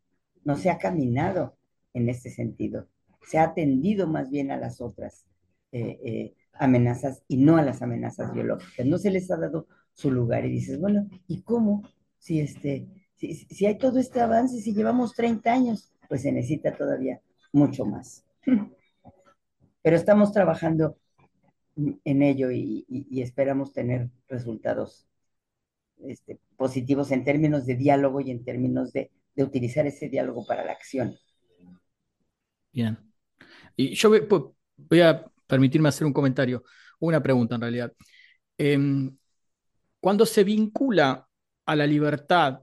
no 0.44 0.56
se 0.56 0.68
ha 0.70 0.78
caminado 0.78 1.56
en 1.94 2.08
este 2.08 2.30
sentido, 2.30 2.88
se 3.22 3.38
ha 3.38 3.44
atendido 3.44 4.08
más 4.08 4.30
bien 4.30 4.50
a 4.50 4.56
las 4.56 4.80
otras 4.80 5.26
eh, 5.70 6.00
eh, 6.04 6.34
amenazas 6.54 7.22
y 7.28 7.36
no 7.36 7.56
a 7.56 7.62
las 7.62 7.82
amenazas 7.82 8.32
biológicas, 8.32 8.84
no 8.84 8.98
se 8.98 9.10
les 9.10 9.30
ha 9.30 9.36
dado 9.36 9.68
su 9.94 10.10
lugar 10.10 10.44
y 10.44 10.50
dices, 10.50 10.80
bueno, 10.80 11.08
¿y 11.28 11.42
cómo? 11.42 11.84
Si, 12.18 12.40
este, 12.40 12.88
si, 13.20 13.34
si 13.34 13.66
hay 13.66 13.76
todo 13.76 13.98
este 13.98 14.20
avance, 14.20 14.60
si 14.60 14.72
llevamos 14.72 15.14
30 15.14 15.52
años, 15.52 15.92
pues 16.08 16.22
se 16.22 16.32
necesita 16.32 16.74
todavía 16.74 17.20
mucho 17.52 17.84
más. 17.84 18.24
Pero 19.82 19.96
estamos 19.96 20.32
trabajando 20.32 20.96
en 21.76 22.22
ello 22.22 22.50
y, 22.50 22.86
esperamos 23.20 23.72
tener 23.72 24.08
resultados 24.28 25.06
este, 25.98 26.40
positivos 26.56 27.10
en 27.10 27.24
términos 27.24 27.66
de 27.66 27.76
diálogo 27.76 28.20
y 28.20 28.30
en 28.30 28.42
términos 28.44 28.92
de, 28.92 29.10
utilizar 29.36 29.86
ese 29.86 30.10
diálogo 30.10 30.44
para 30.46 30.64
la 30.64 30.72
acción. 30.72 31.16
Bien. 32.72 32.98
Y 33.74 33.94
yo 33.94 34.10
voy, 34.10 35.00
a 35.00 35.24
permitirme 35.46 35.88
hacer 35.88 36.06
un 36.06 36.12
comentario, 36.12 36.62
una 36.98 37.22
pregunta 37.22 37.54
en 37.54 37.60
realidad. 37.62 37.92
Em, 38.58 39.16
cuando 39.98 40.26
se 40.26 40.44
vincula 40.44 41.26
a 41.64 41.76
la 41.76 41.86
libertad 41.86 42.60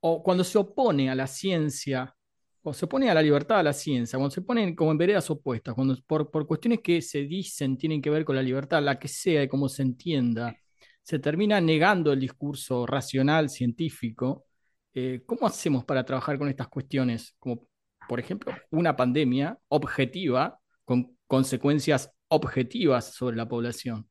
o 0.00 0.22
cuando 0.22 0.44
se 0.44 0.58
opone 0.58 1.10
a 1.10 1.14
la 1.14 1.26
ciencia 1.26 2.14
o 2.62 2.74
se 2.74 2.84
opone 2.84 3.10
a 3.10 3.14
la 3.14 3.22
libertad 3.22 3.58
a 3.60 3.62
la 3.62 3.72
ciencia, 3.72 4.18
cuando 4.18 4.34
se 4.34 4.42
ponen 4.42 4.74
como 4.74 4.90
en 4.92 4.98
veredas 4.98 5.30
opuestas, 5.30 5.74
cuando 5.74 5.96
por, 6.06 6.30
por 6.30 6.46
cuestiones 6.46 6.80
que 6.80 7.00
se 7.00 7.24
dicen 7.24 7.76
tienen 7.78 8.02
que 8.02 8.10
ver 8.10 8.24
con 8.24 8.36
la 8.36 8.42
libertad, 8.42 8.82
la 8.82 8.98
que 8.98 9.08
sea 9.08 9.42
y 9.42 9.48
cómo 9.48 9.68
se 9.68 9.82
entienda, 9.82 10.54
se 11.02 11.18
termina 11.18 11.60
negando 11.60 12.12
el 12.12 12.20
discurso 12.20 12.86
racional, 12.86 13.48
científico, 13.48 14.46
eh, 14.92 15.22
¿cómo 15.26 15.46
hacemos 15.46 15.84
para 15.84 16.04
trabajar 16.04 16.38
con 16.38 16.48
estas 16.48 16.68
cuestiones? 16.68 17.34
Como, 17.38 17.66
por 18.08 18.20
ejemplo, 18.20 18.52
una 18.70 18.96
pandemia 18.96 19.58
objetiva 19.68 20.58
con 20.84 21.16
consecuencias 21.26 22.10
objetivas 22.28 23.14
sobre 23.14 23.36
la 23.36 23.48
población. 23.48 24.08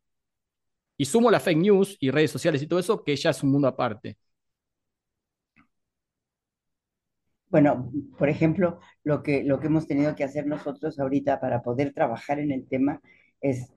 Y 0.97 1.05
sumo 1.05 1.31
la 1.31 1.39
fake 1.39 1.57
news 1.57 1.97
y 1.99 2.11
redes 2.11 2.31
sociales 2.31 2.61
y 2.61 2.67
todo 2.67 2.79
eso, 2.79 3.03
que 3.03 3.15
ya 3.15 3.29
es 3.29 3.43
un 3.43 3.51
mundo 3.51 3.67
aparte. 3.67 4.17
Bueno, 7.49 7.91
por 8.17 8.29
ejemplo, 8.29 8.79
lo 9.03 9.23
que, 9.23 9.43
lo 9.43 9.59
que 9.59 9.67
hemos 9.67 9.87
tenido 9.87 10.15
que 10.15 10.23
hacer 10.23 10.45
nosotros 10.45 10.99
ahorita 10.99 11.39
para 11.39 11.61
poder 11.63 11.93
trabajar 11.93 12.39
en 12.39 12.51
el 12.51 12.67
tema 12.67 13.01
es, 13.41 13.73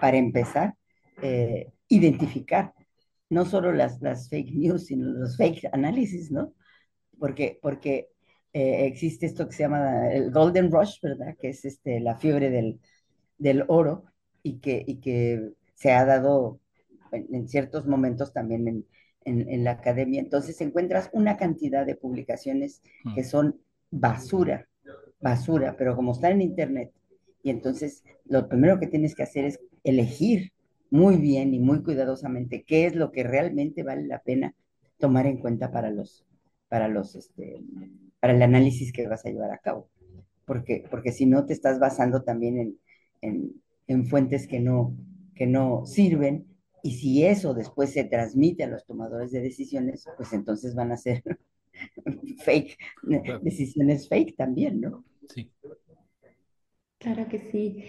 para 0.00 0.16
empezar, 0.16 0.74
eh, 1.20 1.70
identificar 1.88 2.72
no 3.28 3.44
solo 3.44 3.72
las, 3.72 4.00
las 4.00 4.28
fake 4.30 4.52
news, 4.54 4.86
sino 4.86 5.06
los 5.12 5.36
fake 5.36 5.68
análisis, 5.72 6.30
¿no? 6.30 6.54
Porque, 7.18 7.58
porque 7.62 8.08
eh, 8.52 8.86
existe 8.86 9.26
esto 9.26 9.46
que 9.46 9.54
se 9.54 9.62
llama 9.64 10.10
el 10.12 10.30
Golden 10.30 10.70
Rush, 10.70 11.00
¿verdad? 11.02 11.36
Que 11.38 11.50
es 11.50 11.64
este, 11.64 12.00
la 12.00 12.16
fiebre 12.16 12.50
del, 12.50 12.80
del 13.38 13.64
oro 13.68 14.04
y 14.42 14.58
que, 14.60 14.82
y 14.86 15.00
que 15.00 15.52
se 15.74 15.92
ha 15.92 16.04
dado 16.06 16.60
en 17.12 17.48
ciertos 17.48 17.86
momentos 17.86 18.32
también 18.32 18.68
en, 18.68 18.86
en, 19.24 19.64
la 19.64 19.72
academia. 19.72 20.20
Entonces 20.20 20.60
encuentras 20.60 21.10
una 21.12 21.36
cantidad 21.36 21.86
de 21.86 21.94
publicaciones 21.94 22.82
que 23.14 23.22
mm. 23.22 23.24
son 23.24 23.60
basura, 23.90 24.68
basura, 25.20 25.76
pero 25.76 25.94
como 25.96 26.12
están 26.12 26.32
en 26.32 26.42
Internet, 26.42 26.92
y 27.42 27.50
entonces 27.50 28.04
lo 28.24 28.48
primero 28.48 28.78
que 28.78 28.86
tienes 28.86 29.14
que 29.14 29.22
hacer 29.22 29.44
es 29.44 29.60
elegir 29.84 30.52
muy 30.90 31.16
bien 31.16 31.54
y 31.54 31.58
muy 31.58 31.82
cuidadosamente 31.82 32.64
qué 32.64 32.86
es 32.86 32.94
lo 32.94 33.12
que 33.12 33.24
realmente 33.24 33.82
vale 33.82 34.06
la 34.06 34.20
pena 34.20 34.54
tomar 34.98 35.26
en 35.26 35.38
cuenta 35.38 35.72
para 35.72 35.90
los, 35.90 36.24
para 36.68 36.88
los, 36.88 37.16
este, 37.16 37.62
para 38.20 38.34
el 38.34 38.42
análisis 38.42 38.92
que 38.92 39.08
vas 39.08 39.24
a 39.26 39.30
llevar 39.30 39.50
a 39.50 39.58
cabo. 39.58 39.88
Porque, 40.44 40.84
porque 40.90 41.12
si 41.12 41.26
no 41.26 41.46
te 41.46 41.52
estás 41.52 41.78
basando 41.78 42.22
también 42.22 42.58
en, 42.58 42.78
en, 43.20 43.62
en 43.86 44.06
fuentes 44.06 44.46
que 44.46 44.60
no, 44.60 44.94
que 45.34 45.46
no 45.46 45.86
sirven 45.86 46.46
y 46.82 46.92
si 46.92 47.24
eso 47.24 47.54
después 47.54 47.92
se 47.92 48.04
transmite 48.04 48.64
a 48.64 48.68
los 48.68 48.84
tomadores 48.84 49.30
de 49.32 49.40
decisiones, 49.40 50.06
pues 50.16 50.32
entonces 50.32 50.74
van 50.74 50.92
a 50.92 50.96
ser 50.96 51.22
fake, 52.44 52.76
decisiones 53.42 54.08
fake 54.08 54.36
también, 54.36 54.80
¿no? 54.80 55.04
Sí. 55.28 55.50
Claro 56.98 57.28
que 57.28 57.38
sí. 57.50 57.84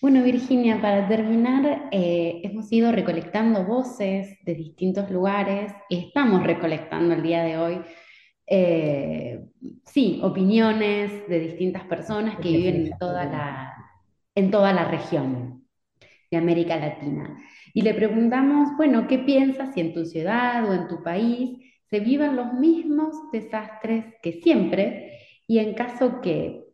Bueno, 0.00 0.22
Virginia, 0.22 0.80
para 0.80 1.08
terminar, 1.08 1.88
eh, 1.90 2.40
hemos 2.44 2.70
ido 2.70 2.92
recolectando 2.92 3.64
voces 3.64 4.38
de 4.44 4.54
distintos 4.54 5.10
lugares 5.10 5.72
y 5.88 6.06
estamos 6.06 6.44
recolectando 6.44 7.14
el 7.14 7.22
día 7.22 7.42
de 7.42 7.58
hoy, 7.58 7.80
eh, 8.46 9.44
sí, 9.84 10.20
opiniones 10.22 11.28
de 11.28 11.40
distintas 11.40 11.84
personas 11.84 12.36
que 12.36 12.48
viven 12.48 12.86
en 12.86 12.98
toda 12.98 13.24
la, 13.24 13.74
en 14.36 14.50
toda 14.52 14.72
la 14.72 14.84
región 14.84 15.66
de 16.30 16.36
América 16.36 16.76
Latina. 16.76 17.36
Y 17.78 17.82
le 17.82 17.94
preguntamos, 17.94 18.76
bueno, 18.76 19.06
¿qué 19.06 19.18
piensas 19.18 19.72
si 19.72 19.80
en 19.80 19.94
tu 19.94 20.04
ciudad 20.04 20.68
o 20.68 20.74
en 20.74 20.88
tu 20.88 21.00
país 21.00 21.60
se 21.88 22.00
vivan 22.00 22.34
los 22.34 22.52
mismos 22.54 23.14
desastres 23.30 24.04
que 24.20 24.32
siempre? 24.32 25.12
Y 25.46 25.60
en 25.60 25.74
caso 25.74 26.20
que 26.20 26.64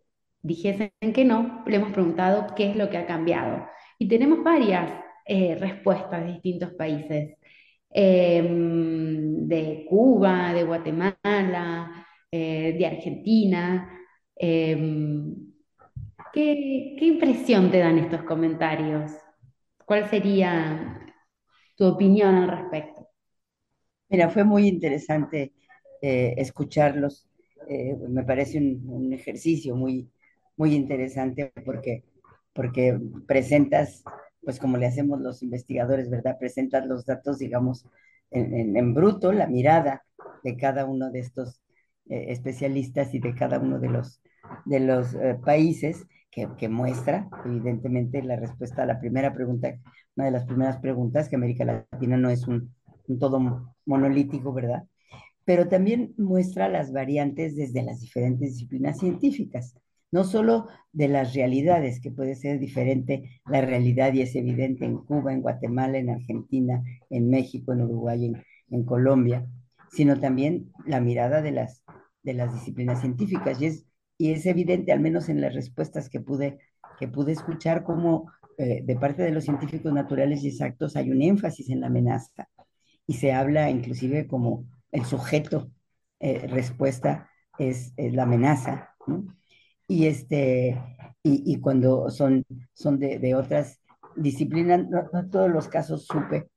dijesen 0.41 0.93
que 1.15 1.27
no, 1.27 1.63
le 1.67 1.77
hemos 1.77 1.93
preguntado 1.93 2.55
qué 2.57 2.71
es 2.71 2.77
lo 2.77 2.89
que 2.89 2.97
ha 2.97 3.07
cambiado. 3.07 3.67
Y 3.99 4.09
tenemos 4.09 4.43
varias 4.43 4.91
eh, 5.27 5.57
respuestas 5.57 6.25
de 6.25 6.33
distintos 6.33 6.73
países, 6.73 7.37
em, 7.91 9.47
de 9.47 9.85
Cuba, 9.87 10.55
de 10.55 10.63
Guatemala, 10.65 12.07
eh, 12.31 12.77
de 12.79 12.87
Argentina. 12.87 13.91
Em, 14.37 15.35
¿qué, 16.33 16.97
¿Qué 16.99 17.05
impresión 17.07 17.71
te 17.71 17.79
dan 17.81 17.99
estos 17.99 18.23
comentarios? 18.23 19.24
¿Cuál 19.85 20.09
sería 20.09 20.99
tu 21.77 21.87
opinión 21.87 22.35
al 22.35 22.49
respecto? 22.49 23.09
Mira, 24.09 24.31
fue 24.31 24.45
muy 24.45 24.67
interesante 24.67 25.53
eh, 26.01 26.35
escucharlos. 26.39 27.29
Eh, 27.69 27.97
me 28.09 28.25
parece 28.25 28.59
un, 28.59 29.13
ejercicio 29.13 29.77
muy, 29.77 30.11
muy 30.57 30.75
interesante 30.75 31.53
porque, 31.65 32.05
porque 32.53 32.99
presentas, 33.27 34.05
pues 34.43 34.59
como 34.59 34.77
le 34.77 34.87
hacemos 34.87 35.21
los 35.21 35.43
investigadores, 35.43 36.11
¿verdad? 36.11 36.39
Presentas 36.39 36.87
los 36.87 37.05
datos, 37.05 37.39
digamos, 37.39 37.87
en, 38.31 38.95
bruto, 38.95 39.33
la 39.33 39.47
mirada 39.47 40.05
de 40.43 40.57
cada 40.57 40.87
uno 40.87 41.11
de 41.11 41.21
estos 41.21 41.61
eh, 42.09 42.27
especialistas 42.29 43.15
y 43.15 43.19
de 43.21 43.35
cada 43.35 43.59
uno 43.59 43.79
de 43.79 43.89
los, 43.89 44.21
de 44.65 44.81
los 44.81 45.17
países 45.45 46.07
que, 46.35 46.69
muestra, 46.69 47.29
evidentemente, 47.45 48.23
la 48.23 48.37
respuesta 48.37 48.83
a 48.83 48.87
la 48.87 48.99
primera 48.99 49.33
pregunta, 49.33 49.79
una 50.17 50.27
de 50.27 50.33
las 50.33 50.45
primeras 50.45 50.79
preguntas, 50.79 51.29
que 51.29 51.37
América 51.37 51.65
Latina 51.65 52.17
no 52.17 52.29
es 52.29 52.47
un, 52.49 52.75
todo 53.21 53.75
monolítico, 53.87 54.53
¿verdad? 54.53 54.85
Pero 55.45 55.69
también 55.69 56.15
muestra 56.17 56.69
las 56.69 56.93
variantes 56.93 57.55
desde 57.55 57.83
las 57.83 58.01
diferentes 58.01 58.55
disciplinas 58.55 58.99
científicas, 58.99 59.77
no 60.11 60.25
solo 60.25 60.67
de 60.93 61.09
las 61.09 61.35
realidades, 61.35 62.01
que 62.01 62.11
puede 62.11 62.35
ser 62.35 62.59
diferente 62.59 63.41
la 63.47 63.61
realidad 63.61 64.13
y 64.13 64.23
es 64.23 64.35
evidente 64.35 64.85
en 64.85 64.99
Cuba, 64.99 65.33
en 65.33 65.43
Guatemala, 65.43 65.99
en 65.99 66.11
Argentina, 66.11 66.83
en 67.11 67.29
México, 67.29 67.73
en 67.73 67.83
Uruguay, 67.83 68.27
en, 68.27 68.43
en 68.71 68.85
Colombia, 68.85 69.47
sino 69.91 70.19
también 70.19 70.73
la 70.87 71.01
mirada 71.01 71.43
de 71.43 71.53
las, 71.53 71.85
de 72.23 72.35
las 72.35 72.53
disciplinas 72.53 73.01
científicas. 73.01 73.61
Y 73.61 73.67
es 73.67 73.87
y 74.19 74.33
es 74.33 74.47
evidente, 74.47 74.93
al 74.93 75.01
menos 75.01 75.29
en 75.29 75.41
las 75.41 75.55
respuestas 75.55 76.09
que 76.09 76.21
pude, 76.21 76.59
que 76.99 77.09
pude 77.09 77.33
escuchar, 77.33 77.83
como 77.85 78.31
eh, 78.57 78.83
de 78.85 78.97
parte 78.97 79.23
de 79.23 79.33
los 79.33 79.45
científicos 79.45 79.93
naturales 79.93 80.45
y 80.45 80.49
exactos 80.49 80.95
hay 80.95 81.11
un 81.11 81.23
énfasis 81.23 81.71
en 81.71 81.81
la 81.81 81.89
amenaza 81.89 82.49
y 83.05 83.15
se 83.15 83.33
habla 83.33 83.69
inclusive 83.69 84.29
como 84.29 84.67
el 84.93 85.05
sujeto 85.05 85.73
eh, 86.21 86.47
respuesta 86.47 87.29
es, 87.59 87.93
la 87.97 88.23
amenaza, 88.25 88.91
Y, 89.89 90.07
este, 90.07 90.81
y, 91.23 91.61
cuando 91.61 92.11
son, 92.11 92.45
son 92.73 92.99
de, 92.99 93.35
otras 93.35 93.81
disciplinas, 94.17 94.89
no, 94.89 95.29
todos 95.31 95.51
los 95.51 95.69
casos 95.69 96.07
supe 96.07 96.49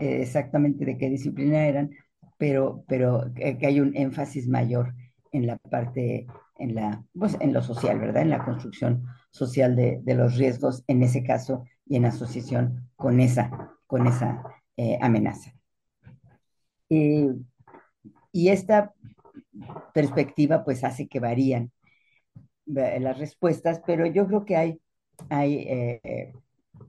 eh, 0.00 0.22
exactamente 0.22 0.84
de 0.84 0.98
qué 0.98 1.08
disciplina 1.08 1.66
eran, 1.66 1.90
pero, 2.36 2.84
pero 2.86 3.32
que 3.34 3.66
hay 3.66 3.80
un 3.80 3.96
énfasis 3.96 4.48
mayor 4.48 4.94
en 5.32 5.46
la 5.46 5.56
parte 5.56 6.26
en, 6.56 6.74
la, 6.74 7.04
pues, 7.18 7.36
en 7.40 7.52
lo 7.52 7.62
social, 7.62 7.98
¿verdad? 7.98 8.22
En 8.22 8.30
la 8.30 8.44
construcción 8.44 9.06
social 9.30 9.76
de, 9.76 10.00
de 10.02 10.14
los 10.14 10.36
riesgos 10.36 10.84
en 10.86 11.02
ese 11.02 11.22
caso 11.22 11.64
y 11.86 11.96
en 11.96 12.06
asociación 12.06 12.90
con 12.96 13.20
esa, 13.20 13.72
con 13.86 14.06
esa 14.06 14.42
eh, 14.76 14.98
amenaza. 15.00 15.52
y 16.88 18.48
esta 18.48 18.92
perspectiva 19.92 20.64
pues 20.64 20.84
hace 20.84 21.08
que 21.08 21.20
varían 21.20 21.72
las 22.66 23.18
respuestas, 23.18 23.82
pero 23.86 24.06
yo 24.06 24.26
creo 24.26 24.44
que 24.44 24.56
hay, 24.56 24.80
hay 25.28 25.54
eh, 25.68 26.32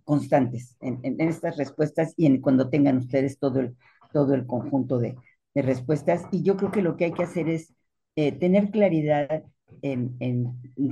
constantes 0.03 0.78
en, 0.80 1.20
estas 1.20 1.57
respuestas 1.57 2.13
y 2.18 2.26
en 2.28 2.41
cuando 2.41 2.70
tengan 2.70 2.97
ustedes 2.97 3.39
todo 3.39 3.59
el, 3.59 3.76
todo 4.13 4.34
el 4.34 4.45
conjunto 4.45 4.99
de, 4.99 5.16
respuestas. 5.53 6.26
Y 6.32 6.43
yo 6.43 6.57
creo 6.57 6.72
que 6.72 6.82
lo 6.82 6.97
que 6.97 7.05
hay 7.05 7.13
que 7.13 7.24
hacer 7.24 7.47
es 7.47 7.74
eh, 8.16 8.32
tener 8.34 8.72
claridad 8.72 9.43
en, 9.82 10.18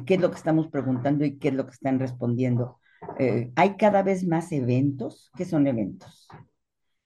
qué 0.05 0.15
es 0.15 0.21
lo 0.21 0.29
que 0.29 0.37
estamos 0.37 0.67
preguntando 0.67 1.25
y 1.25 1.37
qué 1.37 1.49
es 1.49 1.53
lo 1.53 1.65
que 1.65 1.71
están 1.71 1.99
respondiendo. 1.99 2.79
Eh, 3.19 3.51
hay 3.55 3.75
cada 3.75 4.03
vez 4.03 4.25
más 4.25 4.51
eventos. 4.51 5.31
¿Qué 5.35 5.45
son 5.45 5.67
eventos? 5.67 6.27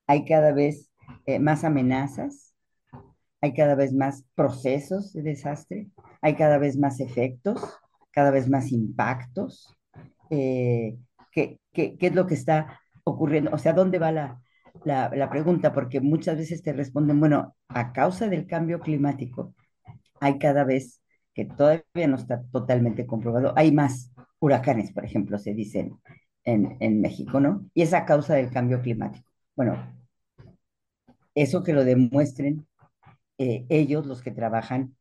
Hay 0.08 0.26
cada 0.26 0.52
vez 0.54 0.92
eh, 1.26 1.40
más 1.40 1.64
amenazas, 1.64 2.56
hay 3.42 3.54
cada 3.54 3.76
vez 3.76 3.94
más 3.94 4.26
procesos 4.36 5.14
de 5.14 5.22
desastre, 5.22 5.90
hay 6.22 6.36
cada 6.36 6.58
vez 6.58 6.78
más 6.78 7.00
efectos, 7.00 7.62
cada 8.12 8.32
vez 8.32 8.50
más 8.50 8.72
impactos. 8.72 9.76
Eh, 10.30 10.98
¿qué, 11.32 11.60
es 11.74 12.16
lo 12.16 12.26
que 12.28 12.34
está 12.34 12.80
ocurriendo? 13.04 13.52
O 13.54 13.58
sea, 13.58 13.74
¿dónde 13.74 14.00
va 14.00 14.12
la, 14.12 14.42
la, 14.84 15.30
pregunta? 15.30 15.74
Porque 15.74 16.02
muchas 16.02 16.38
veces 16.38 16.64
te 16.64 16.74
responden, 16.74 17.20
bueno, 17.20 17.56
a 17.68 17.94
causa 17.94 18.28
del 18.28 18.48
cambio 18.48 18.80
climático, 18.80 19.54
hay 20.20 20.40
cada 20.40 20.64
vez 20.64 21.02
que 21.38 21.46
todavía 21.46 22.08
no 22.08 22.16
está 22.16 22.42
totalmente 22.52 23.06
comprobado, 23.06 23.54
hay 23.56 23.72
más 23.72 24.12
huracanes, 24.40 24.92
por 24.92 25.06
ejemplo, 25.06 25.38
se 25.38 25.54
dicen 25.54 26.00
en, 26.44 26.78
en 26.80 27.00
México, 27.00 27.40
¿no? 27.40 27.70
Y 27.76 27.84
es 27.84 27.94
a 27.94 28.06
causa 28.06 28.34
del 28.34 28.50
cambio 28.50 28.82
climático. 28.82 29.30
Bueno, 29.56 29.78
eso 31.36 31.64
que 31.64 31.74
lo 31.74 31.86
demuestren 31.86 32.66
eh, 33.38 33.68
ellos, 33.70 34.08
los 34.08 34.24
que 34.24 34.32
trabajan 34.32 34.96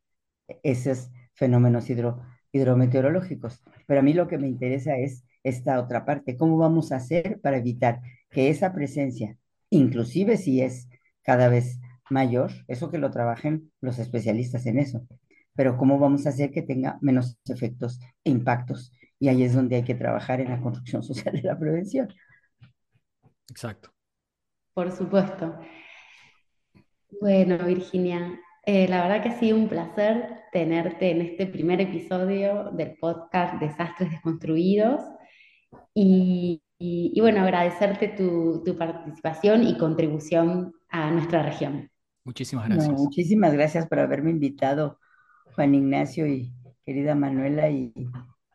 esos 0.62 1.08
fenómenos 1.32 1.88
hidro, 1.88 2.20
hidrometeorológicos. 2.52 3.62
Pero 3.86 4.00
a 4.00 4.02
mí 4.02 4.12
lo 4.12 4.28
que 4.28 4.36
me 4.36 4.46
interesa 4.46 4.98
es 4.98 5.24
esta 5.42 5.80
otra 5.80 6.04
parte, 6.04 6.36
cómo 6.36 6.58
vamos 6.58 6.92
a 6.92 6.96
hacer 6.96 7.40
para 7.40 7.56
evitar 7.56 8.02
que 8.28 8.50
esa 8.50 8.74
presencia, 8.74 9.38
inclusive 9.70 10.36
si 10.36 10.60
es 10.60 10.86
cada 11.22 11.48
vez 11.48 11.80
mayor, 12.10 12.50
eso 12.68 12.90
que 12.90 12.98
lo 12.98 13.10
trabajen 13.10 13.72
los 13.80 13.98
especialistas 13.98 14.66
en 14.66 14.80
eso, 14.80 15.06
pero 15.56 15.76
cómo 15.76 15.98
vamos 15.98 16.26
a 16.26 16.30
hacer 16.30 16.50
que 16.50 16.62
tenga 16.62 16.98
menos 17.00 17.38
efectos 17.46 17.98
e 18.22 18.30
impactos. 18.30 18.92
Y 19.18 19.28
ahí 19.28 19.42
es 19.42 19.54
donde 19.54 19.76
hay 19.76 19.84
que 19.84 19.94
trabajar 19.94 20.40
en 20.40 20.50
la 20.50 20.60
construcción 20.60 21.02
social 21.02 21.34
de 21.34 21.42
la 21.42 21.58
prevención. 21.58 22.12
Exacto. 23.48 23.90
Por 24.74 24.92
supuesto. 24.92 25.58
Bueno, 27.20 27.56
Virginia, 27.64 28.38
eh, 28.66 28.86
la 28.88 29.02
verdad 29.02 29.22
que 29.22 29.30
ha 29.30 29.38
sido 29.38 29.56
un 29.56 29.68
placer 29.68 30.40
tenerte 30.52 31.10
en 31.10 31.22
este 31.22 31.46
primer 31.46 31.80
episodio 31.80 32.70
del 32.72 32.96
podcast 32.98 33.54
Desastres 33.60 34.10
Desconstruidos 34.10 35.00
y, 35.94 36.60
bueno, 37.20 37.40
agradecerte 37.40 38.08
tu, 38.08 38.62
participación 38.76 39.66
y 39.66 39.78
contribución 39.78 40.74
a 40.90 41.10
nuestra 41.10 41.42
región. 41.42 41.90
Muchísimas 42.24 42.68
gracias. 42.68 43.00
muchísimas 43.00 43.52
gracias 43.52 43.86
por 43.86 44.00
haberme 44.00 44.30
invitado, 44.30 44.98
Juan 45.56 45.74
Ignacio 45.74 46.28
y 46.28 46.52
querida 46.84 47.16
Manuela, 47.16 47.68
y, 47.70 47.92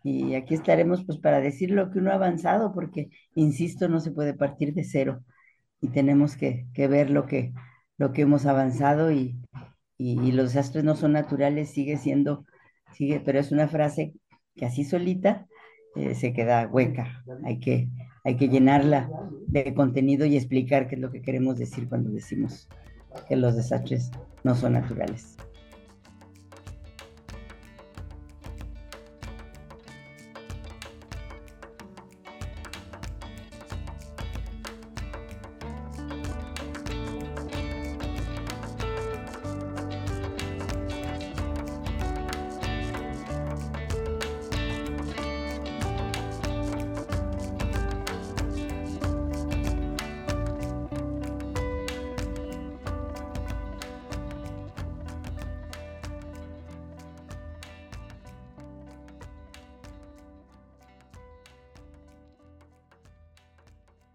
y 0.04 0.36
aquí 0.36 0.54
estaremos 0.54 1.04
pues 1.04 1.18
para 1.18 1.42
decir 1.42 1.72
lo 1.72 1.92
que 1.92 2.00
uno 2.00 2.12
ha 2.12 2.16
avanzado, 2.16 2.72
porque, 2.74 3.10
insisto, 3.36 3.90
no 3.90 4.00
se 4.00 4.12
puede 4.12 4.34
partir 4.34 4.74
de 4.74 4.86
cero 4.86 5.22
y 5.82 5.90
tenemos 5.90 6.38
que, 6.38 6.68
que 6.74 6.88
ver 6.88 7.10
lo 7.10 7.26
que 7.26 7.52
lo 8.02 8.14
que 8.14 8.24
hemos 8.24 8.48
avanzado 8.48 9.12
y, 9.12 9.38
los 10.00 10.54
desastres 10.54 10.84
no 10.84 10.96
son 10.96 11.12
naturales, 11.12 11.70
sigue 11.70 11.98
siendo, 11.98 12.46
sigue, 12.94 13.20
pero 13.20 13.38
es 13.38 13.52
una 13.52 13.68
frase 13.68 14.16
que 14.56 14.66
así 14.66 14.84
solita 14.84 15.46
eh, 15.96 16.16
se 16.16 16.34
queda 16.34 16.68
hueca. 16.68 17.24
Hay 17.46 17.60
que, 17.60 17.90
hay 18.24 18.38
que 18.38 18.50
llenarla 18.50 19.08
de 19.46 19.76
contenido 19.76 20.26
y 20.26 20.36
explicar 20.36 20.88
qué 20.88 20.96
es 20.96 21.02
lo 21.02 21.12
que 21.12 21.22
queremos 21.22 21.60
decir 21.60 21.88
cuando 21.88 22.10
decimos 22.10 22.68
que 23.30 23.36
los 23.36 23.56
desastres 23.56 24.10
no 24.44 24.56
son 24.56 24.74
naturales. 24.74 25.38